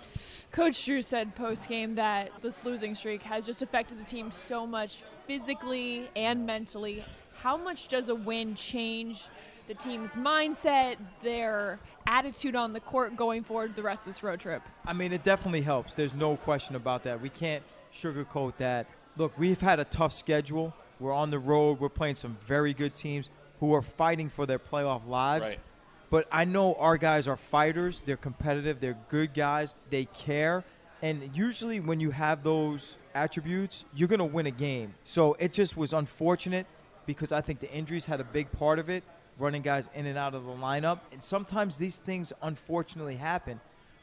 Coach 0.53 0.85
Drew 0.85 1.01
said 1.01 1.35
post 1.35 1.67
game 1.67 1.95
that 1.95 2.31
this 2.43 2.63
losing 2.63 2.95
streak 2.95 3.23
has 3.23 3.47
just 3.47 3.63
affected 3.63 3.99
the 3.99 4.05
team 4.05 4.31
so 4.31 4.67
much 4.67 5.03
physically 5.27 6.11
and 6.15 6.45
mentally. 6.45 7.03
How 7.41 7.57
much 7.57 7.89
does 7.89 8.11
a 8.11 8.15
win 8.15 8.55
change 8.55 9.25
the 9.67 9.73
team's 9.73 10.11
mindset, 10.11 10.97
their 11.23 11.81
attitude 12.07 12.55
on 12.55 12.75
the 12.75 12.81
court 12.81 13.17
going 13.17 13.45
forward 13.45 13.75
the 13.77 13.83
rest 13.83 14.03
of 14.03 14.07
this 14.09 14.23
road 14.23 14.41
trip? 14.41 14.63
I 14.85 14.93
mean, 14.93 15.15
it 15.15 15.25
definitely 15.25 15.63
helps. 15.63 15.95
There's 15.95 16.13
no 16.13 16.37
question 16.37 16.77
about 16.77 17.05
that. 17.05 17.23
We 17.23 17.31
can't 17.31 17.63
sugarcoat 17.95 18.57
that. 18.59 18.89
Look, 19.17 19.39
we've 19.39 19.61
had 19.61 19.81
a 19.81 19.85
tough 19.85 20.13
schedule. 20.13 20.75
We're 21.01 21.15
on 21.15 21.31
the 21.31 21.39
road. 21.39 21.81
We're 21.81 21.89
playing 21.89 22.17
some 22.17 22.37
very 22.47 22.75
good 22.75 22.95
teams 22.95 23.31
who 23.61 23.73
are 23.73 23.83
fighting 23.83 24.29
for 24.29 24.45
their 24.45 24.59
playoff 24.59 25.09
lives. 25.09 25.49
Right. 25.49 25.59
But 26.13 26.29
I 26.31 26.45
know 26.45 26.75
our 26.75 26.99
guys 26.99 27.27
are 27.27 27.39
fighters. 27.39 28.03
They're 28.05 28.19
competitive. 28.19 28.81
They're 28.81 28.99
good 29.09 29.33
guys. 29.33 29.75
They 29.89 30.05
care. 30.05 30.63
And 31.01 31.35
usually, 31.35 31.81
when 31.81 32.01
you 32.01 32.11
have 32.11 32.43
those 32.43 32.99
attributes, 33.15 33.87
you're 33.95 34.11
going 34.11 34.19
to 34.19 34.27
win 34.27 34.45
a 34.45 34.51
game. 34.51 34.93
So 35.05 35.39
it 35.41 35.55
just 35.55 35.75
was 35.75 35.95
unfortunate 35.95 36.67
because 37.07 37.33
I 37.33 37.41
think 37.41 37.61
the 37.61 37.73
injuries 37.73 38.05
had 38.05 38.21
a 38.21 38.25
big 38.25 38.53
part 38.53 38.79
of 38.79 38.91
it, 38.91 39.05
running 39.39 39.63
guys 39.63 39.89
in 39.95 40.05
and 40.05 40.19
out 40.19 40.35
of 40.35 40.45
the 40.45 40.53
lineup. 40.53 41.01
And 41.13 41.25
sometimes 41.25 41.79
these 41.79 41.97
things 41.97 42.31
unfortunately 42.43 43.17
happen. 43.17 43.59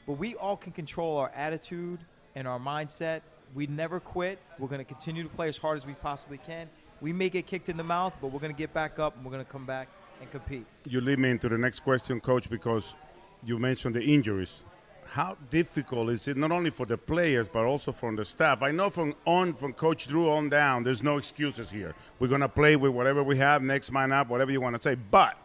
But 0.07 0.13
we 0.13 0.33
all 0.33 0.57
can 0.57 0.71
control 0.71 1.17
our 1.17 1.31
attitude 1.35 1.99
and 2.33 2.47
our 2.47 2.59
mindset. 2.59 3.21
We 3.53 3.67
never 3.67 3.99
quit. 3.99 4.39
We're 4.57 4.67
going 4.67 4.79
to 4.79 4.83
continue 4.83 5.21
to 5.21 5.29
play 5.29 5.47
as 5.47 5.59
hard 5.59 5.77
as 5.77 5.85
we 5.85 5.93
possibly 5.93 6.39
can. 6.39 6.71
We 7.01 7.13
may 7.13 7.29
get 7.29 7.45
kicked 7.45 7.69
in 7.69 7.77
the 7.77 7.83
mouth, 7.83 8.15
but 8.19 8.31
we're 8.31 8.39
going 8.39 8.53
to 8.53 8.57
get 8.57 8.73
back 8.73 8.97
up 8.97 9.15
and 9.15 9.23
we're 9.23 9.31
going 9.31 9.45
to 9.45 9.51
come 9.51 9.67
back 9.67 9.89
and 10.19 10.31
compete. 10.31 10.65
You 10.85 11.01
lead 11.01 11.19
me 11.19 11.29
into 11.29 11.49
the 11.49 11.57
next 11.57 11.81
question, 11.81 12.19
Coach, 12.19 12.49
because 12.49 12.95
you 13.43 13.57
mentioned 13.59 13.95
the 13.95 14.01
injuries. 14.01 14.63
How 15.05 15.37
difficult 15.49 16.09
is 16.11 16.27
it 16.27 16.37
not 16.37 16.51
only 16.51 16.69
for 16.69 16.85
the 16.85 16.97
players 16.97 17.47
but 17.47 17.65
also 17.65 17.91
from 17.91 18.15
the 18.15 18.23
staff? 18.23 18.61
I 18.61 18.71
know 18.71 18.91
from 18.91 19.15
on 19.25 19.55
from 19.55 19.73
Coach 19.73 20.07
Drew 20.07 20.29
on 20.29 20.49
down, 20.49 20.83
there's 20.83 21.01
no 21.01 21.17
excuses 21.17 21.71
here. 21.71 21.95
We're 22.19 22.27
gonna 22.27 22.49
play 22.49 22.75
with 22.75 22.91
whatever 22.91 23.23
we 23.23 23.37
have, 23.37 23.63
next 23.63 23.91
man 23.91 24.11
up, 24.11 24.29
whatever 24.29 24.51
you 24.51 24.61
want 24.61 24.75
to 24.75 24.81
say. 24.81 24.93
But 24.95 25.35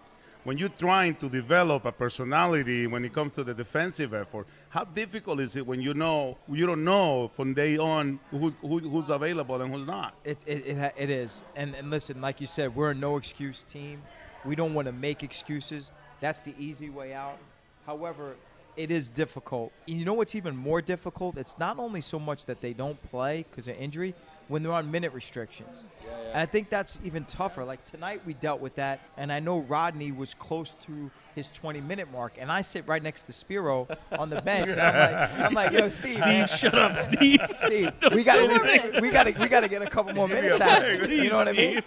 when 0.45 0.59
you're 0.59 0.69
trying 0.69 1.15
to 1.17 1.31
develop 1.31 1.87
a 1.87 1.93
personality 1.93 2.87
when 2.87 3.07
it 3.07 3.15
comes 3.15 3.33
to 3.35 3.45
the 3.45 3.55
defensive 3.55 4.13
effort, 4.13 4.47
how 4.69 4.85
difficult 4.85 5.41
is 5.41 5.57
it 5.57 5.67
when 5.67 5.81
you 5.81 5.95
know 5.95 6.37
you 6.47 6.67
don't 6.67 6.85
know 6.85 7.31
from 7.35 7.55
day 7.55 7.79
on 7.79 8.21
who, 8.31 8.51
who, 8.61 8.81
who's 8.81 9.09
available 9.09 9.63
and 9.63 9.75
who's 9.75 9.87
not? 9.87 10.15
It, 10.25 10.45
it, 10.47 10.67
it, 10.67 10.95
it 10.99 11.11
is. 11.11 11.43
And, 11.57 11.75
and 11.75 11.89
listen, 11.89 12.21
like 12.21 12.43
you 12.43 12.47
said, 12.47 12.77
we're 12.77 12.91
a 12.91 12.95
no 12.95 13.17
excuse 13.17 13.63
team. 13.63 14.03
We 14.45 14.55
don't 14.55 14.75
want 14.75 14.87
to 14.87 14.93
make 14.93 15.23
excuses. 15.23 15.91
That's 16.21 16.41
the 16.41 16.55
easy 16.59 16.91
way 16.91 17.15
out. 17.15 17.39
However, 17.87 18.37
it 18.77 18.91
is 18.91 19.09
difficult. 19.09 19.73
And 19.87 19.99
you 19.99 20.05
know 20.05 20.15
what's 20.15 20.35
even 20.35 20.57
more 20.57 20.83
difficult? 20.83 21.39
It's 21.39 21.59
not 21.59 21.79
only 21.79 22.01
so 22.01 22.19
much 22.19 22.47
that 22.47 22.61
they 22.61 22.73
don't 22.73 23.01
play 23.03 23.45
because 23.49 23.69
of 23.69 23.77
injury, 23.77 24.15
when 24.49 24.63
they're 24.63 24.73
on 24.73 24.91
minute 24.91 25.13
restrictions. 25.13 25.85
Yeah, 26.05 26.11
yeah. 26.11 26.29
And 26.31 26.39
I 26.39 26.47
think 26.47 26.71
that's 26.71 26.99
even 27.05 27.25
tougher. 27.25 27.65
Like 27.65 27.85
tonight, 27.85 28.23
we 28.27 28.35
dealt 28.35 28.61
with 28.61 28.75
that, 28.77 29.01
and 29.17 29.33
I 29.33 29.41
know 29.41 29.61
Rodney 29.61 30.13
was 30.13 30.35
close 30.35 30.75
to 30.87 31.11
his 31.35 31.51
20 31.51 31.81
minute 31.81 32.11
mark, 32.13 32.35
and 32.39 32.51
I 32.51 32.61
sit 32.61 32.87
right 32.87 33.03
next 33.03 33.25
to 33.25 33.33
Spiro 33.33 33.89
on 34.19 34.31
the 34.31 34.41
bench. 34.41 34.71
And 34.71 34.81
I'm 34.81 34.95
like, 34.95 35.41
I'm 35.41 35.55
like, 35.55 35.73
yo, 35.73 35.89
Steve, 35.89 36.21
Steve, 36.23 36.49
shut 36.51 36.75
up, 36.75 36.99
Steve. 37.11 37.41
Steve, 37.57 37.91
Don't 38.01 38.15
we 38.15 38.25
got 38.25 38.41
we, 38.49 39.01
we 39.01 39.11
got 39.11 39.27
we 39.39 39.49
got 39.49 39.61
to 39.61 39.69
get 39.69 39.83
a 39.83 39.87
couple 39.87 40.13
more 40.15 40.29
minutes 40.29 40.61
out. 40.61 40.85
of. 40.85 41.11
You 41.11 41.31
know 41.31 41.37
what 41.37 41.49
I 41.49 41.53
mean? 41.53 41.83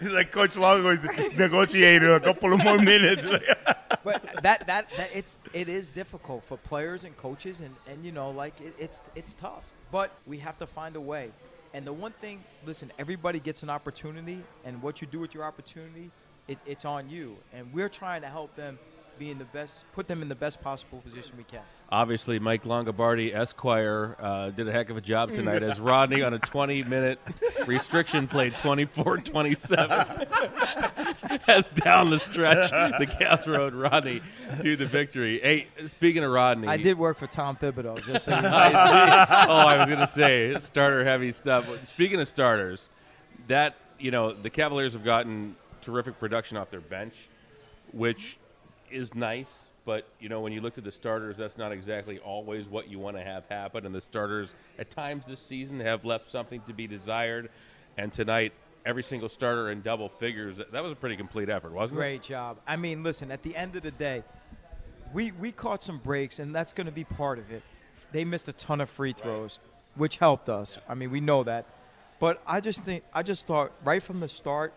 He's 0.00 0.10
like 0.10 0.30
Coach 0.32 0.56
Longo 0.56 0.90
is 0.90 1.04
negotiating 1.36 2.10
a 2.10 2.20
couple 2.20 2.52
of 2.52 2.62
more 2.62 2.78
minutes. 2.78 3.24
but 4.04 4.22
that, 4.42 4.66
that 4.66 4.86
that 4.96 5.10
it's 5.14 5.40
it 5.52 5.68
is 5.68 5.88
difficult 5.88 6.44
for 6.44 6.56
players 6.58 7.04
and 7.04 7.16
coaches 7.16 7.60
and 7.60 7.74
and 7.86 8.04
you 8.04 8.12
know 8.12 8.30
like 8.30 8.60
it, 8.60 8.74
it's 8.78 9.02
it's 9.14 9.34
tough 9.34 9.64
but 9.90 10.10
we 10.26 10.38
have 10.38 10.58
to 10.58 10.66
find 10.66 10.96
a 10.96 11.00
way 11.00 11.30
And 11.74 11.86
the 11.86 11.92
one 11.92 12.12
thing, 12.20 12.44
listen, 12.66 12.92
everybody 12.98 13.40
gets 13.40 13.62
an 13.62 13.70
opportunity, 13.70 14.44
and 14.64 14.82
what 14.82 15.00
you 15.00 15.06
do 15.06 15.18
with 15.20 15.34
your 15.34 15.44
opportunity, 15.44 16.10
it, 16.48 16.58
it's 16.66 16.84
on 16.84 17.08
you. 17.08 17.36
And 17.52 17.72
we're 17.72 17.88
trying 17.88 18.22
to 18.22 18.28
help 18.28 18.54
them 18.56 18.78
be 19.18 19.30
in 19.30 19.38
the 19.38 19.44
best, 19.44 19.84
put 19.92 20.08
them 20.08 20.22
in 20.22 20.28
the 20.28 20.34
best 20.34 20.60
possible 20.60 20.98
position 21.00 21.36
we 21.36 21.44
can. 21.44 21.60
Obviously, 21.90 22.38
Mike 22.38 22.64
Longabardi, 22.64 23.34
Esquire, 23.34 24.16
uh, 24.18 24.50
did 24.50 24.66
a 24.66 24.72
heck 24.72 24.88
of 24.88 24.96
a 24.96 25.00
job 25.00 25.30
tonight 25.30 25.62
as 25.62 25.78
Rodney 25.78 26.22
on 26.22 26.32
a 26.32 26.38
20 26.38 26.82
minute 26.84 27.20
restriction 27.66 28.26
played 28.26 28.54
24 28.54 29.18
27. 29.18 30.26
as 31.46 31.68
down 31.68 32.08
the 32.10 32.18
stretch, 32.18 32.70
the 32.70 33.06
Cavs 33.06 33.46
rode 33.46 33.74
Rodney 33.74 34.22
to 34.62 34.74
the 34.76 34.86
victory. 34.86 35.38
Hey, 35.40 35.68
speaking 35.86 36.24
of 36.24 36.30
Rodney. 36.30 36.66
I 36.66 36.78
did 36.78 36.98
work 36.98 37.18
for 37.18 37.26
Tom 37.26 37.56
Thibodeau, 37.56 38.02
just 38.04 38.24
so 38.24 38.34
you 38.34 38.42
know. 38.42 38.48
oh, 38.48 38.52
I 38.52 39.76
was 39.78 39.88
going 39.88 40.00
to 40.00 40.06
say 40.06 40.56
starter 40.58 41.04
heavy 41.04 41.30
stuff. 41.30 41.68
Speaking 41.84 42.18
of 42.20 42.26
starters, 42.26 42.88
that, 43.48 43.76
you 43.98 44.10
know, 44.10 44.32
the 44.32 44.50
Cavaliers 44.50 44.94
have 44.94 45.04
gotten 45.04 45.56
terrific 45.82 46.18
production 46.18 46.56
off 46.56 46.70
their 46.70 46.80
bench, 46.80 47.14
which 47.92 48.38
is 48.90 49.14
nice. 49.14 49.70
But 49.84 50.06
you 50.20 50.28
know, 50.28 50.40
when 50.40 50.52
you 50.52 50.60
look 50.60 50.78
at 50.78 50.84
the 50.84 50.92
starters, 50.92 51.36
that's 51.36 51.58
not 51.58 51.72
exactly 51.72 52.18
always 52.20 52.68
what 52.68 52.88
you 52.88 52.98
want 52.98 53.16
to 53.16 53.22
have 53.22 53.44
happen. 53.48 53.84
And 53.84 53.94
the 53.94 54.00
starters, 54.00 54.54
at 54.78 54.90
times 54.90 55.24
this 55.24 55.40
season, 55.40 55.80
have 55.80 56.04
left 56.04 56.30
something 56.30 56.60
to 56.68 56.72
be 56.72 56.86
desired. 56.86 57.50
And 57.98 58.12
tonight, 58.12 58.52
every 58.86 59.02
single 59.02 59.28
starter 59.28 59.70
in 59.70 59.82
double 59.82 60.08
figures. 60.08 60.60
That 60.72 60.82
was 60.82 60.92
a 60.92 60.96
pretty 60.96 61.16
complete 61.16 61.48
effort, 61.48 61.72
wasn't 61.72 61.98
Great 61.98 62.14
it? 62.14 62.18
Great 62.18 62.22
job. 62.22 62.58
I 62.66 62.76
mean, 62.76 63.02
listen, 63.02 63.30
at 63.30 63.42
the 63.42 63.54
end 63.56 63.76
of 63.76 63.82
the 63.82 63.90
day, 63.90 64.24
we, 65.12 65.32
we 65.32 65.52
caught 65.52 65.82
some 65.82 65.98
breaks, 65.98 66.38
and 66.38 66.54
that's 66.54 66.72
going 66.72 66.86
to 66.86 66.92
be 66.92 67.04
part 67.04 67.38
of 67.38 67.50
it. 67.50 67.62
They 68.12 68.24
missed 68.24 68.48
a 68.48 68.52
ton 68.52 68.80
of 68.80 68.88
free 68.88 69.12
throws, 69.12 69.58
which 69.94 70.16
helped 70.16 70.48
us. 70.48 70.78
I 70.88 70.94
mean, 70.94 71.10
we 71.10 71.20
know 71.20 71.42
that. 71.44 71.66
But 72.18 72.40
I 72.46 72.60
just 72.60 72.84
think, 72.84 73.04
I 73.12 73.22
just 73.22 73.46
thought 73.46 73.72
right 73.84 74.02
from 74.02 74.20
the 74.20 74.28
start, 74.28 74.72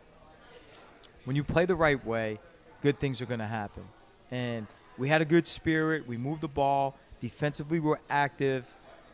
when 1.26 1.36
you 1.36 1.44
play 1.44 1.66
the 1.66 1.76
right 1.76 2.04
way, 2.06 2.40
good 2.82 3.00
things 3.00 3.22
are 3.22 3.26
going 3.26 3.40
to 3.40 3.46
happen. 3.46 3.84
And 4.32 4.68
we 4.98 5.10
had 5.10 5.22
a 5.22 5.26
good 5.26 5.46
spirit. 5.46 6.08
We 6.08 6.18
moved 6.18 6.42
the 6.42 6.48
ball. 6.48 6.96
Defensively, 7.20 7.80
we 7.80 7.90
were 7.90 8.00
active. 8.10 8.66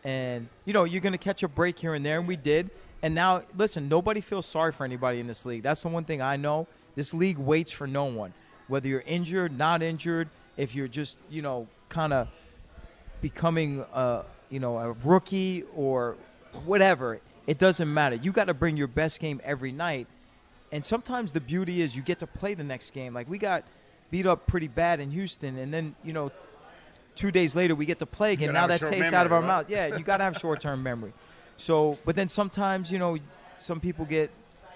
And, 0.03 0.47
you 0.66 0.74
know, 0.74 0.84
you're 0.84 1.01
going 1.01 1.14
to 1.14 1.18
catch 1.18 1.43
a 1.43 1.47
break 1.47 1.80
here 1.80 1.93
and 1.93 2.05
there, 2.05 2.20
and 2.20 2.28
we 2.28 2.36
did. 2.36 2.70
And 3.01 3.16
now, 3.16 3.43
listen, 3.57 3.89
nobody 3.89 4.22
feels 4.22 4.45
sorry 4.45 4.72
for 4.72 4.84
anybody 4.84 5.20
in 5.20 5.28
this 5.28 5.45
league. 5.45 5.64
That's 5.64 5.82
the 5.82 5.88
one 5.88 6.03
thing 6.03 6.22
I 6.22 6.36
know. 6.36 6.68
This 6.95 7.14
league 7.14 7.38
waits 7.38 7.72
for 7.72 7.88
no 7.88 8.05
one. 8.05 8.34
Whether 8.68 8.88
you're 8.88 9.03
injured, 9.05 9.57
not 9.57 9.82
injured, 9.82 10.30
if 10.57 10.76
you're 10.76 10.88
just, 10.88 11.18
you 11.30 11.41
know, 11.41 11.68
kind 11.89 12.14
of 12.14 12.28
becoming, 13.22 13.86
a, 13.93 14.24
you 14.49 14.59
know, 14.59 14.78
a 14.78 14.91
rookie 14.91 15.64
or 15.76 16.16
whatever, 16.66 17.20
it 17.47 17.57
doesn't 17.57 17.91
matter. 17.91 18.16
You 18.16 18.32
got 18.32 18.45
to 18.45 18.53
bring 18.53 18.78
your 18.78 18.88
best 18.88 19.20
game 19.20 19.41
every 19.43 19.72
night. 19.72 20.07
And 20.72 20.86
sometimes 20.86 21.32
the 21.32 21.41
beauty 21.41 21.82
is 21.82 21.95
you 21.95 22.01
get 22.01 22.19
to 22.19 22.28
play 22.28 22.53
the 22.53 22.63
next 22.63 22.91
game. 22.93 23.13
Like 23.13 23.30
we 23.30 23.38
got 23.38 23.63
beat 24.09 24.26
up 24.26 24.47
pretty 24.47 24.67
bad 24.67 24.99
in 24.99 25.11
Houston, 25.11 25.57
and 25.57 25.74
then, 25.74 25.95
you 26.03 26.13
know, 26.13 26.32
two 27.15 27.32
days 27.32 27.55
later 27.55 27.76
we 27.76 27.86
get 27.86 27.99
to 27.99 28.05
play 28.05 28.34
again. 28.34 28.53
Now 28.53 28.67
that 28.67 28.80
tastes 28.80 28.91
memory, 28.91 29.13
out 29.15 29.26
of 29.26 29.34
our 29.34 29.39
right? 29.41 29.47
mouth. 29.47 29.65
Yeah, 29.69 29.97
you 29.97 30.03
got 30.03 30.17
to 30.17 30.24
have 30.24 30.38
short-term 30.38 30.82
memory. 30.91 31.13
So, 31.57 31.97
but 32.05 32.15
then 32.15 32.30
sometimes, 32.30 32.91
you 32.91 32.99
know, 32.99 33.17
some 33.57 33.80
people 33.80 34.05
get, 34.05 34.32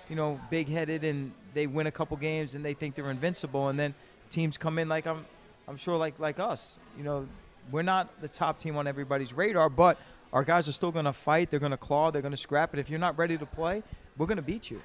you 0.10 0.16
know, 0.16 0.40
big-headed 0.50 1.04
and 1.04 1.32
they 1.54 1.68
win 1.68 1.88
a 1.88 1.92
couple 1.92 2.18
games 2.18 2.56
and 2.56 2.64
they 2.64 2.74
think 2.74 2.96
they're 2.96 3.12
invincible, 3.12 3.70
and 3.70 3.80
then 3.80 3.94
teams 4.30 4.58
come 4.58 4.80
in 4.80 4.90
like 4.90 5.08
I'm, 5.08 5.26
I'm 5.68 5.78
sure 5.78 5.98
like 5.98 6.20
like 6.20 6.40
us. 6.40 6.78
You 6.98 7.04
know, 7.04 7.28
we're 7.72 7.84
not 7.84 8.22
the 8.22 8.28
top 8.28 8.60
team 8.60 8.78
on 8.78 8.88
everybody's 8.88 9.34
radar, 9.34 9.70
but 9.70 9.98
our 10.34 10.44
guys 10.44 10.68
are 10.68 10.74
still 10.74 10.92
going 10.92 11.06
to 11.06 11.14
fight. 11.14 11.50
They're 11.50 11.60
going 11.60 11.72
to 11.72 11.78
claw. 11.78 12.12
They're 12.12 12.22
going 12.22 12.32
to 12.34 12.38
scrap 12.38 12.74
it. 12.74 12.80
If 12.80 12.90
you're 12.90 13.00
not 13.00 13.18
ready 13.18 13.38
to 13.38 13.46
play, 13.46 13.82
we're 14.18 14.26
going 14.26 14.38
to 14.38 14.44
beat 14.44 14.70
you. 14.70 14.82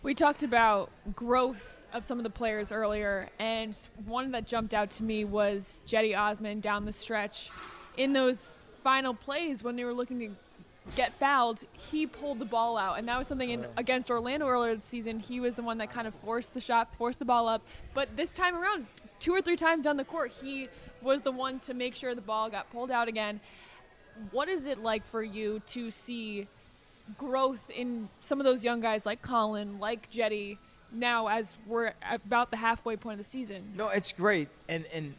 We 0.00 0.14
talked 0.14 0.44
about 0.44 0.90
growth 1.16 1.86
of 1.92 2.04
some 2.04 2.18
of 2.18 2.24
the 2.24 2.30
players 2.30 2.70
earlier, 2.70 3.28
and 3.40 3.76
one 4.06 4.30
that 4.30 4.46
jumped 4.46 4.72
out 4.72 4.90
to 4.92 5.02
me 5.02 5.24
was 5.24 5.80
Cedi 5.88 6.16
Osman 6.16 6.60
down 6.60 6.84
the 6.84 6.92
stretch. 6.92 7.50
In 7.96 8.12
those 8.12 8.54
final 8.84 9.12
plays, 9.12 9.64
when 9.64 9.74
they 9.74 9.82
were 9.82 9.92
looking 9.92 10.20
to 10.20 10.30
get 10.94 11.18
fouled, 11.18 11.64
he 11.90 12.06
pulled 12.06 12.38
the 12.38 12.44
ball 12.44 12.78
out, 12.78 12.98
and 12.98 13.08
that 13.08 13.18
was 13.18 13.26
something 13.26 13.50
in, 13.50 13.66
against 13.76 14.08
Orlando 14.08 14.46
earlier 14.46 14.76
this 14.76 14.84
season. 14.84 15.18
He 15.18 15.40
was 15.40 15.56
the 15.56 15.62
one 15.62 15.78
that 15.78 15.90
kind 15.90 16.06
of 16.06 16.14
forced 16.14 16.54
the 16.54 16.60
shot, 16.60 16.94
forced 16.96 17.18
the 17.18 17.24
ball 17.24 17.48
up. 17.48 17.62
But 17.92 18.16
this 18.16 18.32
time 18.32 18.54
around, 18.54 18.86
two 19.18 19.32
or 19.32 19.42
three 19.42 19.56
times 19.56 19.82
down 19.82 19.96
the 19.96 20.04
court, 20.04 20.32
he 20.40 20.68
was 21.02 21.22
the 21.22 21.32
one 21.32 21.58
to 21.60 21.74
make 21.74 21.96
sure 21.96 22.14
the 22.14 22.20
ball 22.20 22.48
got 22.48 22.70
pulled 22.70 22.92
out 22.92 23.08
again. 23.08 23.40
What 24.30 24.48
is 24.48 24.66
it 24.66 24.78
like 24.78 25.04
for 25.04 25.24
you 25.24 25.60
to 25.66 25.90
see 25.90 26.46
growth 27.16 27.70
in 27.70 28.08
some 28.20 28.40
of 28.40 28.44
those 28.44 28.62
young 28.62 28.80
guys 28.80 29.06
like 29.06 29.22
Collin, 29.22 29.78
like 29.78 30.10
Cedi, 30.10 30.58
now 30.92 31.28
as 31.28 31.56
we're 31.66 31.92
about 32.10 32.50
the 32.50 32.56
halfway 32.56 32.96
point 32.96 33.20
of 33.20 33.24
the 33.24 33.30
season? 33.30 33.72
No, 33.74 33.88
it's 33.88 34.12
great, 34.12 34.48
and 34.68 34.84
and 34.92 35.14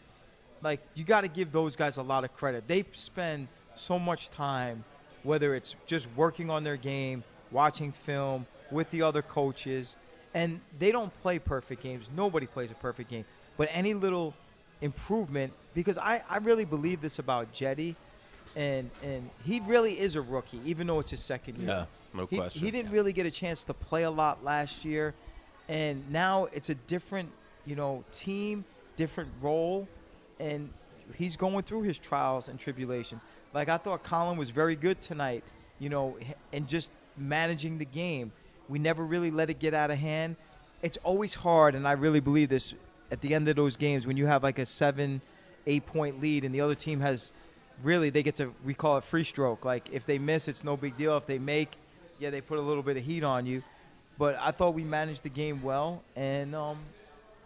like 0.61 0.81
you 0.93 1.03
got 1.03 1.21
to 1.21 1.27
give 1.27 1.51
those 1.51 1.75
guys 1.75 1.97
a 1.97 2.03
lot 2.03 2.23
of 2.23 2.33
credit. 2.33 2.67
They 2.67 2.83
spend 2.91 3.47
so 3.75 3.97
much 3.97 4.29
time, 4.29 4.83
whether 5.23 5.55
it's 5.55 5.75
just 5.85 6.07
working 6.15 6.49
on 6.49 6.63
their 6.63 6.77
game, 6.77 7.23
watching 7.51 7.91
film 7.91 8.45
with 8.71 8.89
the 8.91 9.01
other 9.01 9.21
coaches, 9.21 9.95
and 10.33 10.59
they 10.77 10.91
don't 10.91 11.13
play 11.21 11.39
perfect 11.39 11.81
games. 11.81 12.09
Nobody 12.15 12.45
plays 12.45 12.71
a 12.71 12.75
perfect 12.75 13.09
game, 13.09 13.25
but 13.57 13.69
any 13.71 13.93
little 13.93 14.33
improvement, 14.81 15.53
because 15.73 15.97
I 15.97 16.21
I 16.29 16.37
really 16.37 16.65
believe 16.65 17.01
this 17.01 17.19
about 17.19 17.53
Cedi. 17.53 17.95
And, 18.59 18.91
and 19.01 19.29
he 19.45 19.61
really 19.61 19.97
is 19.97 20.17
a 20.17 20.21
rookie, 20.21 20.59
even 20.65 20.85
though 20.85 20.99
it's 20.99 21.11
his 21.11 21.21
second 21.21 21.55
year. 21.59 21.67
Yeah, 21.69 21.85
no 22.13 22.25
He- 22.25 22.35
question. 22.35 22.61
He 22.61 22.71
didn't 22.71 22.91
really 22.91 23.13
get 23.13 23.25
a 23.25 23.31
chance 23.31 23.63
to 23.63 23.73
play 23.73 24.03
a 24.03 24.11
lot 24.11 24.43
last 24.43 24.83
year, 24.83 25.13
and 25.69 26.03
now 26.11 26.49
it's 26.51 26.69
a 26.69 26.75
different, 26.75 27.31
you 27.65 27.77
know, 27.77 28.03
team, 28.11 28.65
different 28.97 29.29
role, 29.39 29.87
and 30.41 30.69
he's 31.15 31.37
going 31.37 31.63
through 31.63 31.83
his 31.83 31.97
trials 31.97 32.49
and 32.49 32.59
tribulations. 32.59 33.21
Like 33.53 33.69
I 33.69 33.77
thought, 33.77 34.03
Collin 34.03 34.37
was 34.37 34.49
very 34.49 34.75
good 34.75 34.99
tonight, 35.01 35.45
you 35.79 35.87
know, 35.87 36.17
and 36.51 36.67
just 36.67 36.91
managing 37.15 37.77
the 37.77 37.85
game. 37.85 38.33
We 38.67 38.77
never 38.77 39.05
really 39.05 39.31
let 39.31 39.49
it 39.49 39.59
get 39.59 39.73
out 39.73 39.89
of 39.89 39.99
hand. 39.99 40.35
It's 40.81 40.97
always 41.05 41.33
hard, 41.33 41.75
and 41.75 41.87
I 41.87 41.93
really 41.93 42.19
believe 42.19 42.49
this. 42.49 42.73
At 43.09 43.21
the 43.21 43.33
end 43.33 43.47
of 43.47 43.55
those 43.55 43.77
games, 43.77 44.05
when 44.05 44.17
you 44.17 44.25
have 44.25 44.43
like 44.43 44.59
a 44.59 44.65
seven, 44.65 45.21
eight 45.65 45.85
point 45.85 46.19
lead, 46.19 46.43
and 46.43 46.53
the 46.53 46.59
other 46.59 46.75
team 46.75 46.99
has 46.99 47.31
really 47.83 48.09
they 48.09 48.23
get 48.23 48.35
to 48.37 48.53
we 48.65 48.73
call 48.73 48.97
it 48.97 49.03
free 49.03 49.23
stroke. 49.23 49.65
Like 49.65 49.89
if 49.91 50.05
they 50.05 50.19
miss, 50.19 50.47
it's 50.47 50.63
no 50.63 50.77
big 50.77 50.97
deal. 50.97 51.15
If 51.17 51.25
they 51.25 51.39
make, 51.39 51.75
yeah, 52.19 52.29
they 52.29 52.41
put 52.41 52.57
a 52.57 52.61
little 52.61 52.83
bit 52.83 52.97
of 52.97 53.03
heat 53.03 53.23
on 53.23 53.45
you. 53.45 53.63
But 54.17 54.37
I 54.39 54.51
thought 54.51 54.73
we 54.73 54.83
managed 54.83 55.23
the 55.23 55.29
game 55.29 55.61
well, 55.61 56.03
and 56.15 56.53
um, 56.53 56.79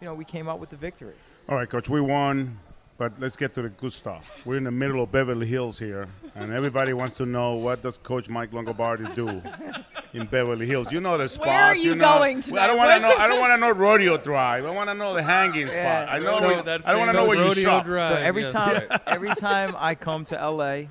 you 0.00 0.06
know 0.06 0.14
we 0.14 0.24
came 0.24 0.48
out 0.48 0.58
with 0.58 0.70
the 0.70 0.76
victory. 0.76 1.14
All 1.48 1.56
right, 1.56 1.68
coach, 1.68 1.88
we 1.88 2.00
won, 2.00 2.58
but 2.98 3.12
let's 3.20 3.36
get 3.36 3.54
to 3.54 3.62
the 3.62 3.68
good 3.68 3.92
stuff. 3.92 4.28
We're 4.44 4.56
in 4.56 4.64
the 4.64 4.70
middle 4.70 5.02
of 5.02 5.12
Beverly 5.12 5.46
Hills 5.46 5.78
here, 5.78 6.08
and 6.34 6.52
everybody 6.52 6.92
wants 6.92 7.16
to 7.18 7.26
know 7.26 7.54
what 7.54 7.82
does 7.82 7.98
Coach 7.98 8.28
Mike 8.28 8.50
Longabardi 8.50 9.14
do 9.14 9.42
in 10.14 10.26
Beverly 10.26 10.66
Hills. 10.66 10.92
You 10.92 11.00
know 11.00 11.18
the 11.18 11.28
spot. 11.28 11.48
Where 11.48 11.60
are 11.60 11.76
you 11.76 11.94
know, 11.94 12.04
going 12.18 12.42
Well, 12.50 12.62
I 12.62 12.66
don't 12.68 12.76
want 12.78 12.92
to 12.92 13.00
know. 13.00 13.14
I 13.16 13.26
don't 13.28 13.40
want 13.40 13.52
to 13.52 13.56
know 13.58 13.70
Rodeo 13.70 14.16
Drive. 14.16 14.64
I 14.64 14.70
want 14.70 14.88
to 14.88 14.94
know 14.94 15.12
the 15.12 15.22
hanging 15.22 15.68
spot. 15.68 16.08
I 16.08 16.18
know. 16.20 16.38
So- 16.38 16.46
where- 16.46 16.58
I 16.84 16.92
don't 16.92 16.98
want 16.98 17.10
to 17.10 17.16
know 17.16 17.26
where 17.26 17.44
you 17.44 17.54
shop. 17.54 17.86
So 17.86 17.96
every 18.14 18.48
time, 18.48 18.82
every 19.06 19.34
time 19.34 19.74
I 19.78 19.94
come 19.96 20.24
to 20.26 20.34
LA, 20.50 20.84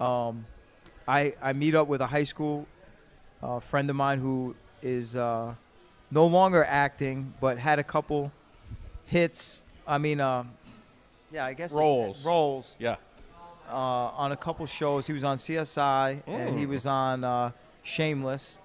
um, 0.00 0.46
I 1.06 1.34
I 1.42 1.52
meet 1.52 1.74
up 1.74 1.88
with 1.88 2.00
a 2.00 2.06
high 2.06 2.24
school 2.24 2.66
uh, 3.42 3.58
friend 3.60 3.90
of 3.90 3.96
mine 3.96 4.20
who 4.20 4.54
is 4.82 5.16
uh, 5.16 5.54
no 6.10 6.26
longer 6.26 6.64
acting, 6.64 7.34
but 7.40 7.58
had 7.58 7.78
a 7.78 7.84
couple 7.84 8.32
hits. 9.06 9.64
I 9.86 9.98
mean, 9.98 10.20
uh, 10.20 10.44
yeah, 11.32 11.44
I 11.44 11.52
guess 11.54 11.72
it's- 11.72 11.78
Roles. 11.78 12.24
roles. 12.24 12.76
Yeah. 12.78 12.96
Uh, 13.68 13.74
on 13.74 14.30
a 14.30 14.36
couple 14.36 14.64
shows, 14.66 15.06
he 15.06 15.12
was 15.14 15.24
on 15.24 15.38
CSI 15.38 16.22
and 16.26 16.58
he 16.58 16.66
Mm. 16.66 16.68
was 16.68 16.86
on 16.86 17.24
uh, 17.24 17.50
Shameless. 17.84 18.58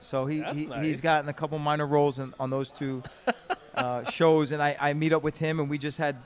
So 0.00 0.26
he, 0.26 0.40
That's 0.40 0.56
he 0.56 0.66
nice. 0.66 0.84
he's 0.84 1.00
gotten 1.00 1.28
a 1.30 1.32
couple 1.32 1.58
minor 1.58 1.86
roles 1.86 2.18
in, 2.18 2.34
on 2.38 2.50
those 2.50 2.70
two 2.70 3.02
uh, 3.74 4.04
shows, 4.10 4.52
and 4.52 4.62
I, 4.62 4.76
I 4.78 4.92
meet 4.92 5.12
up 5.14 5.22
with 5.22 5.38
him, 5.38 5.58
and 5.58 5.70
we 5.70 5.78
just 5.78 5.96
had 5.98 6.16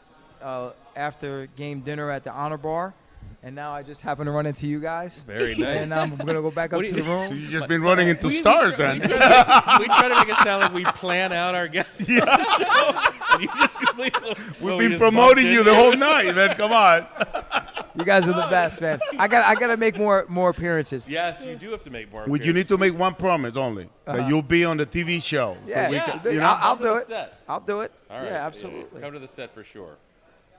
uh, 0.42 0.70
after 0.96 1.46
game 1.56 1.80
dinner 1.80 2.10
at 2.10 2.24
the 2.24 2.32
Honor 2.32 2.56
Bar, 2.58 2.94
and 3.42 3.54
now 3.54 3.72
I 3.72 3.82
just 3.84 4.02
happen 4.02 4.26
to 4.26 4.32
run 4.32 4.44
into 4.46 4.66
you 4.66 4.80
guys. 4.80 5.22
Very 5.22 5.54
nice. 5.54 5.78
And 5.78 5.92
um, 5.92 6.16
I'm 6.18 6.26
gonna 6.26 6.42
go 6.42 6.50
back 6.50 6.72
up 6.74 6.82
to 6.82 6.92
the 6.92 7.02
room. 7.04 7.28
So 7.28 7.34
you 7.34 7.46
just 7.48 7.68
been 7.68 7.80
running 7.82 8.08
into 8.08 8.26
We- 8.26 8.32
we 8.34 8.38
stars 8.38 8.74
try- 8.74 8.98
then. 8.98 9.08
We 9.08 9.16
try, 9.16 9.18
to, 9.18 9.76
we 9.80 9.86
try 9.86 10.08
to 10.08 10.14
make 10.16 10.28
it 10.28 10.36
sound 10.38 10.62
like 10.62 10.72
we 10.74 10.84
plan 10.84 11.32
out 11.32 11.54
our 11.54 11.68
guests. 11.68 12.00
on 12.10 12.16
the 12.16 12.56
show, 12.58 13.34
and 13.34 13.42
you 13.42 13.48
just 13.60 13.78
completely. 13.78 14.34
We've 14.60 14.72
oh, 14.72 14.76
we 14.76 14.82
been 14.84 14.90
just 14.92 15.00
promoting 15.00 15.46
you 15.46 15.60
in. 15.60 15.66
the 15.66 15.74
whole 15.74 15.94
night, 15.94 16.34
man. 16.34 16.56
Come 16.56 16.72
on. 16.72 17.06
You 17.98 18.04
guys 18.04 18.28
are 18.28 18.32
the 18.34 18.46
best, 18.50 18.80
man. 18.80 19.00
I 19.18 19.26
got 19.28 19.44
I 19.44 19.54
gotta 19.54 19.76
make 19.76 19.96
more 19.98 20.24
more 20.28 20.50
appearances. 20.50 21.06
Yes, 21.08 21.44
you 21.44 21.56
do 21.56 21.70
have 21.72 21.82
to 21.84 21.90
make 21.90 22.10
more. 22.12 22.24
Well, 22.26 22.40
you 22.40 22.52
need 22.52 22.68
to 22.68 22.78
make 22.78 22.96
one 22.96 23.14
promise 23.14 23.56
only 23.56 23.84
Uh-huh. 24.06 24.16
that 24.18 24.28
you'll 24.28 24.42
be 24.42 24.64
on 24.64 24.76
the 24.76 24.86
TV 24.86 25.20
show. 25.22 25.56
So 25.64 25.70
Yeah, 25.70 25.88
we 25.90 25.96
yeah. 25.96 26.18
can- 26.18 26.32
you 26.32 26.38
know? 26.38 26.46
I'll, 26.46 26.58
I'll 26.70 26.76
do 26.76 26.96
it. 26.96 27.06
set. 27.06 27.40
I'll 27.48 27.60
do 27.60 27.80
it. 27.80 27.92
All 28.10 28.18
right. 28.18 28.26
Yeah, 28.26 28.46
absolutely. 28.46 29.00
Come 29.00 29.12
to 29.12 29.18
the 29.18 29.28
set 29.28 29.52
for 29.54 29.64
sure. 29.64 29.96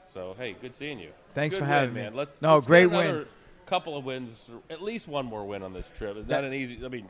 So 0.07 0.35
hey, 0.37 0.55
good 0.61 0.75
seeing 0.75 0.99
you. 0.99 1.11
Thanks 1.33 1.55
Good 1.55 1.61
for 1.61 1.65
having 1.65 1.89
win, 1.93 1.95
me. 1.95 2.01
man. 2.09 2.15
Let's 2.15 2.41
No, 2.41 2.55
let's 2.55 2.65
get 2.65 2.69
great 2.69 2.85
win. 2.87 3.25
Couple 3.65 3.95
of 3.95 4.03
wins, 4.03 4.49
at 4.69 4.81
least 4.81 5.07
one 5.07 5.25
more 5.25 5.45
win 5.45 5.63
on 5.63 5.71
this 5.71 5.89
trip. 5.97 6.17
It's 6.17 6.27
That- 6.27 6.41
not 6.41 6.43
an 6.43 6.53
easy. 6.53 6.79
I 6.83 6.89
mean, 6.89 7.07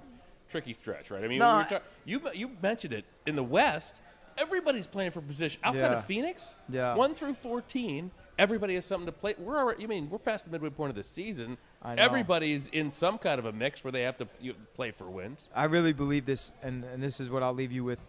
tricky 0.49 0.74
stretch, 0.76 1.09
right? 1.09 1.24
I 1.24 1.28
mean, 1.28 1.39
No, 1.39 1.49
we 1.57 1.63
were 1.63 1.69
talk- 1.69 1.84
you 2.05 2.22
you 2.36 2.51
mentioned 2.61 2.93
it 2.93 3.05
in 3.26 3.36
the 3.36 3.43
West. 3.43 4.01
Everybody's 4.38 4.86
playing 4.88 5.11
for 5.11 5.22
position 5.22 5.59
outside 5.63 5.91
Yeah. 5.91 5.97
of 5.97 6.05
Phoenix. 6.05 6.55
Yeah. 6.69 6.93
one 6.95 7.15
through 7.15 7.34
fourteen, 7.34 8.11
everybody 8.41 8.75
has 8.75 8.85
something 8.85 9.05
to 9.05 9.11
play. 9.11 9.35
We're 9.37 9.57
already, 9.57 9.81
you 9.81 9.87
mean 9.87 10.09
we're 10.09 10.17
past 10.17 10.45
the 10.45 10.51
midway 10.51 10.69
point 10.69 10.89
of 10.89 10.95
the 10.95 11.03
season. 11.03 11.57
I 11.81 11.95
know. 11.95 12.01
Everybody's 12.01 12.67
in 12.69 12.91
some 12.91 13.17
kind 13.17 13.39
of 13.39 13.45
a 13.45 13.51
mix 13.51 13.83
where 13.83 13.91
they 13.91 14.01
have 14.01 14.17
to 14.17 14.27
you, 14.41 14.55
play 14.73 14.91
for 14.91 15.09
wins. 15.09 15.47
I 15.55 15.65
really 15.65 15.93
believe 15.93 16.25
this, 16.25 16.51
and, 16.61 16.83
and 16.83 17.01
this 17.01 17.19
is 17.19 17.29
what 17.29 17.43
I'll 17.43 17.53
leave 17.53 17.71
you 17.71 17.83
with. 17.83 17.99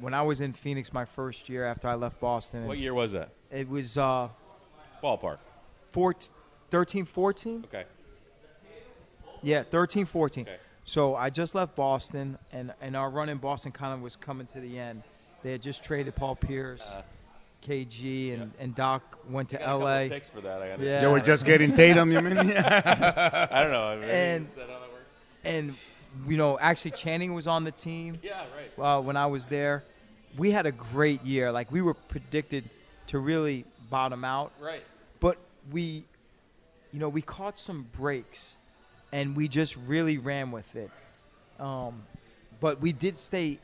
When 0.00 0.14
I 0.14 0.22
was 0.22 0.40
in 0.40 0.54
Phoenix 0.54 0.92
my 0.92 1.04
first 1.04 1.48
year 1.48 1.64
after 1.66 1.86
I 1.86 1.94
left 1.94 2.18
Boston, 2.18 2.66
What 2.66 2.78
year 2.78 2.94
was 2.94 3.12
that? 3.12 3.30
It 3.50 3.68
was 3.68 3.98
uh, 3.98 4.28
Ballpark. 5.02 5.38
14, 5.92 6.30
13, 6.70 7.04
14. 7.04 7.64
Okay. 7.66 7.84
Yeah, 9.42 9.62
13, 9.62 10.06
14. 10.06 10.46
So 10.84 11.14
I 11.14 11.30
just 11.30 11.54
left 11.54 11.76
Boston, 11.76 12.38
and, 12.50 12.72
and 12.80 12.96
our 12.96 13.10
run 13.10 13.28
in 13.28 13.38
Boston 13.38 13.70
kind 13.72 13.92
of 13.92 14.00
was 14.00 14.16
coming 14.16 14.46
to 14.48 14.60
the 14.60 14.78
end. 14.78 15.02
They 15.42 15.52
had 15.52 15.62
just 15.62 15.84
traded 15.84 16.14
Paul 16.16 16.34
Pierce, 16.36 16.82
KG, 17.66 18.34
and, 18.34 18.52
and 18.58 18.74
Doc 18.74 19.18
went 19.28 19.50
to 19.50 19.58
got 19.58 19.68
L.A. 19.68 20.08
picks 20.08 20.28
for 20.28 20.40
that, 20.40 20.62
I 20.62 20.66
yeah. 20.66 20.72
understand. 20.74 21.02
They 21.02 21.06
were 21.06 21.20
just 21.20 21.44
getting 21.44 21.72
Tatum, 21.76 22.12
you 22.12 22.20
mean? 22.20 22.36
I 22.56 23.62
don't 23.62 23.72
know. 23.72 23.84
I 23.84 23.94
mean, 23.96 24.04
and 24.04 24.46
is 24.46 24.54
that 24.56 24.68
how 24.68 24.80
that 24.80 24.92
works? 24.92 25.06
and 25.44 25.76
you 26.28 26.36
know, 26.36 26.58
actually 26.58 26.90
Channing 26.92 27.34
was 27.34 27.46
on 27.46 27.64
the 27.64 27.70
team. 27.70 28.18
Yeah, 28.22 28.44
right. 28.78 28.98
Uh, 28.98 29.00
when 29.00 29.16
I 29.16 29.26
was 29.26 29.46
there, 29.46 29.84
we 30.36 30.50
had 30.50 30.66
a 30.66 30.72
great 30.72 31.24
year. 31.24 31.52
Like 31.52 31.70
we 31.72 31.82
were 31.82 31.94
predicted 31.94 32.68
to 33.08 33.18
really 33.18 33.64
bottom 33.90 34.24
out. 34.24 34.52
Right. 34.60 34.82
But 35.20 35.38
we, 35.70 36.04
you 36.92 36.98
know, 36.98 37.08
we 37.08 37.22
caught 37.22 37.58
some 37.58 37.86
breaks, 37.96 38.56
and 39.12 39.36
we 39.36 39.48
just 39.48 39.76
really 39.76 40.18
ran 40.18 40.50
with 40.50 40.74
it. 40.76 40.90
Um, 41.60 42.02
but 42.60 42.80
we 42.80 42.92
did 42.92 43.18
stay 43.18 43.58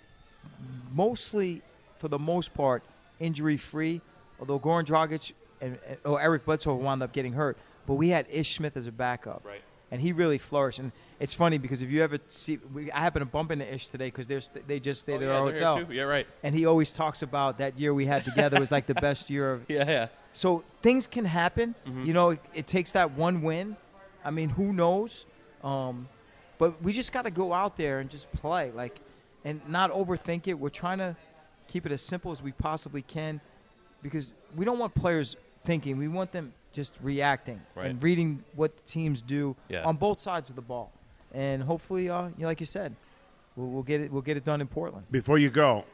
mostly, 0.93 1.63
for 1.99 2.09
the 2.09 2.19
most 2.19 2.55
part, 2.55 2.83
injury 3.21 3.57
free. 3.57 4.01
Although 4.41 4.59
Goran 4.61 4.85
Dragic 4.85 5.33
and, 5.61 5.79
and 5.87 5.99
oh, 6.05 6.17
Eric 6.17 6.45
Bledsoe 6.45 6.75
wound 6.75 7.03
up 7.03 7.13
getting 7.13 7.33
hurt, 7.33 7.59
but 7.87 7.95
we 7.95 8.11
had 8.11 8.27
Ish 8.31 8.55
Smith 8.57 8.77
as 8.77 8.87
a 8.87 8.93
backup, 8.93 9.43
Right. 9.45 9.63
and 9.91 10.01
he 10.01 10.13
really 10.13 10.39
flourished. 10.39 10.79
And 10.79 10.93
it's 11.19 11.35
funny 11.35 11.59
because 11.59 11.83
if 11.83 11.91
you 11.91 12.03
ever 12.05 12.19
see, 12.29 12.59
we, 12.73 12.93
I 12.93 13.01
happened 13.01 13.23
to 13.25 13.31
bump 13.31 13.51
into 13.51 13.73
Ish 13.75 13.89
today 13.89 14.07
because 14.07 14.27
they're 14.29 14.41
st- 14.41 14.69
they 14.69 14.79
just 14.79 15.01
stayed 15.01 15.15
Oh, 15.15 15.17
at 15.17 15.23
yeah, 15.23 15.35
our 15.39 15.45
hotel. 15.47 15.93
Yeah, 15.93 16.03
right. 16.03 16.27
And 16.45 16.55
he 16.55 16.67
always 16.67 16.93
talks 16.93 17.23
about 17.23 17.59
that 17.59 17.79
year 17.81 17.93
we 17.93 18.07
had 18.07 18.25
together 18.25 18.61
was 18.61 18.71
like 18.71 18.87
the 18.87 18.95
best 19.09 19.29
year 19.31 19.53
of. 19.53 19.65
Yeah, 19.69 19.89
yeah. 19.89 20.07
So 20.33 20.63
things 20.83 21.07
can 21.09 21.25
happen. 21.25 21.75
Mhm. 21.87 22.07
You 22.07 22.13
know, 22.13 22.31
it, 22.31 22.41
it 22.55 22.67
takes 22.69 22.93
that 22.93 23.13
one 23.13 23.43
win. 23.43 23.77
I 24.25 24.31
mean, 24.31 24.51
who 24.51 24.73
knows? 24.73 25.27
Um, 25.65 26.09
but 26.59 26.81
we 26.83 26.93
just 26.93 27.11
got 27.13 27.23
to 27.23 27.31
go 27.33 27.53
out 27.53 27.77
there 27.77 27.99
and 27.99 28.09
just 28.11 28.31
play, 28.33 28.71
like, 28.73 29.01
and 29.45 29.61
not 29.69 29.91
overthink 29.91 30.47
it. 30.47 30.55
We're 30.59 30.69
trying 30.69 30.99
to 30.99 31.17
keep 31.69 31.87
it 31.87 31.93
as 31.93 32.03
simple 32.03 32.33
as 32.33 32.43
we 32.43 32.51
possibly 32.51 33.03
can, 33.03 33.41
because 34.03 34.33
we 34.57 34.65
don't 34.65 34.79
want 34.81 34.95
players 34.95 35.37
thinking. 35.65 35.97
We 35.99 36.09
want 36.09 36.33
them 36.33 36.53
just 36.73 36.99
reacting 37.03 37.61
Right. 37.77 37.87
and 37.87 38.03
reading 38.03 38.43
what 38.57 38.77
the 38.77 38.83
teams 38.83 39.21
do 39.23 39.55
Yeah. 39.69 39.85
on 39.85 39.97
both 39.97 40.21
sides 40.21 40.51
of 40.51 40.57
the 40.57 40.63
ball, 40.63 40.91
and 41.33 41.63
hopefully, 41.63 42.11
uh, 42.11 42.25
you 42.29 42.33
know, 42.41 42.47
like 42.47 42.61
you 42.61 42.67
said, 42.67 42.95
we'll, 43.57 43.69
we'll 43.69 43.83
get 43.83 44.01
it. 44.01 44.11
We'll 44.13 44.23
get 44.23 44.37
it 44.37 44.45
done 44.45 44.61
in 44.61 44.67
Portland. 44.67 45.07
Before 45.11 45.39
you 45.39 45.51
go, 45.51 45.85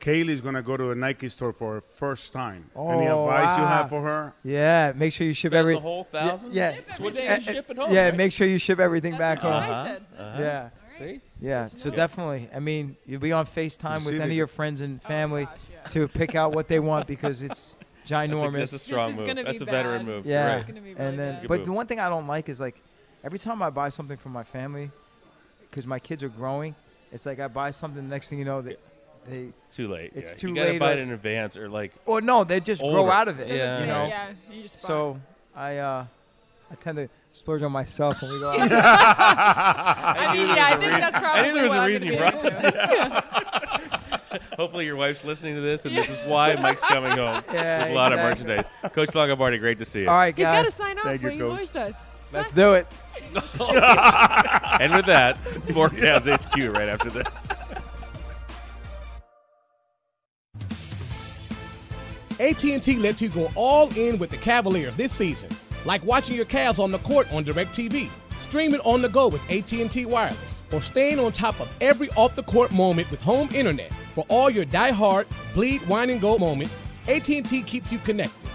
Kaylee's 0.00 0.40
gonna 0.40 0.62
go 0.62 0.76
to 0.78 0.90
a 0.90 0.94
Nike 0.94 1.28
store 1.28 1.52
for 1.52 1.74
her 1.74 1.80
first 1.80 2.32
time. 2.32 2.70
Any 2.74 3.06
Oh, 3.08 3.28
advice 3.28 3.58
you 3.58 3.64
have 3.64 3.90
for 3.90 4.02
her? 4.02 4.32
Yeah, 4.42 4.92
make 4.96 5.12
sure 5.12 5.26
you 5.26 5.34
ship 5.34 5.50
Spend 5.52 5.60
every 5.60 5.74
the 5.74 5.80
whole 5.80 6.04
thousand? 6.04 6.52
Yeah, 6.54 6.72
Ship 6.74 6.86
everything 6.90 7.24
yeah, 7.24 7.34
and 7.34 7.44
ship 7.44 7.70
it 7.70 7.76
home, 7.78 7.92
yeah. 7.92 8.04
right? 8.06 8.16
Make 8.16 8.32
sure 8.32 8.46
you 8.46 8.58
ship 8.58 8.80
everything 8.80 9.16
back 9.18 9.42
what 9.42 9.52
home. 9.52 9.62
I 9.74 9.84
said. 9.86 10.04
Uh-huh. 10.18 10.40
Yeah. 10.40 10.68
See? 10.98 11.20
Yeah. 11.40 11.66
So 11.66 11.90
definitely, 11.90 12.48
I 12.54 12.60
mean, 12.60 12.96
you'll 13.06 13.20
be 13.20 13.32
on 13.32 13.46
Facetime 13.46 14.00
You 14.00 14.06
with 14.06 14.14
see 14.14 14.16
any 14.16 14.18
the- 14.18 14.24
of 14.24 14.36
your 14.36 14.46
friends 14.46 14.80
and 14.80 15.02
family 15.02 15.48
to 15.90 16.08
pick 16.08 16.34
out 16.34 16.52
what 16.52 16.68
they 16.68 16.78
want 16.80 17.06
because 17.06 17.42
it's 17.42 17.76
ginormous. 18.06 18.52
That's 18.58 18.72
a 18.74 18.78
strong 18.78 19.08
This 19.10 19.14
is 19.14 19.18
move. 19.20 19.26
gonna 19.28 19.42
be 19.44 19.50
That's 19.50 19.62
a 19.62 19.64
veteran 19.64 19.98
bad. 19.98 20.06
move. 20.06 20.26
Yeah. 20.26 20.56
Right. 20.56 20.66
gonna 20.66 20.80
be 20.80 20.90
and 20.90 21.18
then, 21.18 21.32
bad. 21.34 21.40
Good 21.42 21.48
but 21.48 21.58
move. 21.58 21.66
the 21.66 21.72
one 21.72 21.86
thing 21.86 22.00
I 22.00 22.08
don't 22.08 22.26
like 22.26 22.48
is 22.48 22.60
like 22.60 22.80
every 23.24 23.38
time 23.38 23.62
I 23.62 23.70
buy 23.70 23.88
something 23.88 24.16
for 24.16 24.28
my 24.28 24.44
family, 24.44 24.90
because 25.70 25.86
my 25.86 25.98
kids 25.98 26.22
are 26.22 26.28
growing, 26.28 26.74
it's 27.12 27.26
like 27.26 27.40
I 27.40 27.48
buy 27.48 27.70
something. 27.70 28.02
The 28.02 28.08
next 28.14 28.28
thing 28.28 28.38
you 28.38 28.44
know, 28.44 28.62
they, 28.62 28.76
they 29.28 29.38
It's 29.44 29.64
too 29.76 29.88
late. 29.88 30.12
It's 30.14 30.32
yeah. 30.32 30.36
too 30.36 30.48
you 30.50 30.54
gotta 30.54 30.70
late 30.70 30.78
buy 30.80 30.90
or- 30.90 30.96
it 30.96 30.98
in 31.00 31.10
advance 31.10 31.56
or 31.56 31.68
like. 31.68 31.92
or 32.06 32.20
no, 32.20 32.44
they 32.44 32.60
just 32.60 32.80
grow 32.80 32.90
Older. 33.00 33.12
out 33.12 33.28
of 33.28 33.40
it. 33.40 33.48
Yeah. 33.48 33.80
You 33.80 33.86
know. 33.86 34.06
Yeah, 34.06 34.30
you 34.50 34.62
just 34.62 34.80
buy. 34.82 34.86
So 34.88 35.20
I 35.56 35.78
uh, 35.78 36.06
I 36.70 36.74
tend 36.76 36.96
to 36.96 37.08
splurge 37.34 37.62
on 37.62 37.72
myself 37.72 38.20
when 38.22 38.32
we 38.32 38.38
go 38.40 38.48
out. 38.50 38.58
I 38.72 40.32
mean, 40.34 40.48
yeah, 40.48 40.66
I 40.72 40.76
was 40.76 40.84
a 40.84 40.88
think 40.88 41.00
that's 41.00 41.14
reason- 41.14 41.14
I 41.14 41.42
knew 41.42 41.52
probably 41.52 41.52
there 41.52 41.62
was 41.64 41.70
what 41.70 41.78
a 41.78 41.82
I'm 41.82 41.88
reason 41.88 42.06
you 42.08 42.16
gonna 42.18 42.30
brought 42.30 42.42
get 42.42 42.62
that. 42.62 44.42
Hopefully, 44.56 44.84
your 44.86 44.96
wife's 44.96 45.22
listening 45.24 45.54
to 45.54 45.60
this, 45.60 45.84
and 45.86 45.96
this 45.96 46.08
is 46.10 46.18
why 46.28 46.54
Mike's 46.56 46.82
coming 46.82 47.10
home 47.12 47.42
Yeah, 47.52 47.82
with 47.84 47.92
a 47.92 47.94
lot 47.94 48.12
exactly. 48.12 48.14
of 48.14 48.18
merchandise. 48.58 48.92
Coach 48.92 49.10
Longabardi, 49.10 49.60
great 49.60 49.78
to 49.78 49.84
see 49.84 50.02
you. 50.02 50.08
All 50.08 50.16
right, 50.16 50.34
He's 50.34 50.42
got 50.44 50.58
to 50.58 50.64
guys. 50.64 50.74
sign 50.74 50.98
off 50.98 51.04
Thank 51.04 51.22
you, 51.22 51.28
when 51.28 51.34
he 51.34 51.40
Coach. 51.40 51.58
voiced 51.58 51.76
us. 51.76 51.94
Let's 52.32 52.52
do 52.52 52.72
it. 52.74 52.86
and 54.80 54.92
with 54.94 55.06
that, 55.06 55.38
more 55.72 55.88
Cavs 55.88 56.26
HQ 56.26 56.74
right 56.76 56.88
after 56.88 57.10
this. 57.10 57.28
AT&T 62.40 62.96
lets 62.96 63.22
you 63.22 63.28
go 63.28 63.48
all 63.54 63.88
in 63.96 64.18
with 64.18 64.30
the 64.30 64.36
Cavaliers 64.36 64.96
this 64.96 65.12
season, 65.12 65.48
like 65.84 66.04
watching 66.04 66.36
your 66.36 66.44
Cavs 66.44 66.78
on 66.78 66.90
the 66.90 66.98
court 67.00 67.32
on 67.32 67.44
DirecTV, 67.44 68.10
streaming 68.36 68.80
on 68.80 69.02
the 69.02 69.08
go 69.08 69.28
with 69.28 69.42
AT&T 69.50 70.06
Wireless, 70.06 70.62
or 70.72 70.80
staying 70.80 71.18
on 71.18 71.32
top 71.32 71.60
of 71.60 71.74
every 71.80 72.10
off-the-court 72.10 72.72
moment 72.72 73.10
with 73.10 73.20
home 73.22 73.48
internet. 73.54 73.92
For 74.14 74.24
all 74.28 74.50
your 74.50 74.64
die-hard, 74.64 75.26
bleed, 75.54 75.86
wine, 75.86 76.10
and 76.10 76.20
go 76.20 76.38
moments, 76.38 76.78
AT&T 77.08 77.62
keeps 77.62 77.92
you 77.92 77.98
connected. 77.98 78.48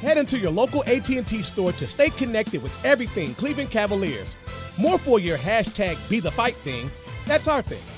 Head 0.00 0.18
into 0.18 0.38
your 0.38 0.50
local 0.52 0.84
AT&T 0.84 1.42
store 1.42 1.72
to 1.72 1.86
stay 1.86 2.10
connected 2.10 2.62
with 2.62 2.84
everything 2.84 3.34
Cleveland 3.34 3.70
Cavaliers. 3.70 4.36
More 4.78 4.98
for 4.98 5.18
your 5.18 5.38
hashtag 5.38 5.96
Be 6.08 6.20
The 6.20 6.30
Fight 6.30 6.54
thing. 6.56 6.90
That's 7.24 7.48
our 7.48 7.62
thing. 7.62 7.95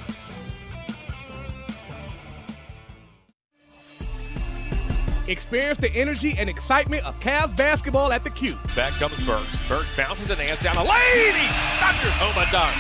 Experience 5.29 5.79
the 5.79 5.91
energy 5.93 6.35
and 6.39 6.49
excitement 6.49 7.05
of 7.05 7.19
Cavs 7.21 7.55
basketball 7.55 8.13
at 8.13 8.25
the 8.25 8.31
Cube. 8.31 8.59
Back 8.75 8.95
comes 8.95 9.21
Burks. 9.27 9.59
Burks 9.69 9.89
bounces 9.97 10.31
and 10.31 10.41
hands 10.41 10.61
down 10.61 10.77
a 10.77 10.83
lady. 10.83 11.47
Thunders 11.79 12.13
home 12.15 12.43
a 12.43 12.51
dunk. 12.51 12.75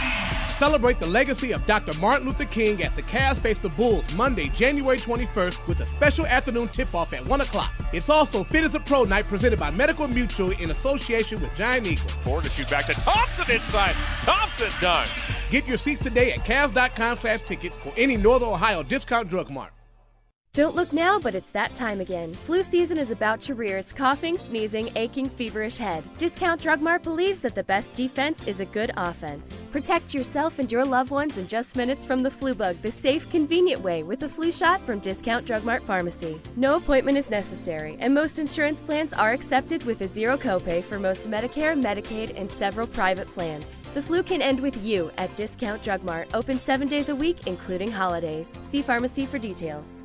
Celebrate 0.56 0.98
the 0.98 1.06
legacy 1.06 1.52
of 1.52 1.64
Dr. 1.66 1.96
Martin 2.00 2.26
Luther 2.26 2.44
King 2.44 2.82
as 2.82 2.96
the 2.96 3.02
Cavs 3.02 3.36
face 3.36 3.58
the 3.60 3.68
Bulls 3.68 4.12
Monday, 4.14 4.48
January 4.48 4.98
21st 4.98 5.68
with 5.68 5.78
a 5.80 5.86
special 5.86 6.26
afternoon 6.26 6.66
tip-off 6.68 7.12
at 7.12 7.24
1 7.24 7.40
o'clock. 7.42 7.72
It's 7.92 8.08
also 8.08 8.42
Fit 8.42 8.64
as 8.64 8.74
a 8.74 8.80
Pro 8.80 9.04
night 9.04 9.26
presented 9.26 9.60
by 9.60 9.70
Medical 9.70 10.08
Mutual 10.08 10.50
in 10.50 10.72
association 10.72 11.40
with 11.40 11.54
Giant 11.54 11.86
Eagle. 11.86 12.08
Forward 12.24 12.44
to 12.44 12.50
shoot 12.50 12.68
back 12.68 12.86
to 12.86 12.94
Thompson 12.94 13.54
inside. 13.54 13.94
Thompson 14.22 14.70
dunks. 14.80 15.50
Get 15.50 15.68
your 15.68 15.76
seats 15.76 16.02
today 16.02 16.32
at 16.32 16.40
Cavs.com 16.40 17.18
slash 17.18 17.42
tickets 17.42 17.78
or 17.86 17.92
any 17.96 18.16
Northern 18.16 18.48
Ohio 18.48 18.82
discount 18.82 19.28
drug 19.28 19.50
mart. 19.50 19.72
Don't 20.54 20.74
look 20.74 20.92
now, 20.92 21.20
but 21.20 21.36
it's 21.36 21.52
that 21.52 21.74
time 21.74 22.00
again. 22.00 22.34
Flu 22.34 22.64
season 22.64 22.98
is 22.98 23.12
about 23.12 23.40
to 23.42 23.54
rear 23.54 23.78
its 23.78 23.92
coughing, 23.92 24.36
sneezing, 24.36 24.90
aching, 24.96 25.28
feverish 25.28 25.76
head. 25.76 26.02
Discount 26.16 26.60
Drug 26.60 26.80
Mart 26.80 27.04
believes 27.04 27.40
that 27.42 27.54
the 27.54 27.62
best 27.62 27.94
defense 27.94 28.44
is 28.44 28.58
a 28.58 28.64
good 28.64 28.90
offense. 28.96 29.62
Protect 29.70 30.14
yourself 30.14 30.58
and 30.58 30.72
your 30.72 30.84
loved 30.84 31.12
ones 31.12 31.38
in 31.38 31.46
just 31.46 31.76
minutes 31.76 32.04
from 32.04 32.24
the 32.24 32.30
flu 32.30 32.54
bug 32.54 32.76
the 32.82 32.90
safe, 32.90 33.30
convenient 33.30 33.80
way 33.82 34.02
with 34.02 34.24
a 34.24 34.28
flu 34.28 34.50
shot 34.50 34.84
from 34.84 34.98
Discount 34.98 35.46
Drug 35.46 35.62
Mart 35.62 35.82
Pharmacy. 35.82 36.40
No 36.56 36.76
appointment 36.76 37.18
is 37.18 37.30
necessary, 37.30 37.96
and 38.00 38.12
most 38.12 38.40
insurance 38.40 38.82
plans 38.82 39.12
are 39.12 39.32
accepted 39.32 39.84
with 39.84 40.00
a 40.00 40.08
zero 40.08 40.36
copay 40.36 40.82
for 40.82 40.98
most 40.98 41.30
Medicare, 41.30 41.80
Medicaid, 41.80 42.36
and 42.36 42.50
several 42.50 42.86
private 42.88 43.28
plans. 43.28 43.80
The 43.94 44.02
flu 44.02 44.24
can 44.24 44.42
end 44.42 44.58
with 44.58 44.84
you 44.84 45.12
at 45.18 45.34
Discount 45.36 45.84
Drug 45.84 46.02
Mart, 46.02 46.26
open 46.34 46.58
seven 46.58 46.88
days 46.88 47.10
a 47.10 47.14
week, 47.14 47.46
including 47.46 47.92
holidays. 47.92 48.58
See 48.62 48.82
pharmacy 48.82 49.24
for 49.24 49.38
details. 49.38 50.02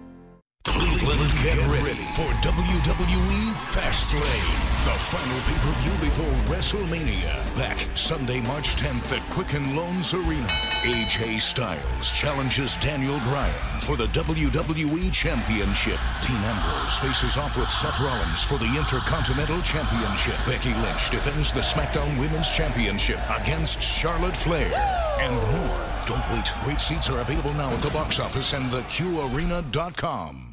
Cleveland, 0.65 1.31
get 1.43 1.59
ready 1.67 2.07
for 2.15 2.29
WWE 2.41 3.53
Fastlane, 3.73 4.85
the 4.85 4.97
final 4.97 5.39
pay-per-view 5.41 5.91
before 5.99 6.55
WrestleMania. 6.55 7.57
Back 7.57 7.85
Sunday, 7.95 8.39
March 8.41 8.75
10th 8.77 9.15
at 9.15 9.29
Quicken 9.29 9.75
Loans 9.75 10.13
Arena. 10.13 10.47
AJ 10.83 11.41
Styles 11.41 12.13
challenges 12.13 12.77
Daniel 12.77 13.19
Bryan 13.19 13.53
for 13.81 13.97
the 13.97 14.07
WWE 14.07 15.11
Championship. 15.11 15.99
Dean 16.21 16.37
Ambrose 16.37 16.99
faces 16.99 17.37
off 17.37 17.57
with 17.57 17.69
Seth 17.69 17.99
Rollins 17.99 18.43
for 18.43 18.57
the 18.57 18.77
Intercontinental 18.77 19.61
Championship. 19.61 20.37
Becky 20.45 20.73
Lynch 20.75 21.09
defends 21.09 21.51
the 21.51 21.61
SmackDown 21.61 22.19
Women's 22.19 22.49
Championship 22.49 23.19
against 23.41 23.81
Charlotte 23.81 24.37
Flair. 24.37 24.73
And 25.19 25.35
more. 25.35 25.89
Don't 26.05 26.29
wait. 26.31 26.51
Great 26.63 26.81
seats 26.81 27.09
are 27.09 27.19
available 27.19 27.53
now 27.53 27.69
at 27.69 27.81
the 27.81 27.89
box 27.89 28.19
office 28.19 28.53
and 28.53 28.65
theqarena.com. 28.65 30.52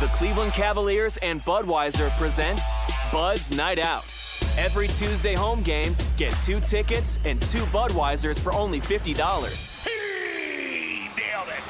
The 0.00 0.08
Cleveland 0.14 0.54
Cavaliers 0.54 1.18
and 1.18 1.44
Budweiser 1.44 2.16
present 2.16 2.58
Bud's 3.12 3.54
Night 3.54 3.78
Out. 3.78 4.04
Every 4.56 4.88
Tuesday 4.88 5.34
home 5.34 5.60
game, 5.60 5.94
get 6.16 6.30
two 6.38 6.58
tickets 6.58 7.18
and 7.26 7.38
two 7.42 7.64
Budweisers 7.66 8.40
for 8.40 8.54
only 8.54 8.80
$50. 8.80 9.84
Hey, 9.84 11.10
nailed 11.18 11.48
it. 11.48 11.62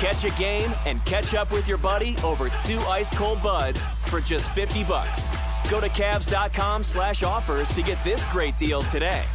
Catch 0.00 0.24
a 0.24 0.30
game 0.38 0.74
and 0.86 1.04
catch 1.04 1.34
up 1.34 1.52
with 1.52 1.68
your 1.68 1.76
buddy 1.76 2.16
over 2.24 2.48
two 2.48 2.78
ice 2.88 3.14
cold 3.14 3.42
buds 3.42 3.86
for 4.06 4.18
just 4.18 4.50
50 4.52 4.84
bucks. 4.84 5.30
Go 5.68 5.78
to 5.78 5.90
Cavs.com 5.90 6.82
slash 6.82 7.22
offers 7.22 7.68
to 7.74 7.82
get 7.82 8.02
this 8.02 8.24
great 8.26 8.56
deal 8.56 8.80
today. 8.80 9.26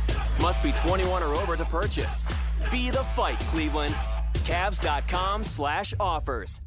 Must 0.41 0.63
be 0.63 0.71
21 0.71 1.21
or 1.21 1.35
over 1.35 1.55
to 1.55 1.65
purchase. 1.65 2.25
Be 2.71 2.89
the 2.89 3.03
fight, 3.03 3.39
Cleveland. 3.41 3.93
Cavs.com 4.43 5.43
slash 5.43 5.93
offers. 5.99 6.61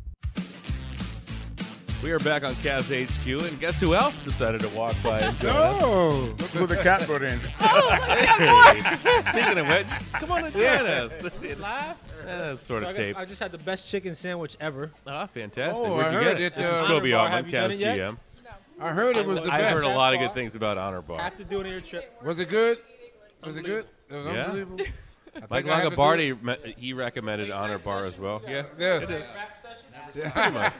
We 2.02 2.12
are 2.12 2.18
back 2.20 2.44
on 2.44 2.54
Cavs 2.56 2.90
HQ, 2.92 3.42
and 3.48 3.58
guess 3.58 3.80
who 3.80 3.94
else 3.94 4.18
decided 4.20 4.60
to 4.60 4.68
walk 4.68 4.94
by 5.02 5.18
and 5.18 5.36
join 5.38 5.50
us? 5.50 5.82
Oh, 5.82 6.34
look 6.38 6.50
who 6.50 6.66
the 6.66 6.76
cat 6.76 7.06
brought 7.06 7.22
in. 7.22 7.40
Hey, 7.58 8.80
speaking 9.22 9.58
of 9.58 9.66
which, 9.68 9.86
come 10.12 10.30
on 10.30 10.44
and 10.44 10.52
join 10.54 10.86
us. 10.86 11.24
It's 11.24 11.58
live. 11.58 11.96
That's 12.24 12.62
sort 12.62 12.82
So 12.82 12.86
I 12.86 12.90
of 12.90 12.96
got- 12.96 13.02
tape. 13.02 13.16
I 13.16 13.24
just 13.24 13.40
had 13.40 13.50
the 13.50 13.58
best 13.58 13.88
chicken 13.88 14.14
sandwich 14.14 14.56
ever. 14.60 14.92
Ah, 15.06 15.26
fantastic. 15.26 15.86
Oh, 15.86 15.96
Where'd 15.96 16.08
I 16.08 16.10
you 16.12 16.16
heard 16.18 16.38
get 16.38 16.40
it? 16.40 16.52
it, 16.52 16.56
This 16.56 16.66
is 16.66 16.80
uh, 16.82 16.84
Koby 16.84 16.88
Honor 16.88 17.10
Bar. 17.12 17.24
Altman, 17.24 17.32
Have 17.32 17.46
you 17.46 17.52
done 17.52 17.70
Cavs 17.70 17.74
it 17.74 17.78
yet? 17.80 18.10
GM. 18.10 18.18
I 18.80 18.88
heard 18.90 19.16
it 19.16 19.26
was 19.26 19.40
the 19.40 19.50
I've 19.52 19.60
best. 19.60 19.74
heard 19.74 19.84
a 19.84 19.96
lot 19.96 20.12
of 20.14 20.20
good 20.20 20.34
things 20.34 20.54
about 20.54 20.76
Honor 20.78 21.00
Bar. 21.02 21.20
After 21.20 21.44
doing 21.44 21.66
your 21.66 21.80
trip. 21.80 22.12
Was 22.22 22.38
it 22.38 22.48
good? 22.50 22.78
Was 23.42 23.56
it 23.56 23.64
good? 23.64 23.86
It 24.10 24.14
was 24.14 24.24
Yeah. 24.26 24.44
unbelievable. 24.44 24.84
I 25.34 25.40
Mike 25.50 25.64
think 25.64 25.68
I 25.68 25.80
have 25.80 25.90
to 25.90 25.90
do 25.90 25.96
Longabardi, 25.96 26.42
me- 26.42 26.74
he 26.78 26.92
recommended 26.94 27.50
Honor 27.50 27.78
Bar 27.78 28.04
as 28.04 28.18
well. 28.18 28.42
Yeah, 28.46 28.62
Yes. 28.78 29.10
It 30.14 30.20
is. 30.26 30.32
Pretty 30.32 30.52
much. 30.52 30.72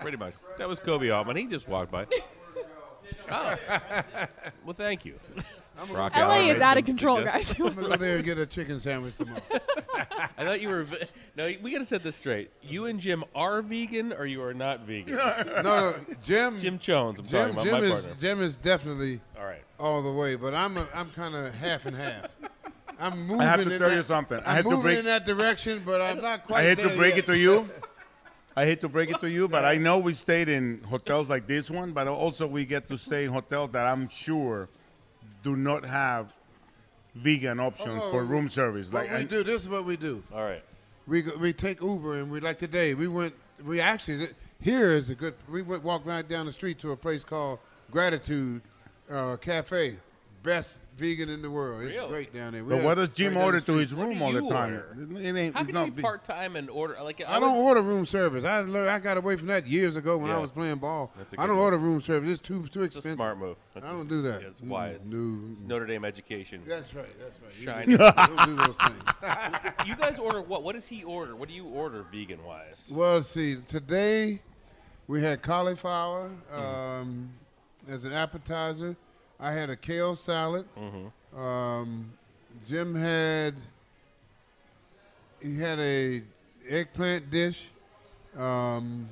Pretty 0.00 0.16
much. 0.16 0.34
That 0.58 0.68
was 0.68 0.80
Koby 0.80 1.14
Altman. 1.14 1.36
He 1.36 1.46
just 1.46 1.68
walked 1.68 1.90
by. 1.90 2.06
Oh. 3.30 3.56
Well, 4.66 4.74
thank 4.76 5.04
you. 5.06 5.18
Rock 5.90 6.14
LA 6.14 6.20
Allen 6.22 6.42
is 6.42 6.52
made 6.54 6.62
out 6.62 6.76
of 6.76 6.80
some 6.82 6.84
control, 6.86 7.16
suggestions. 7.18 7.58
guys. 7.58 7.68
I'm 7.68 7.74
gonna 7.74 7.88
go 7.88 7.96
there 7.96 8.16
and 8.16 8.24
get 8.24 8.38
a 8.38 8.44
chicken 8.46 8.78
sandwich 8.78 9.14
tomorrow. 9.16 9.40
I 10.36 10.44
thought 10.44 10.60
you 10.60 10.68
were. 10.68 10.84
ve- 10.84 10.98
No, 11.36 11.50
we 11.62 11.72
got 11.72 11.78
to 11.78 11.84
set 11.86 12.02
this 12.02 12.16
straight. 12.16 12.50
You 12.62 12.84
and 12.86 13.00
Jim 13.00 13.24
are 13.34 13.62
vegan, 13.62 14.12
or 14.12 14.26
you 14.26 14.42
are 14.42 14.52
not 14.54 14.80
vegan? 14.80 15.14
no, 15.16 15.62
no, 15.62 15.94
Jim. 16.22 16.58
Jim 16.60 16.78
Chones. 16.78 17.18
I'm 17.20 17.26
Jim, 17.26 17.38
talking 17.40 17.52
about 17.54 17.64
Jim 17.64 17.72
my 17.72 17.80
is 17.80 18.04
partner. 18.04 18.20
Jim 18.20 18.42
is 18.42 18.56
definitely 18.58 19.20
All 19.38 19.44
right. 19.46 19.62
all 19.80 20.02
the 20.02 20.12
way, 20.12 20.34
but 20.36 20.54
I'm 20.54 20.76
a, 20.76 20.86
I'm 20.94 21.08
kind 21.10 21.34
of 21.34 21.54
half 21.54 21.86
and 21.86 21.96
half. 21.96 22.26
I'm 23.00 23.20
moving. 23.26 23.40
I 23.40 23.44
have 23.44 23.56
to 23.64 23.70
in 23.72 23.78
tell 23.78 23.88
that, 23.88 23.96
you 23.96 24.02
something. 24.04 24.38
I 24.40 24.50
I'm 24.50 24.56
had 24.56 24.64
to 24.64 24.70
moving 24.70 24.82
break- 24.82 24.98
in 24.98 25.04
that 25.06 25.24
direction, 25.24 25.82
but 25.84 26.00
I'm 26.02 26.20
not 26.20 26.44
quite. 26.46 26.60
I 26.60 26.62
hate 26.64 26.78
to 26.78 26.88
there 26.88 26.96
break 26.96 27.14
yet. 27.16 27.24
it 27.24 27.26
to 27.26 27.36
you. 27.38 27.68
I 28.56 28.64
hate 28.64 28.80
to 28.82 28.88
break 28.88 29.10
it 29.10 29.20
to 29.20 29.28
you, 29.30 29.48
but 29.48 29.64
I 29.64 29.76
know 29.76 29.98
we 29.98 30.12
stayed 30.12 30.48
in 30.48 30.80
hotels 30.88 31.28
like 31.28 31.46
this 31.46 31.70
one, 31.70 31.92
but 31.92 32.06
also 32.06 32.46
we 32.46 32.64
get 32.64 32.88
to 32.88 32.96
stay 32.96 33.24
in 33.24 33.32
hotels 33.32 33.70
that 33.72 33.86
I'm 33.86 34.08
sure 34.08 34.68
do 35.42 35.56
not 35.56 35.84
have 35.84 36.32
vegan 37.16 37.58
options 37.60 37.98
Oh, 38.00 38.10
for 38.10 38.24
room 38.24 38.48
service. 38.48 38.90
What 38.92 39.04
Like 39.04 39.10
we 39.10 39.16
I- 39.18 39.22
do, 39.24 39.42
this 39.42 39.62
is 39.62 39.68
what 39.68 39.84
we 39.84 39.96
do. 39.96 40.22
All 40.32 40.42
right. 40.44 40.62
We 41.06 41.22
go, 41.22 41.36
we 41.36 41.52
take 41.52 41.82
Uber 41.82 42.18
and 42.18 42.30
we 42.30 42.40
like 42.40 42.58
today. 42.58 42.94
We 42.94 43.08
went. 43.08 43.34
We 43.64 43.80
actually 43.80 44.28
here 44.60 44.92
is 44.94 45.10
a 45.10 45.14
good. 45.14 45.34
We 45.50 45.60
went 45.62 45.82
walked 45.82 46.06
right 46.06 46.26
down 46.26 46.46
the 46.46 46.52
street 46.52 46.78
to 46.78 46.92
a 46.92 46.96
place 46.96 47.24
called 47.24 47.58
Gratitude 47.90 48.62
uh, 49.10 49.36
Cafe. 49.36 49.96
Best 50.42 50.80
vegan 50.96 51.28
in 51.28 51.42
the 51.42 51.50
world. 51.50 51.82
It's 51.82 51.96
Really? 51.96 52.08
great 52.08 52.32
down 52.34 52.52
there. 52.52 52.62
We 52.64 52.70
But 52.70 52.76
had- 52.76 52.84
what 52.84 52.94
does 52.94 53.08
Jim 53.10 53.28
right 53.32 53.34
down 53.34 53.44
order 53.44 53.60
the 53.60 53.66
to 53.66 53.72
his. 53.78 53.94
What 53.94 54.06
room 54.08 54.18
do 54.18 54.24
all 54.24 54.32
the 54.32 54.42
you 54.42 54.48
time? 54.50 54.72
order? 54.74 54.96
It 55.20 55.36
ain't, 55.36 55.54
How 55.54 55.60
it's 55.60 55.66
can 55.66 55.74
not 55.74 55.86
you 55.86 55.92
be 55.92 56.02
part 56.02 56.24
time 56.24 56.56
and 56.56 56.70
order? 56.70 56.96
Like 57.02 57.22
I 57.26 57.40
don't 57.40 57.56
order 57.56 57.82
room 57.82 58.06
service. 58.06 58.44
I 58.44 58.60
learned, 58.60 58.90
I 58.90 58.98
got 59.00 59.16
away 59.16 59.36
from 59.36 59.48
that 59.48 59.66
years 59.66 59.96
ago 59.96 60.16
when 60.18 60.28
Yeah. 60.28 60.36
I 60.36 60.38
was 60.40 60.50
playing 60.52 60.76
ball. 60.76 61.12
That's 61.16 61.32
a 61.32 61.36
I 61.40 61.42
good 61.42 61.46
don't 61.48 61.56
move. 61.56 61.64
order 61.64 61.78
room 61.78 62.00
service. 62.00 62.30
It's 62.30 62.40
too 62.40 62.66
too 62.68 62.82
It's 62.84 62.96
a 62.96 62.98
expensive. 62.98 63.16
smart 63.16 63.38
move. 63.38 63.56
That's 63.74 63.86
I 63.86 63.90
a- 63.90 63.92
don't 63.92 64.08
do 64.08 64.22
that. 64.22 64.42
yeah, 64.42 64.48
it's 64.48 64.60
Mm, 64.60 64.68
wise. 64.68 65.12
no. 65.12 65.50
It's 65.52 65.62
Notre 65.62 65.86
Dame 65.86 66.04
education. 66.04 66.62
That's 66.66 66.94
right. 66.94 67.06
That's 67.18 67.40
right. 67.42 67.58
You 67.58 67.64
Shining. 67.64 67.96
don't- 67.96 68.16
you 68.30 68.36
don't 68.36 68.46
do 68.46 68.56
those 68.56 68.76
things. 68.76 69.02
you 69.86 69.96
guys 69.96 70.18
order 70.18 70.40
what? 70.42 70.62
What 70.62 70.74
does 70.74 70.86
he 70.86 71.02
order? 71.04 71.34
What 71.34 71.48
do 71.48 71.54
you 71.54 71.64
order 71.66 72.04
vegan 72.12 72.44
wise? 72.44 72.88
Well, 72.90 73.22
see, 73.22 73.56
today 73.66 74.42
we 75.08 75.22
had 75.22 75.42
cauliflower 75.42 76.30
Mm-hmm. 76.52 76.60
um, 77.02 77.30
as 77.88 78.04
an 78.04 78.12
appetizer. 78.12 78.96
I 79.44 79.52
had 79.52 79.68
a 79.68 79.76
kale 79.76 80.16
salad. 80.16 80.64
Mhm. 80.76 81.38
Um, 81.38 82.12
Jim 82.66 82.94
had 82.94 83.54
he 85.42 85.58
had 85.60 85.78
a 85.78 86.22
eggplant 86.68 87.30
dish. 87.30 87.68
Um, 88.36 89.06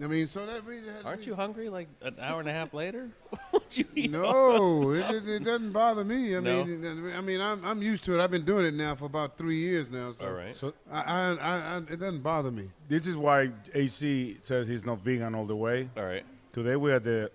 I 0.00 0.06
mean, 0.06 0.28
so 0.28 0.44
that 0.46 0.64
really 0.64 0.86
had 0.86 1.04
Aren't 1.06 1.26
you 1.26 1.34
hungry? 1.34 1.70
Like 1.70 1.88
an 2.02 2.16
hour 2.20 2.38
and 2.38 2.48
a 2.48 2.52
half 2.52 2.74
later? 2.74 3.08
What'd 3.50 3.78
you 3.78 3.86
eat 3.96 4.10
No, 4.10 4.92
it, 4.92 5.10
it, 5.10 5.28
it 5.28 5.44
doesn't 5.44 5.72
bother 5.72 6.04
me. 6.04 6.36
I 6.36 6.40
No? 6.40 6.64
mean, 6.64 7.12
I 7.16 7.20
mean, 7.22 7.40
I'm, 7.40 7.64
I'm 7.64 7.82
used 7.82 8.04
to 8.04 8.14
it. 8.18 8.22
I've 8.22 8.30
been 8.30 8.44
doing 8.44 8.66
it 8.66 8.74
now 8.74 8.94
for 8.94 9.06
about 9.06 9.36
three 9.38 9.56
years 9.56 9.90
now. 9.90 10.12
So, 10.12 10.26
All 10.26 10.32
right. 10.34 10.54
so 10.56 10.72
I, 10.92 11.00
I, 11.00 11.34
I, 11.34 11.58
I, 11.58 11.76
it 11.78 11.98
doesn't 11.98 12.20
bother 12.22 12.50
me. 12.52 12.68
This 12.88 13.06
is 13.08 13.16
why 13.16 13.50
AC 13.74 14.36
says 14.42 14.68
he's 14.68 14.84
not 14.84 15.00
vegan 15.00 15.34
all 15.34 15.46
the 15.46 15.56
way. 15.56 15.88
All 15.96 16.04
right. 16.04 16.24
Today 16.52 16.76
we're 16.76 16.94
at 16.96 17.04
the 17.04 17.30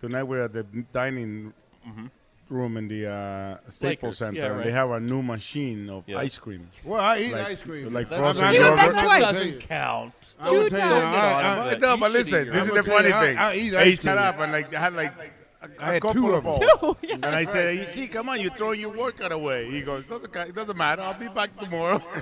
tonight 0.00 0.24
we're 0.24 0.42
at 0.42 0.52
the 0.52 0.62
dining 0.92 1.52
Mhm. 1.86 2.10
room 2.48 2.76
in 2.76 2.86
the 2.88 3.06
uh, 3.10 3.56
Staples 3.68 3.82
Lakers, 3.82 4.18
Center, 4.18 4.38
yeah, 4.40 4.46
and 4.46 4.56
right. 4.56 4.64
they 4.66 4.70
have 4.72 4.90
a 4.90 5.00
new 5.00 5.20
machine 5.22 5.90
of 5.90 6.04
Yeah. 6.06 6.18
ice 6.18 6.38
cream. 6.38 6.68
Well, 6.84 7.00
I 7.00 7.18
eat 7.18 7.32
Like- 7.32 7.46
ice 7.46 7.60
cream. 7.62 7.92
like 7.92 8.08
That's- 8.08 8.20
frozen 8.20 8.44
I'm 8.44 8.54
You 8.54 8.60
not- 8.60 8.78
I'm 8.78 8.92
not 8.94 9.02
twice. 9.04 9.20
gonna 9.20 9.20
tell 9.20 9.32
Doesn't 9.32 9.52
you. 9.52 9.58
count. 9.58 10.36
I'm 10.40 10.54
gonna 10.54 10.70
tell 10.70 10.78
you 10.96 11.02
now, 11.02 11.38
I- 11.38 11.42
I- 11.42 11.70
I- 11.72 11.78
no, 11.78 11.96
but 11.96 12.10
listen, 12.12 12.50
this 12.52 12.66
is 12.68 12.74
the 12.74 12.82
funny 12.84 13.08
you, 13.08 13.14
I- 13.14 13.20
thing. 13.20 13.38
I 13.38 13.54
eat 13.56 13.72
hey, 13.72 13.90
ice 13.92 14.02
shut 14.02 14.16
up! 14.18 14.38
And 14.38 14.52
like, 14.52 14.72
I 14.74 14.80
had 14.80 14.94
like 14.94 15.12
a, 15.18 15.30
I 15.80 15.92
had 15.94 16.02
two 16.10 16.30
of 16.34 16.44
balls. 16.44 16.58
them. 16.58 16.68
Two, 16.80 16.96
yeah. 17.02 17.14
And 17.14 17.26
I 17.26 17.44
said, 17.44 17.76
"You 17.76 17.84
see, 17.84 18.06
come 18.08 18.28
on, 18.28 18.40
you're 18.40 18.50
throwing 18.52 18.80
your 18.80 18.90
workout 18.96 19.32
away." 19.32 19.70
He 19.70 19.82
goes, 19.82 20.04
"Doesn't 20.04 20.32
ca- 20.32 20.42
it 20.42 20.54
doesn't 20.54 20.76
matter. 20.76 21.02
I'll 21.02 21.14
be 21.18 21.28
back 21.28 21.56
tomorrow." 21.58 22.02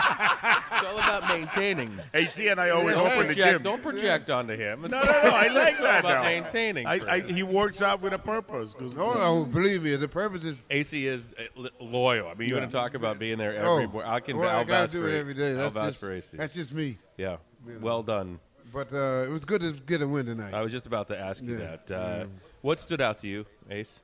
It's 0.00 0.86
all 0.86 0.98
about 0.98 1.28
maintaining. 1.28 1.98
AC 2.14 2.48
and 2.48 2.60
I 2.60 2.70
always 2.70 2.94
Don't 2.94 3.06
open 3.06 3.18
the 3.18 3.24
project- 3.26 3.48
gym. 3.48 3.62
Don't 3.62 3.82
project 3.82 4.30
onto 4.30 4.56
him. 4.56 4.84
It's 4.84 4.94
No, 4.94 5.00
no, 5.02 5.10
no. 5.10 5.28
I 5.30 5.46
like 5.48 5.70
it's 5.70 5.78
all 5.80 5.84
that. 5.86 6.00
about 6.00 6.22
though. 6.22 6.28
maintaining. 6.28 6.86
I, 6.86 7.00
I, 7.14 7.20
he 7.20 7.42
works 7.42 7.82
out 7.82 8.00
with 8.00 8.12
a 8.12 8.18
purpose. 8.18 8.74
'cause- 8.74 8.94
No, 8.94 9.14
no, 9.14 9.44
believe 9.44 9.82
me, 9.82 9.96
the 9.96 10.08
purpose 10.08 10.44
is. 10.44 10.62
AC 10.70 11.06
is 11.06 11.30
uh, 11.58 11.68
loyal. 11.80 12.28
I 12.28 12.34
mean, 12.34 12.48
you're 12.48 12.58
Yeah. 12.58 12.62
going 12.62 12.70
to 12.70 12.76
talk 12.76 12.94
about 12.94 13.18
being 13.18 13.38
there 13.38 13.54
every. 13.56 13.88
Oh. 13.92 14.02
I 14.04 14.20
can. 14.20 14.36
well, 14.38 14.48
I'll 14.50 14.58
I 14.60 14.64
gotta 14.64 14.92
do 14.92 15.04
it 15.06 15.18
every 15.18 15.34
day. 15.34 15.54
That's 15.54 15.74
just, 15.74 16.00
for 16.00 16.12
AC. 16.12 16.36
that's 16.36 16.54
just 16.54 16.72
me. 16.72 16.98
Yeah. 17.16 17.38
You. 17.66 17.78
Well 17.80 18.02
done. 18.02 18.38
But 18.72 18.92
uh, 18.92 19.24
it 19.26 19.30
was 19.30 19.44
good 19.44 19.62
to 19.62 19.72
get 19.72 20.02
a 20.02 20.06
win 20.08 20.26
tonight. 20.26 20.52
I 20.54 20.60
was 20.62 20.70
just 20.70 20.86
about 20.86 21.08
to 21.08 21.18
ask 21.18 21.42
you 21.42 21.58
Yeah. 21.58 21.76
that. 21.86 21.90
Uh, 21.90 21.94
Yeah. 22.18 22.24
What 22.62 22.80
stood 22.80 23.00
out 23.00 23.18
to 23.20 23.28
you, 23.28 23.46
Ace? 23.70 24.00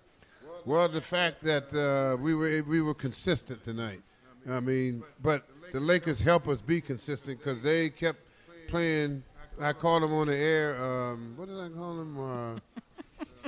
Well, 0.65 0.89
the 0.89 1.01
fact 1.01 1.43
that 1.43 1.73
uh, 1.75 2.17
we 2.21 2.35
were 2.35 2.63
we 2.67 2.81
were 2.81 2.95
consistent 2.95 3.65
tonight. 3.65 4.01
I 4.49 4.61
mean, 4.61 5.03
but 5.23 5.47
the 5.73 5.81
Lakers 5.81 6.21
help 6.21 6.49
us 6.49 6.61
be 6.61 6.81
consistent 6.81 7.39
because 7.39 7.63
they 7.63 7.91
kept 7.91 8.21
playing. 8.69 9.23
I 9.61 9.73
called 9.73 10.03
them 10.03 10.13
on 10.13 10.27
the 10.29 10.37
air. 10.37 10.83
Um, 10.83 11.35
what 11.37 11.49
did 11.49 11.59
I 11.61 11.69
call 11.69 11.97
them? 11.97 12.19
Uh, 12.19 12.59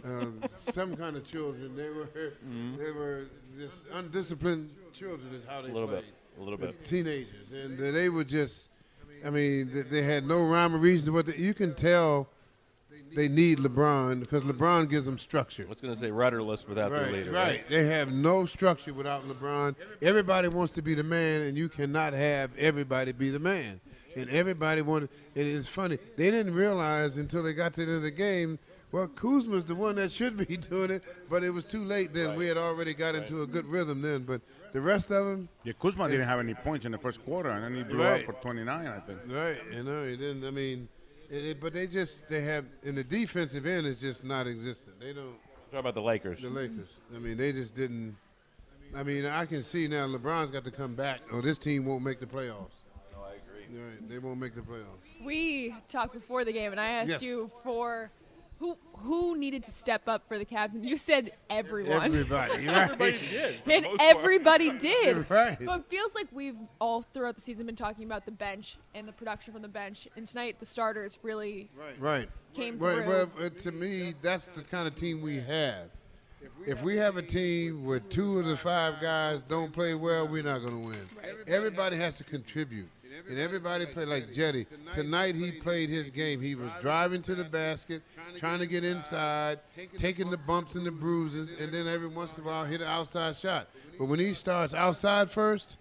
uh, 0.07 0.49
some 0.73 0.97
kind 0.97 1.17
of 1.17 1.27
children. 1.27 1.77
They 1.77 1.89
were 1.89 2.09
they 2.79 2.91
were 2.91 3.27
just 3.59 3.77
undisciplined 3.93 4.71
children. 4.93 5.35
Is 5.35 5.45
how 5.47 5.63
they 5.63 5.71
A 5.71 5.73
little 5.73 5.89
played. 5.89 6.05
bit. 6.05 6.15
A 6.39 6.43
little 6.43 6.59
bit. 6.59 6.85
Teenagers, 6.85 7.53
and 7.53 7.79
they 7.79 8.09
were 8.09 8.25
just. 8.25 8.69
I 9.25 9.31
mean, 9.31 9.71
they, 9.73 9.83
they 9.83 10.03
had 10.03 10.27
no 10.27 10.47
rhyme 10.47 10.75
or 10.75 10.79
reason 10.79 11.07
to 11.07 11.13
what 11.13 11.25
they, 11.27 11.37
you 11.37 11.55
can 11.55 11.75
tell. 11.75 12.29
They 13.17 13.29
need 13.29 13.59
LeBron 13.59 14.21
because 14.21 14.43
LeBron 14.45 14.91
gives 14.91 15.07
them 15.07 15.17
structure. 15.17 15.65
I 15.65 15.71
was 15.71 15.81
going 15.81 15.95
to 15.95 15.99
say 15.99 16.11
rudderless 16.11 16.69
without 16.69 16.91
their 16.93 17.11
leader. 17.11 17.33
right. 17.33 17.47
right. 17.49 17.69
They 17.71 17.87
have 17.87 18.13
no 18.13 18.45
structure 18.45 18.93
without 18.93 19.27
LeBron. 19.27 19.75
Everybody 20.03 20.49
wants 20.49 20.75
to 20.75 20.83
be 20.83 20.95
the 20.95 21.03
man, 21.03 21.41
and 21.41 21.57
you 21.57 21.71
cannot 21.71 22.13
have 22.13 22.51
everybody 22.59 23.13
be 23.13 23.31
the 23.31 23.39
man. 23.39 23.81
And 24.15 24.29
everybody 24.29 24.83
wanted. 24.83 25.09
And 25.35 25.47
it's 25.47 25.67
funny. 25.67 25.99
They 26.19 26.31
didn't 26.31 26.55
realize 26.55 27.17
until 27.17 27.43
they 27.43 27.55
got 27.55 27.73
to 27.75 27.85
the 27.85 27.91
end 27.93 27.97
of 27.97 28.03
the 28.03 28.11
game. 28.11 28.59
Well, 28.93 29.09
Kuzma's 29.09 29.65
the 29.65 29.75
one 29.75 29.97
that 29.97 30.13
should 30.13 30.37
be 30.37 30.57
doing 30.71 30.91
it, 30.91 31.03
but 31.29 31.43
it 31.43 31.51
was 31.51 31.65
too 31.65 31.85
late. 31.85 32.13
Then 32.15 32.37
we 32.37 32.47
had 32.47 32.57
already 32.59 32.93
got 32.95 33.15
into 33.15 33.43
a 33.43 33.47
good 33.47 33.67
rhythm 33.67 34.01
then. 34.03 34.23
But 34.25 34.43
the 34.73 34.81
rest 34.81 35.11
of 35.11 35.27
them, 35.27 35.49
Yeah, 35.65 35.73
Kuzma 35.81 36.09
didn't 36.09 36.27
have 36.29 36.39
any 36.39 36.55
points 36.55 36.85
in 36.87 36.93
the 36.93 36.99
first 36.99 37.25
quarter, 37.25 37.49
and 37.51 37.65
then 37.65 37.75
he 37.75 37.83
blew 37.83 38.03
Right. 38.03 38.21
up 38.21 38.27
for 38.27 38.41
29, 38.43 38.87
I 38.87 39.01
think. 39.01 39.19
right? 39.29 39.57
You 39.73 39.83
know, 39.83 40.05
he 40.07 40.17
didn't. 40.17 40.45
I 40.47 40.51
mean, 40.51 40.89
it, 41.31 41.45
it- 41.45 41.61
but 41.61 41.73
they 41.73 41.87
just 41.87 42.29
they 42.29 42.43
have 42.43 42.65
in 42.83 42.95
the 42.95 43.05
defensive 43.05 43.67
end 43.67 43.87
is 43.87 44.01
just 44.01 44.25
not 44.25 44.47
existent. 44.47 44.99
They 45.01 45.13
don't. 45.13 45.35
Talk 45.71 45.81
about 45.81 45.95
the 45.95 46.03
Lakers. 46.03 46.41
The 46.43 46.49
Lakers. 46.49 46.89
I 47.15 47.19
mean, 47.19 47.37
they 47.37 47.53
just 47.53 47.75
didn't. 47.75 48.17
I 48.95 49.03
mean, 49.03 49.27
I 49.27 49.47
can 49.47 49.63
see 49.65 49.89
now 49.89 50.07
LeBron's 50.07 50.51
got 50.53 50.65
to 50.65 50.71
come 50.71 50.95
back, 50.95 51.21
or 51.33 51.43
this 51.43 51.59
team 51.59 51.85
won't 51.87 52.05
make 52.05 52.21
the 52.21 52.27
playoffs. 52.27 52.71
No, 53.13 53.23
I 53.25 53.33
agree. 53.35 53.67
Right, 53.81 54.09
they 54.09 54.19
won't 54.19 54.39
make 54.39 54.55
the 54.55 54.61
playoffs. 54.61 55.25
We 55.25 55.75
talked 55.89 56.15
before 56.15 56.45
the 56.45 56.53
game, 56.53 56.71
and 56.71 56.81
I 56.81 56.89
asked 56.91 57.09
Yes. 57.11 57.23
you 57.23 57.51
for 57.65 58.11
who 58.59 58.77
who 58.99 59.37
needed 59.37 59.63
to 59.65 59.71
step 59.71 60.09
up 60.09 60.27
for 60.27 60.39
the 60.39 60.45
Cavs, 60.45 60.75
and 60.75 60.89
you 60.89 60.97
said 60.97 61.33
everyone. 61.51 62.03
Everybody, 62.03 62.67
right? 62.67 62.91
Everybody 62.91 63.19
did. 63.31 63.61
and 63.67 63.85
most 63.85 63.97
part. 63.99 64.17
everybody 64.17 64.71
did. 64.79 65.31
Right. 65.31 65.59
But 65.65 65.81
it 65.81 65.85
feels 65.89 66.15
like 66.15 66.27
we've 66.33 66.57
all 66.81 67.03
throughout 67.03 67.35
the 67.35 67.41
season 67.43 67.67
been 67.67 67.77
talking 67.77 68.05
about 68.05 68.25
the 68.25 68.33
bench 68.33 68.79
and 68.95 69.07
the 69.07 69.13
production 69.13 69.53
from 69.53 69.63
the 69.63 69.69
bench, 69.69 70.09
and 70.17 70.27
tonight 70.27 70.57
the 70.59 70.67
starters 70.67 71.19
really 71.23 71.69
Right. 71.99 72.29
came 72.55 72.79
Well, 72.79 72.97
through. 72.97 73.07
well, 73.07 73.31
uh, 73.47 73.49
to 73.51 73.73
me, 73.73 74.15
that's 74.23 74.49
the 74.49 74.63
kind 74.63 74.89
of 74.89 74.95
team 74.95 75.21
we 75.21 75.37
have. 75.41 75.91
If 76.67 76.81
we 76.83 76.97
have 76.97 77.17
a 77.17 77.23
team 77.23 77.85
where 77.85 77.99
two 78.01 78.39
of 78.39 78.47
the 78.47 78.57
five 78.57 79.01
guys 79.01 79.43
don't 79.43 79.73
play 79.73 79.95
well, 79.95 80.27
we're 80.29 80.43
not 80.45 80.61
going 80.61 80.73
to 80.81 80.89
win. 80.89 81.07
Everybody 81.47 81.97
has 81.97 82.19
to 82.19 82.25
contribute. 82.25 82.89
And 83.29 83.39
everybody 83.39 83.87
played 83.87 84.09
like 84.09 84.31
Cedi. 84.31 84.67
Tonight 84.93 85.35
he 85.35 85.53
played 85.53 85.89
his 85.89 86.11
game. 86.11 86.41
He 86.41 86.55
was 86.55 86.71
driving 86.81 87.23
to 87.23 87.35
the 87.35 87.45
basket, 87.45 88.03
trying 88.37 88.59
to 88.59 88.67
get 88.67 88.85
inside, 88.85 89.61
taking 89.97 90.31
the 90.31 90.37
bumps 90.37 90.75
and 90.75 90.87
the 90.87 90.91
bruises, 90.91 91.53
and 91.59 91.73
then 91.73 91.87
every 91.87 92.09
once 92.09 92.35
in 92.35 92.43
a 92.43 92.47
while 92.47 92.65
hit 92.65 92.81
an 92.81 92.89
outside 92.89 93.37
shot. 93.37 93.69
But 93.99 94.07
when 94.07 94.19
he 94.19 94.35
starts 94.35 94.75
outside 94.75 95.31
first, 95.31 95.77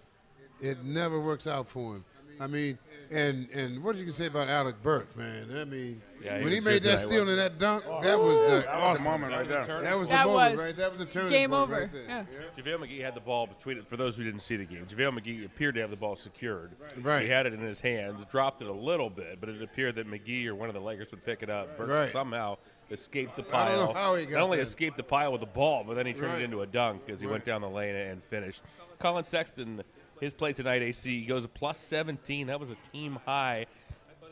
it 0.60 0.84
never 0.84 1.20
works 1.20 1.46
out 1.46 1.68
for 1.68 1.96
him. 1.96 2.04
I 2.40 2.46
mean, 2.46 2.78
and 3.10 3.48
and 3.50 3.82
what 3.82 3.96
did 3.96 4.06
you 4.06 4.12
say 4.12 4.26
about 4.26 4.48
Alec 4.48 4.82
Burks, 4.82 5.14
man? 5.16 5.48
I 5.56 5.64
mean, 5.64 6.00
Yeah, 6.22 6.38
he 6.38 6.42
when 6.44 6.52
he 6.52 6.58
was 6.58 6.64
made 6.64 6.82
that 6.82 6.98
tonight, 6.98 6.98
steal 7.00 7.10
wasn't 7.26 7.30
and 7.30 7.38
that 7.38 7.58
dunk, 7.58 7.84
Oh, 7.86 8.00
that 8.02 8.18
was 8.18 8.34
uh, 8.34 8.48
that 8.48 8.54
was 8.56 8.64
the 8.64 8.70
awesome. 8.76 9.04
moment 9.04 9.32
right 9.32 9.46
there. 9.48 9.64
That 9.82 9.98
was 9.98 10.08
the 10.08 10.14
That 10.14 10.26
moment, 10.26 10.56
was 10.56 10.64
right? 10.66 10.76
That 10.76 10.90
was 10.90 10.98
the 10.98 11.06
turning 11.06 11.30
game 11.30 11.52
over. 11.52 11.72
right 11.72 11.92
there. 11.92 12.02
Yeah. 12.04 12.24
JaVale 12.58 12.78
McGee 12.86 13.00
had 13.02 13.14
the 13.14 13.20
ball 13.20 13.46
between 13.46 13.78
it. 13.78 13.88
For 13.88 13.96
those 13.96 14.16
who 14.16 14.24
didn't 14.24 14.40
see 14.40 14.56
the 14.56 14.64
game, 14.64 14.86
JaVale 14.86 15.18
McGee 15.20 15.44
appeared 15.44 15.74
to 15.76 15.80
have 15.80 15.90
the 15.90 15.96
ball 15.96 16.16
secured. 16.16 16.72
Right. 17.00 17.22
He 17.24 17.28
had 17.28 17.46
it 17.46 17.52
in 17.54 17.60
his 17.60 17.80
hands, 17.80 18.24
dropped 18.26 18.62
it 18.62 18.68
a 18.68 18.72
little 18.72 19.10
bit, 19.10 19.38
but 19.40 19.48
it 19.48 19.62
appeared 19.62 19.94
that 19.96 20.08
McGee 20.08 20.46
or 20.46 20.54
one 20.54 20.68
of 20.68 20.74
the 20.74 20.80
Lakers 20.80 21.10
would 21.10 21.24
pick 21.24 21.42
it 21.42 21.50
up. 21.50 21.76
Burks 21.76 21.90
Right. 21.90 22.10
somehow 22.10 22.56
escaped 22.90 23.34
the 23.36 23.42
I 23.42 23.44
don't 23.44 23.78
pile. 23.78 23.86
know 23.88 23.92
how 23.94 24.14
he 24.14 24.24
got 24.26 24.34
Not 24.38 24.42
only 24.44 24.56
that. 24.58 24.62
escaped 24.62 24.96
the 24.96 25.02
pile 25.02 25.32
with 25.32 25.40
the 25.40 25.46
ball, 25.48 25.82
but 25.84 25.94
then 25.94 26.06
he 26.06 26.12
turned 26.12 26.32
Right. 26.34 26.42
it 26.42 26.44
into 26.44 26.62
a 26.62 26.66
dunk 26.66 27.02
as 27.08 27.20
he 27.20 27.26
went 27.26 27.44
down 27.44 27.60
the 27.60 27.68
lane 27.68 27.96
and 27.96 28.22
finished. 28.24 28.62
Collin 29.00 29.24
Sexton, 29.24 29.82
his 30.20 30.34
play 30.34 30.52
tonight, 30.52 30.82
AC, 30.82 31.24
goes 31.26 31.44
a 31.44 31.48
plus 31.48 31.78
17. 31.78 32.46
That 32.46 32.60
was 32.60 32.70
a 32.70 32.76
team 32.92 33.18
high. 33.24 33.66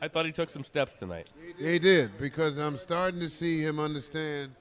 I 0.00 0.08
thought 0.08 0.26
he 0.26 0.32
took 0.32 0.50
some 0.50 0.64
steps 0.64 0.94
tonight. 0.94 1.30
He 1.58 1.78
did 1.78 2.18
because 2.18 2.58
I'm 2.58 2.76
starting 2.76 3.20
to 3.20 3.28
see 3.28 3.60
him 3.60 3.78
understand 3.78 4.52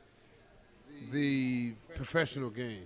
the 1.12 1.74
professional 1.96 2.50
game. 2.50 2.86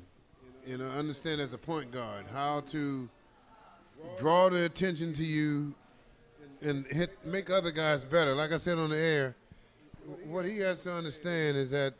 You 0.65 0.77
know, 0.77 0.89
understand 0.89 1.39
as 1.39 1.53
a 1.53 1.57
point 1.57 1.91
guard 1.91 2.25
how 2.33 2.61
to 2.71 3.07
draw 4.17 4.49
the 4.49 4.65
attention 4.65 5.13
to 5.13 5.23
you 5.23 5.73
and 6.61 6.85
hit 6.87 7.17
make 7.25 7.49
other 7.49 7.71
guys 7.71 8.03
better. 8.03 8.35
Like 8.35 8.51
I 8.51 8.57
said 8.57 8.77
on 8.77 8.89
the 8.89 8.97
air, 8.97 9.35
what 10.25 10.45
he 10.45 10.59
has 10.59 10.83
to 10.83 10.93
understand 10.93 11.57
is 11.57 11.71
that 11.71 11.93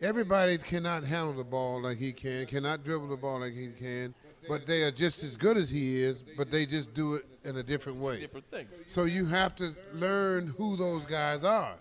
everybody 0.00 0.58
cannot 0.58 1.04
handle 1.04 1.32
the 1.32 1.44
ball 1.44 1.82
like 1.82 1.98
he 1.98 2.12
can, 2.12 2.46
cannot 2.46 2.84
dribble 2.84 3.08
the 3.08 3.16
ball 3.16 3.40
like 3.40 3.52
he 3.52 3.68
can, 3.68 4.14
but 4.48 4.66
they 4.66 4.82
are 4.82 4.90
just 4.90 5.22
as 5.22 5.36
good 5.36 5.56
as 5.56 5.70
he 5.70 6.00
is, 6.00 6.22
but 6.36 6.50
they 6.50 6.66
just 6.66 6.94
do 6.94 7.14
it 7.14 7.26
in 7.44 7.56
a 7.56 7.62
different 7.62 7.98
way. 7.98 8.20
Different 8.20 8.50
things. 8.50 8.70
So 8.88 9.04
you 9.04 9.26
have 9.26 9.54
to 9.56 9.74
learn 9.92 10.48
who 10.48 10.76
those 10.76 11.04
guys 11.04 11.44
are. 11.44 11.74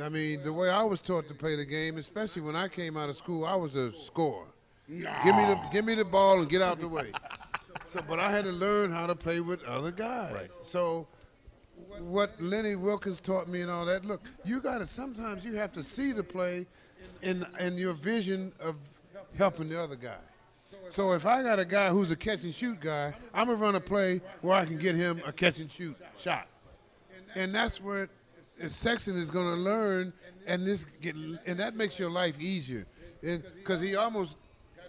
I 0.00 0.08
mean, 0.08 0.42
the 0.42 0.52
way 0.52 0.70
I 0.70 0.82
was 0.82 1.00
taught 1.00 1.28
to 1.28 1.34
play 1.34 1.56
the 1.56 1.64
game, 1.64 1.98
especially 1.98 2.42
when 2.42 2.56
I 2.56 2.68
came 2.68 2.96
out 2.96 3.08
of 3.08 3.16
school, 3.16 3.44
I 3.44 3.54
was 3.54 3.74
a 3.74 3.92
scorer. 3.92 4.46
Give 4.88 5.36
me 5.36 5.44
the 5.44 5.60
give 5.72 5.84
me 5.84 5.94
the 5.94 6.04
ball 6.04 6.40
and 6.40 6.48
get 6.48 6.62
out 6.62 6.80
the 6.80 6.88
way. 6.88 7.12
so, 7.84 8.02
but 8.08 8.18
I 8.18 8.30
had 8.30 8.44
to 8.44 8.50
learn 8.50 8.90
how 8.90 9.06
to 9.06 9.14
play 9.14 9.40
with 9.40 9.62
other 9.64 9.92
guys. 9.92 10.32
Right. 10.32 10.52
So, 10.62 11.06
what 12.00 12.40
Lenny 12.40 12.74
Wilkens 12.74 13.20
taught 13.20 13.48
me 13.48 13.60
and 13.60 13.70
all 13.70 13.84
that. 13.86 14.04
Look, 14.04 14.22
you 14.44 14.60
got 14.60 14.78
to 14.78 14.86
sometimes 14.86 15.44
you 15.44 15.54
have 15.54 15.72
to 15.72 15.84
see 15.84 16.10
the 16.12 16.24
play, 16.24 16.66
in 17.22 17.46
in 17.60 17.78
your 17.78 17.94
vision 17.94 18.52
of 18.60 18.76
helping 19.36 19.68
the 19.68 19.80
other 19.80 19.96
guy. 19.96 20.18
So 20.90 21.12
if 21.12 21.24
I 21.24 21.42
got 21.44 21.60
a 21.60 21.64
guy 21.64 21.88
who's 21.90 22.10
a 22.10 22.16
catch 22.16 22.42
and 22.42 22.52
shoot 22.52 22.80
guy, 22.80 23.14
I'm 23.32 23.46
gonna 23.46 23.58
run 23.58 23.76
a 23.76 23.80
play 23.80 24.20
where 24.40 24.56
I 24.56 24.64
can 24.64 24.76
get 24.76 24.96
him 24.96 25.22
a 25.24 25.32
catch 25.32 25.60
and 25.60 25.70
shoot 25.70 25.96
shot, 26.18 26.48
and 27.36 27.54
that's 27.54 27.80
where 27.80 28.08
Sexton 28.68 29.14
is 29.14 29.30
gonna 29.30 29.54
learn, 29.54 30.12
and 30.46 30.66
this 30.66 30.84
get 31.00 31.14
and 31.14 31.58
that 31.60 31.76
makes 31.76 31.96
your 31.96 32.10
life 32.10 32.40
easier, 32.40 32.86
because 33.22 33.80
he 33.80 33.94
almost 33.94 34.36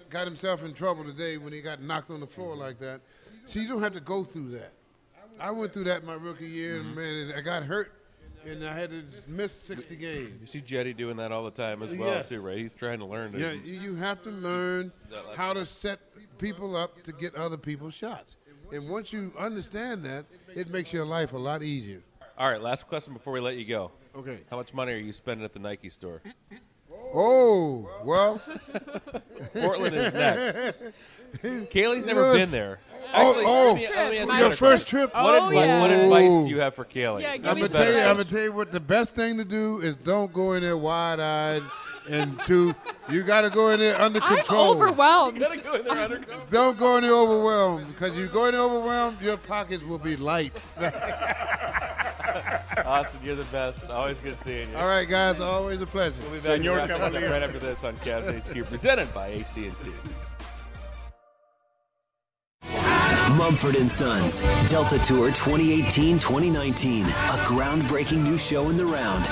got 0.10 0.26
himself 0.26 0.64
in 0.64 0.74
trouble 0.74 1.04
today 1.04 1.38
when 1.38 1.54
he 1.54 1.62
got 1.62 1.82
knocked 1.84 2.10
on 2.10 2.20
the 2.20 2.28
floor 2.28 2.56
like 2.56 2.80
that. 2.80 3.00
So 3.46 3.60
you 3.60 3.68
don't 3.68 3.84
have 3.84 3.94
to 3.94 4.02
go 4.02 4.24
through 4.24 4.50
that. 4.52 4.74
I 5.40 5.52
went 5.52 5.72
through 5.72 5.86
that 5.86 6.04
my 6.04 6.16
rookie 6.16 6.48
year, 6.48 6.78
and 6.78 6.96
mm-hmm. 6.98 7.30
man, 7.30 7.34
I 7.38 7.42
got 7.42 7.64
hurt, 7.64 7.94
and 8.46 8.64
I 8.66 8.74
had 8.74 8.90
to 8.92 9.04
miss 9.28 9.54
60 9.54 9.96
games. 9.96 10.40
You 10.42 10.48
see 10.48 10.62
Cedi 10.62 10.96
doing 10.96 11.18
that 11.18 11.32
all 11.32 11.44
the 11.44 11.52
time 11.52 11.82
as 11.84 11.90
well, 11.98 12.08
Yes. 12.10 12.30
too, 12.30 12.42
right? 12.42 12.58
He's 12.58 12.74
trying 12.74 13.00
to 13.00 13.06
learn. 13.06 13.32
To, 13.34 13.40
Yeah, 13.40 13.52
you 13.52 13.80
you 13.80 13.96
have 13.96 14.22
to 14.24 14.30
learn 14.30 14.92
how 15.36 15.54
to 15.54 15.66
set 15.66 16.00
people 16.38 16.76
up 16.76 17.02
to 17.04 17.12
get 17.12 17.36
other 17.36 17.58
people's 17.58 17.94
shots. 17.94 18.38
And 18.74 18.90
once 18.90 19.12
you 19.12 19.34
understand 19.38 20.04
that, 20.06 20.26
it 20.56 20.70
makes 20.70 20.94
your 20.94 21.06
life 21.06 21.34
a 21.34 21.38
lot 21.38 21.62
easier. 21.62 22.02
All 22.38 22.50
right, 22.50 22.62
last 22.62 22.88
question 22.88 23.14
before 23.14 23.34
we 23.34 23.40
let 23.42 23.58
you 23.58 23.66
go. 23.66 23.92
Okay. 24.16 24.40
How 24.50 24.58
much 24.58 24.74
money 24.74 24.94
are 24.94 24.98
you 24.98 25.12
spending 25.14 25.44
at 25.46 25.54
the 25.54 25.60
Nike 25.60 25.90
store? 25.90 26.22
Oh, 27.14 27.90
well. 28.04 28.42
Portland 29.54 29.96
is 29.96 30.14
next. 30.14 30.78
Kaylee's 31.44 32.02
You 32.08 32.14
never 32.14 32.22
know, 32.22 32.34
been 32.34 32.52
there. 32.52 32.80
Oh, 33.14 33.30
Actually, 33.30 33.46
oh, 33.46 33.52
let 33.52 33.72
oh. 33.72 33.76
me- 33.76 33.82
let 33.82 33.92
me 33.92 33.98
ask 33.98 34.12
you 34.12 34.16
your 34.16 34.24
another 34.24 34.56
first 34.56 34.60
question. 34.90 35.00
trip. 35.00 35.14
What, 35.14 35.36
oh, 35.36 35.42
advi- 35.50 35.82
what 35.82 35.92
advice 35.92 36.46
do 36.46 36.50
you 36.50 36.60
have 36.60 36.76
for 36.76 36.86
Kaylee? 36.86 37.22
Yeah, 37.22 37.38
give 37.38 37.46
I'm 37.48 37.56
me 37.56 37.62
gonna 37.62 37.74
some 37.74 37.84
tell 37.84 37.94
you. 37.94 38.00
I'm 38.00 38.16
gonna 38.18 38.24
tell 38.26 38.42
you 38.44 38.52
what 38.54 38.72
the 38.72 38.80
best 38.80 39.16
thing 39.16 39.38
to 39.38 39.46
do 39.46 39.80
is 39.82 39.96
don't 39.98 40.32
go 40.34 40.54
in 40.54 40.64
there 40.64 40.78
wide-eyed, 40.78 41.64
and 42.10 42.40
two, 42.46 42.74
you 43.10 43.24
got 43.24 43.42
to 43.42 43.50
go 43.50 43.70
in 43.70 43.80
there 43.80 44.00
under 44.02 44.20
control. 44.20 44.38
I'm 44.38 44.46
control. 44.46 44.72
overwhelmed. 44.72 45.40
Don't 46.50 46.78
go 46.78 46.98
in 46.98 47.04
there 47.04 47.14
overwhelmed 47.14 47.88
because 47.88 48.18
you 48.18 48.28
go 48.28 48.46
in 48.46 48.54
there 48.54 48.62
overwhelmed, 48.62 49.22
your 49.22 49.38
pockets 49.38 49.84
will 49.84 50.00
be 50.00 50.16
light. 50.16 50.54
Austin, 52.86 53.20
you're 53.24 53.36
the 53.36 53.44
best. 53.46 53.90
Always 53.90 54.20
good 54.20 54.38
seeing 54.40 54.70
you. 54.72 54.78
All 54.78 54.88
right, 54.88 55.08
guys, 55.08 55.40
always 55.40 55.82
a 55.82 55.86
pleasure. 55.86 56.22
We'll 56.22 56.32
be 56.32 56.40
back 56.40 56.62
to 56.62 56.70
wrap 56.72 56.88
things 57.12 57.24
up 57.24 57.32
right 57.32 57.44
after 57.44 57.60
this 57.60 57.84
on 57.84 57.96
Cavs 57.98 58.48
HQ, 58.48 58.66
presented 58.68 59.14
by 59.14 59.32
AT&T. 59.34 59.72
Mumford 63.38 63.90
Sons 63.90 64.42
Delta 64.70 65.00
Tour 65.00 65.32
2018-2019, 65.32 67.06
a 67.06 67.46
groundbreaking 67.46 68.24
new 68.24 68.38
show 68.38 68.70
in 68.70 68.78
the 68.78 68.86
round. 68.86 69.26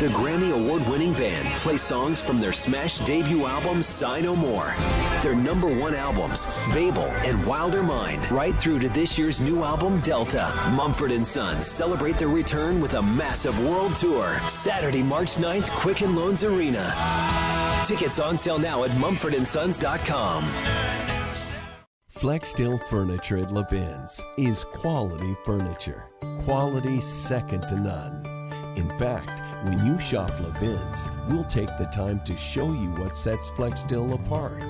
The 0.00 0.08
Grammy 0.08 0.52
award-winning 0.52 1.14
band 1.14 1.58
plays 1.58 1.82
songs 1.82 2.22
from 2.22 2.40
their 2.40 2.52
smash 2.52 2.98
debut 2.98 3.46
album 3.46 3.82
Sigh 3.82 4.20
No 4.20 4.36
More, 4.36 4.74
their 5.22 5.34
number 5.34 5.68
one 5.68 5.94
albums 5.94 6.46
Babel 6.72 7.04
and 7.24 7.44
Wilder 7.46 7.82
Mind, 7.82 8.30
right 8.30 8.54
through 8.54 8.78
to 8.80 8.88
this 8.88 9.18
year's 9.18 9.40
new 9.40 9.62
album 9.62 10.00
Delta. 10.00 10.52
Mumford 10.74 11.26
Sons 11.26 11.66
celebrate 11.66 12.18
their 12.18 12.28
return 12.28 12.80
with 12.80 12.94
a 12.94 13.02
massive 13.02 13.58
world 13.60 13.96
tour. 13.96 14.38
Saturday, 14.48 15.02
March 15.02 15.36
9th, 15.36 15.70
Quicken 15.72 16.14
Loans 16.14 16.44
Arena. 16.44 17.82
Tickets 17.84 18.18
on 18.18 18.36
sale 18.36 18.58
now 18.58 18.84
at 18.84 18.90
mumfordandsons.com. 18.92 21.15
Flexsteel 22.18 22.82
Furniture 22.88 23.36
at 23.36 23.50
Levin's 23.50 24.24
is 24.38 24.64
quality 24.64 25.36
furniture. 25.44 26.08
Quality 26.46 26.98
second 26.98 27.68
to 27.68 27.76
none. 27.76 28.24
In 28.74 28.88
fact, 28.98 29.42
when 29.66 29.84
you 29.84 29.98
shop 29.98 30.30
Levin's, 30.40 31.10
we'll 31.28 31.44
take 31.44 31.68
the 31.76 31.84
time 31.92 32.20
to 32.20 32.34
show 32.34 32.72
you 32.72 32.88
what 32.92 33.18
sets 33.18 33.50
Flexsteel 33.50 34.14
apart. 34.14 34.64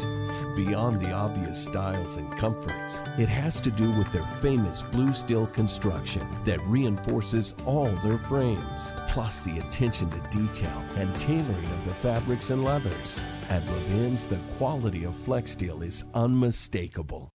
Beyond 0.56 1.00
the 1.00 1.12
obvious 1.12 1.64
styles 1.64 2.16
and 2.16 2.36
comforts, 2.36 3.04
it 3.16 3.28
has 3.28 3.60
to 3.60 3.70
do 3.70 3.92
with 3.92 4.10
their 4.10 4.26
famous 4.42 4.82
blue 4.82 5.12
steel 5.12 5.46
construction 5.46 6.26
that 6.44 6.60
reinforces 6.62 7.54
all 7.64 7.90
their 8.02 8.18
frames, 8.18 8.96
plus 9.06 9.42
the 9.42 9.60
attention 9.60 10.10
to 10.10 10.36
detail 10.36 10.84
and 10.96 11.14
tailoring 11.20 11.64
of 11.64 11.84
the 11.84 11.94
fabrics 11.94 12.50
and 12.50 12.64
leathers. 12.64 13.20
At 13.50 13.64
Levin's, 13.66 14.26
the 14.26 14.40
quality 14.56 15.04
of 15.04 15.14
Flexsteel 15.14 15.84
is 15.84 16.04
unmistakable. 16.12 17.30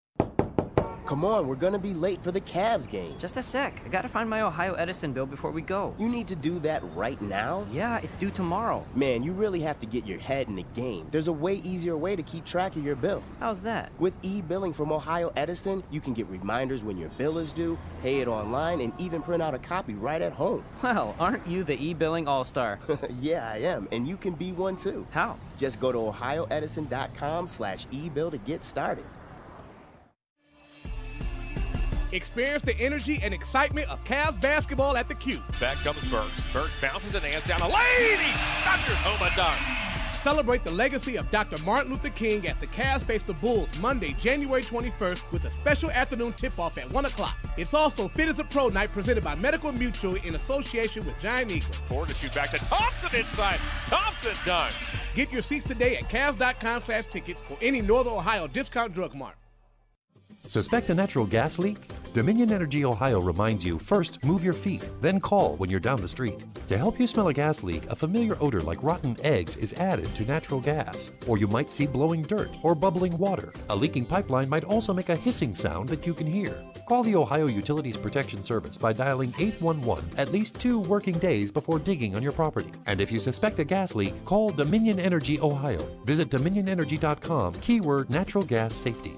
Come 1.11 1.25
on, 1.25 1.45
we're 1.45 1.55
gonna 1.55 1.77
be 1.77 1.93
late 1.93 2.23
for 2.23 2.31
the 2.31 2.39
Cavs 2.39 2.89
game. 2.89 3.17
Just 3.19 3.35
a 3.35 3.43
sec. 3.43 3.81
I 3.85 3.89
gotta 3.89 4.07
find 4.07 4.29
my 4.29 4.43
Ohio 4.43 4.75
Edison 4.75 5.11
bill 5.11 5.25
before 5.25 5.51
we 5.51 5.61
go. 5.61 5.93
You 5.99 6.07
need 6.07 6.25
to 6.29 6.37
do 6.37 6.57
that 6.59 6.81
right 6.95 7.21
now? 7.21 7.65
Yeah, 7.69 7.97
it's 7.97 8.15
due 8.15 8.31
tomorrow. 8.31 8.85
Man, 8.95 9.21
you 9.21 9.33
really 9.33 9.59
have 9.59 9.77
to 9.81 9.85
get 9.85 10.05
your 10.05 10.19
head 10.19 10.47
in 10.47 10.55
the 10.55 10.63
game. 10.73 11.09
There's 11.11 11.27
a 11.27 11.33
way 11.33 11.55
easier 11.55 11.97
way 11.97 12.15
to 12.15 12.23
keep 12.23 12.45
track 12.45 12.77
of 12.77 12.85
your 12.85 12.95
bill. 12.95 13.21
How's 13.41 13.59
that? 13.59 13.91
With 13.99 14.13
e-billing 14.21 14.71
from 14.71 14.93
Ohio 14.93 15.33
Edison, 15.35 15.83
you 15.91 15.99
can 15.99 16.13
get 16.13 16.27
reminders 16.27 16.85
when 16.85 16.95
your 16.95 17.09
bill 17.09 17.39
is 17.39 17.51
due, 17.51 17.77
pay 18.01 18.21
it 18.21 18.29
online, 18.29 18.79
and 18.79 18.93
even 18.97 19.21
print 19.21 19.43
out 19.43 19.53
a 19.53 19.59
copy 19.59 19.95
right 19.95 20.21
at 20.21 20.31
home. 20.31 20.63
Well, 20.81 21.13
aren't 21.19 21.45
you 21.45 21.65
the 21.65 21.75
e-billing 21.75 22.29
all-star? 22.29 22.79
yeah, 23.19 23.51
I 23.51 23.57
am, 23.57 23.89
and 23.91 24.07
you 24.07 24.15
can 24.15 24.33
be 24.33 24.53
one 24.53 24.77
too. 24.77 25.05
How? 25.11 25.35
Just 25.57 25.81
go 25.81 25.91
to 25.91 25.97
ohioedison.com 25.97 27.47
slash 27.47 27.85
e-bill 27.91 28.31
to 28.31 28.37
get 28.37 28.63
started. 28.63 29.03
Experience 32.13 32.63
the 32.63 32.77
energy 32.77 33.19
and 33.23 33.33
excitement 33.33 33.89
of 33.89 34.03
Cavs 34.03 34.39
basketball 34.39 34.97
at 34.97 35.07
the 35.07 35.15
Cube. 35.15 35.41
Back 35.59 35.77
comes 35.83 36.03
Burks. 36.05 36.41
Burks 36.51 36.73
bounces 36.81 37.15
and 37.15 37.23
hands 37.23 37.45
down 37.47 37.61
a 37.61 37.67
lady. 37.67 38.31
Dr. 38.63 38.95
Homa 38.95 39.31
dunk. 39.35 39.57
Celebrate 40.21 40.63
the 40.63 40.71
legacy 40.71 41.15
of 41.17 41.29
Dr. 41.31 41.57
Martin 41.63 41.91
Luther 41.91 42.09
King 42.09 42.47
as 42.47 42.59
the 42.59 42.67
Cavs 42.67 43.01
face 43.01 43.23
the 43.23 43.33
Bulls 43.33 43.69
Monday, 43.79 44.15
January 44.19 44.61
21st 44.61 45.31
with 45.31 45.45
a 45.45 45.51
special 45.51 45.89
afternoon 45.89 46.31
tip-off 46.33 46.77
at 46.77 46.91
1 46.91 47.05
o'clock. 47.05 47.35
It's 47.57 47.73
also 47.73 48.07
Fit 48.07 48.29
as 48.29 48.37
a 48.37 48.43
Pro 48.43 48.67
night 48.67 48.91
presented 48.91 49.23
by 49.23 49.33
Medical 49.35 49.71
Mutual 49.71 50.15
in 50.17 50.35
association 50.35 51.03
with 51.07 51.17
Giant 51.19 51.49
Eagle. 51.49 51.73
Ford 51.89 52.09
to 52.09 52.13
shoot 52.13 52.35
back 52.35 52.51
to 52.51 52.57
Thompson 52.57 53.19
inside. 53.19 53.59
Thompson 53.87 54.33
dunks. 54.45 54.95
Get 55.15 55.31
your 55.31 55.41
seats 55.41 55.65
today 55.65 55.95
at 55.97 56.03
Cavs.com 56.03 56.83
slash 56.83 57.07
tickets 57.07 57.41
or 57.49 57.57
any 57.61 57.81
Northern 57.81 58.13
Ohio 58.13 58.45
discount 58.45 58.93
drug 58.93 59.15
mart. 59.15 59.35
Suspect 60.45 60.89
a 60.91 60.93
natural 60.93 61.25
gas 61.25 61.57
leak? 61.57 61.77
Dominion 62.13 62.51
Energy 62.51 62.83
Ohio 62.83 63.21
reminds 63.21 63.63
you 63.63 63.79
first 63.79 64.21
move 64.25 64.43
your 64.43 64.53
feet, 64.53 64.89
then 64.99 65.17
call 65.21 65.55
when 65.55 65.69
you're 65.69 65.79
down 65.79 66.01
the 66.01 66.07
street. 66.09 66.43
To 66.67 66.77
help 66.77 66.99
you 66.99 67.07
smell 67.07 67.29
a 67.29 67.33
gas 67.33 67.63
leak, 67.63 67.85
a 67.89 67.95
familiar 67.95 68.37
odor 68.41 68.59
like 68.59 68.83
rotten 68.83 69.15
eggs 69.23 69.55
is 69.55 69.71
added 69.73 70.13
to 70.15 70.25
natural 70.25 70.59
gas. 70.59 71.13
Or 71.25 71.37
you 71.37 71.47
might 71.47 71.71
see 71.71 71.87
blowing 71.87 72.21
dirt 72.23 72.49
or 72.63 72.75
bubbling 72.75 73.17
water. 73.17 73.53
A 73.69 73.75
leaking 73.75 74.05
pipeline 74.05 74.49
might 74.49 74.65
also 74.65 74.93
make 74.93 75.07
a 75.07 75.15
hissing 75.15 75.55
sound 75.55 75.87
that 75.87 76.05
you 76.05 76.13
can 76.13 76.27
hear. 76.27 76.61
Call 76.85 77.03
the 77.03 77.15
Ohio 77.15 77.47
Utilities 77.47 77.95
Protection 77.95 78.43
Service 78.43 78.77
by 78.77 78.91
dialing 78.91 79.33
811 79.39 80.11
at 80.17 80.33
least 80.33 80.59
two 80.59 80.79
working 80.79 81.17
days 81.17 81.49
before 81.49 81.79
digging 81.79 82.17
on 82.17 82.21
your 82.23 82.33
property. 82.33 82.71
And 82.87 82.99
if 82.99 83.09
you 83.09 83.19
suspect 83.19 83.59
a 83.59 83.63
gas 83.63 83.95
leak, 83.95 84.25
call 84.25 84.49
Dominion 84.49 84.99
Energy 84.99 85.39
Ohio. 85.39 85.79
Visit 86.03 86.29
dominionenergy.com, 86.29 87.53
keyword 87.61 88.09
natural 88.09 88.43
gas 88.43 88.73
safety. 88.73 89.15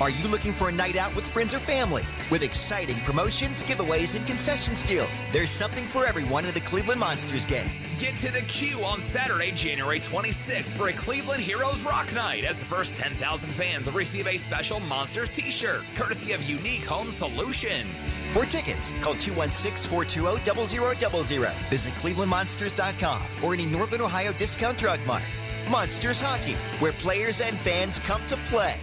Are 0.00 0.10
you 0.10 0.26
looking 0.28 0.52
for 0.52 0.68
a 0.68 0.72
night 0.72 0.96
out 0.96 1.14
with 1.14 1.26
friends 1.26 1.54
or 1.54 1.58
family? 1.58 2.02
With 2.30 2.42
exciting 2.42 2.96
promotions, 3.04 3.62
giveaways, 3.62 4.16
and 4.16 4.26
concession 4.26 4.74
deals, 4.88 5.20
there's 5.32 5.50
something 5.50 5.84
for 5.84 6.06
everyone 6.06 6.46
at 6.46 6.54
the 6.54 6.60
Cleveland 6.60 6.98
Monsters 6.98 7.44
game. 7.44 7.68
Get 7.98 8.16
to 8.16 8.32
the 8.32 8.40
Q 8.42 8.84
on 8.84 9.00
Saturday, 9.00 9.52
January 9.52 10.00
26th 10.00 10.76
for 10.76 10.88
a 10.88 10.92
Cleveland 10.92 11.42
Heroes 11.42 11.84
Rock 11.84 12.12
Night 12.14 12.44
as 12.44 12.58
the 12.58 12.64
first 12.64 12.96
10,000 12.96 13.48
fans 13.50 13.86
will 13.86 13.92
receive 13.92 14.26
a 14.26 14.36
special 14.38 14.80
Monsters 14.80 15.28
t-shirt, 15.28 15.84
courtesy 15.94 16.32
of 16.32 16.42
Unique 16.42 16.84
Home 16.86 17.12
Solutions. 17.12 17.86
For 18.32 18.44
tickets, 18.44 19.00
call 19.02 19.14
216-420-0000. 19.14 21.52
Visit 21.68 21.94
clevelandmonsters.com 21.94 23.22
or 23.44 23.54
any 23.54 23.66
Northern 23.66 24.00
Ohio 24.00 24.32
discount 24.32 24.78
drug 24.78 24.98
mart. 25.06 25.22
Monsters 25.70 26.20
Hockey, 26.20 26.54
where 26.80 26.90
players 26.92 27.40
and 27.40 27.56
fans 27.56 28.00
come 28.00 28.20
to 28.26 28.34
play. 28.50 28.74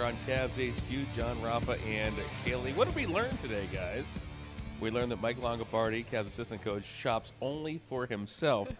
Here 0.00 0.08
on 0.08 0.16
Cavs 0.26 0.56
HQ, 0.56 1.14
John 1.14 1.42
Rafa 1.42 1.72
and 1.86 2.14
Kaylee. 2.42 2.74
What 2.74 2.86
did 2.86 2.94
we 2.96 3.06
learn 3.06 3.36
today, 3.36 3.68
guys? 3.70 4.06
We 4.80 4.90
learned 4.90 5.12
that 5.12 5.20
Mike 5.20 5.38
Longabardi, 5.38 6.06
Cavs 6.10 6.28
assistant 6.28 6.62
coach, 6.62 6.86
shops 6.86 7.34
only 7.42 7.82
for 7.90 8.06
himself. 8.06 8.70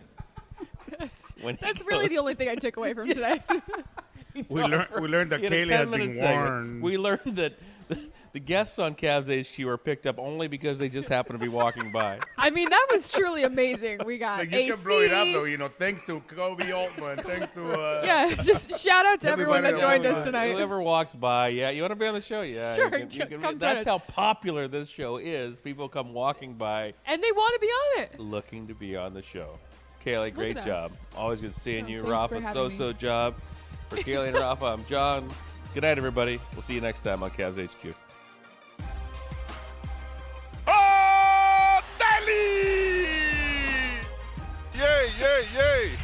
that's 0.98 1.32
when 1.42 1.56
he 1.56 1.60
that's 1.60 1.84
really 1.84 2.08
the 2.08 2.16
only 2.16 2.32
thing 2.32 2.48
I 2.48 2.54
took 2.54 2.78
away 2.78 2.94
from 2.94 3.06
today. 3.12 3.38
We 4.48 4.62
learned 4.62 4.88
we 4.98 5.08
learned 5.08 5.32
that 5.32 5.40
He 5.40 5.44
had 5.44 5.52
a 5.52 5.56
Kaylee 5.66 5.68
has 5.72 5.86
10-minute 5.88 6.06
been 6.06 6.16
segment. 6.16 6.40
warned. 6.40 6.82
We 6.82 6.96
learned 6.96 7.36
that 7.36 7.52
the, 8.32 8.38
the 8.38 8.44
guests 8.44 8.78
on 8.78 8.94
Cavs 8.94 9.28
HQ 9.28 9.66
are 9.66 9.76
picked 9.76 10.06
up 10.06 10.18
only 10.18 10.48
because 10.48 10.78
they 10.78 10.88
just 10.88 11.08
happen 11.08 11.32
to 11.32 11.38
be 11.38 11.48
walking 11.48 11.90
by. 11.92 12.18
I 12.38 12.50
mean, 12.50 12.68
that 12.70 12.86
was 12.90 13.10
truly 13.10 13.42
amazing. 13.42 14.00
We 14.04 14.18
got 14.18 14.38
Like, 14.40 14.50
you 14.50 14.58
AC. 14.58 14.70
can 14.74 14.82
blow 14.84 15.00
it 15.00 15.12
up 15.12 15.26
though, 15.32 15.44
you 15.44 15.56
know. 15.58 15.68
Thanks 15.68 16.04
to 16.06 16.20
Koby 16.20 16.72
Altman. 16.74 17.18
Thanks 17.18 17.52
to 17.54 17.72
uh, 17.72 18.02
yeah, 18.04 18.34
just 18.42 18.78
shout 18.80 19.06
out 19.06 19.20
to 19.22 19.28
everyone 19.30 19.62
that 19.62 19.78
joined 19.78 20.06
us 20.06 20.24
tonight. 20.24 20.52
Whoever 20.52 20.80
walks 20.82 21.14
by, 21.14 21.48
yeah, 21.48 21.70
you 21.70 21.82
want 21.82 21.92
to 21.92 21.96
be 21.96 22.06
on 22.06 22.14
the 22.14 22.20
show? 22.20 22.42
Yeah, 22.42 22.74
Sure, 22.74 22.84
you 22.86 22.90
can- 23.06 23.10
you 23.10 23.26
can- 23.26 23.40
come 23.40 23.58
that's 23.58 23.84
how 23.84 23.98
popular 23.98 24.68
this 24.68 24.88
show 24.88 25.16
is. 25.18 25.58
People 25.58 25.88
come 25.88 26.12
walking 26.12 26.54
by 26.54 26.94
And 27.06 27.22
they 27.22 27.32
want 27.32 27.54
to 27.54 27.60
be 27.60 27.66
on 27.66 28.02
it. 28.02 28.18
looking 28.20 28.66
to 28.68 28.74
be 28.74 28.96
on 28.96 29.14
the 29.14 29.22
show. 29.22 29.58
Kaylee, 30.04 30.32
great 30.34 30.56
job. 30.64 30.92
us. 30.92 31.00
Always 31.14 31.40
good 31.42 31.54
seeing 31.54 31.86
you. 31.88 32.02
Rafa, 32.02 32.36
having 32.40 32.52
so 32.54 32.64
me. 32.68 32.70
so 32.74 32.92
job. 32.92 33.34
For 33.90 33.96
Kaylee 33.96 34.28
and 34.28 34.36
Rafa, 34.36 34.64
I'm 34.66 34.84
John. 34.86 35.28
Good 35.74 35.82
night, 35.82 35.98
everybody. 35.98 36.40
We'll 36.54 36.62
see 36.62 36.74
you 36.74 36.80
next 36.80 37.02
time 37.02 37.22
on 37.22 37.30
Cavs 37.32 37.62
HQ. 37.62 37.94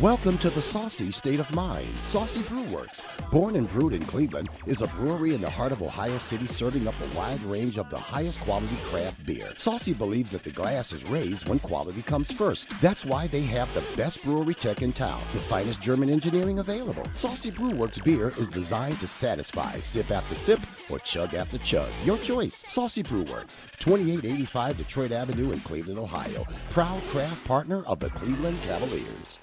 Welcome 0.00 0.38
to 0.38 0.50
the 0.50 0.60
Saucy 0.60 1.12
State 1.12 1.38
of 1.38 1.54
Mind. 1.54 1.86
Saucy 2.02 2.42
Brew 2.42 2.64
Works, 2.64 3.00
born 3.30 3.54
and 3.54 3.70
brewed 3.70 3.92
in 3.92 4.02
Cleveland, 4.02 4.48
is 4.66 4.82
a 4.82 4.88
brewery 4.88 5.34
in 5.34 5.40
the 5.40 5.48
heart 5.48 5.70
of 5.70 5.82
Ohio 5.82 6.18
City 6.18 6.48
serving 6.48 6.88
up 6.88 6.96
a 7.00 7.16
wide 7.16 7.40
range 7.42 7.78
of 7.78 7.88
the 7.90 7.98
highest 7.98 8.40
quality 8.40 8.76
craft 8.86 9.24
beer. 9.24 9.52
Saucy 9.56 9.94
believes 9.94 10.30
that 10.30 10.42
the 10.42 10.50
glass 10.50 10.92
is 10.92 11.08
raised 11.08 11.48
when 11.48 11.60
quality 11.60 12.02
comes 12.02 12.32
first. 12.32 12.68
That's 12.80 13.04
why 13.04 13.28
they 13.28 13.42
have 13.42 13.72
the 13.72 13.84
best 13.96 14.20
brewery 14.24 14.54
tech 14.54 14.82
in 14.82 14.92
town, 14.92 15.22
the 15.32 15.38
finest 15.38 15.80
German 15.80 16.10
engineering 16.10 16.58
available. 16.58 17.08
Saucy 17.14 17.52
Brew 17.52 17.70
Works 17.70 18.00
beer 18.00 18.32
is 18.36 18.48
designed 18.48 18.98
to 18.98 19.06
satisfy 19.06 19.76
sip 19.76 20.10
after 20.10 20.34
sip 20.34 20.60
or 20.90 20.98
chug 20.98 21.34
after 21.34 21.58
chug. 21.58 21.88
Your 22.04 22.18
choice. 22.18 22.64
Saucy 22.66 23.04
Brew 23.04 23.22
Works, 23.22 23.56
2885 23.78 24.76
Detroit 24.76 25.12
Avenue 25.12 25.52
in 25.52 25.60
Cleveland, 25.60 26.00
Ohio. 26.00 26.44
Proud 26.70 27.00
craft 27.06 27.46
partner 27.46 27.84
of 27.84 28.00
the 28.00 28.10
Cleveland 28.10 28.60
Cavaliers. 28.62 29.38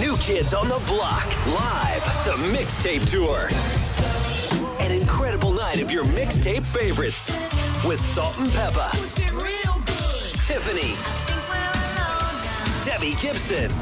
New 0.00 0.16
Kids 0.18 0.54
on 0.54 0.68
the 0.68 0.80
Block, 0.86 1.26
live, 1.46 2.04
the 2.24 2.32
mixtape 2.56 3.04
tour. 3.10 3.48
An 4.80 4.92
incredible 4.92 5.50
night 5.52 5.80
of 5.80 5.90
your 5.90 6.04
mixtape 6.04 6.64
favorites 6.64 7.30
with 7.84 7.98
Salt 7.98 8.38
and 8.38 8.50
Peppa, 8.52 8.90
Tiffany, 10.46 10.94
Debbie 12.84 13.16
Gibson, 13.20 13.72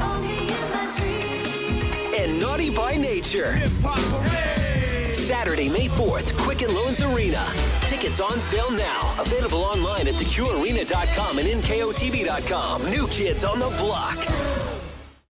and 2.15 2.39
Naughty 2.39 2.71
by 2.71 2.95
Nature. 2.95 3.59
Saturday, 5.13 5.69
May 5.69 5.87
4th, 5.87 6.35
Quicken 6.37 6.73
Loans 6.73 7.01
Arena. 7.01 7.45
Tickets 7.81 8.19
on 8.19 8.39
sale 8.39 8.71
now. 8.71 9.15
Available 9.19 9.63
online 9.63 10.07
at 10.07 10.15
theqarena.com 10.15 11.37
and 11.37 11.47
nkotb.com. 11.47 12.89
New 12.89 13.07
Kids 13.07 13.43
on 13.43 13.59
the 13.59 13.69
Block. 13.77 14.17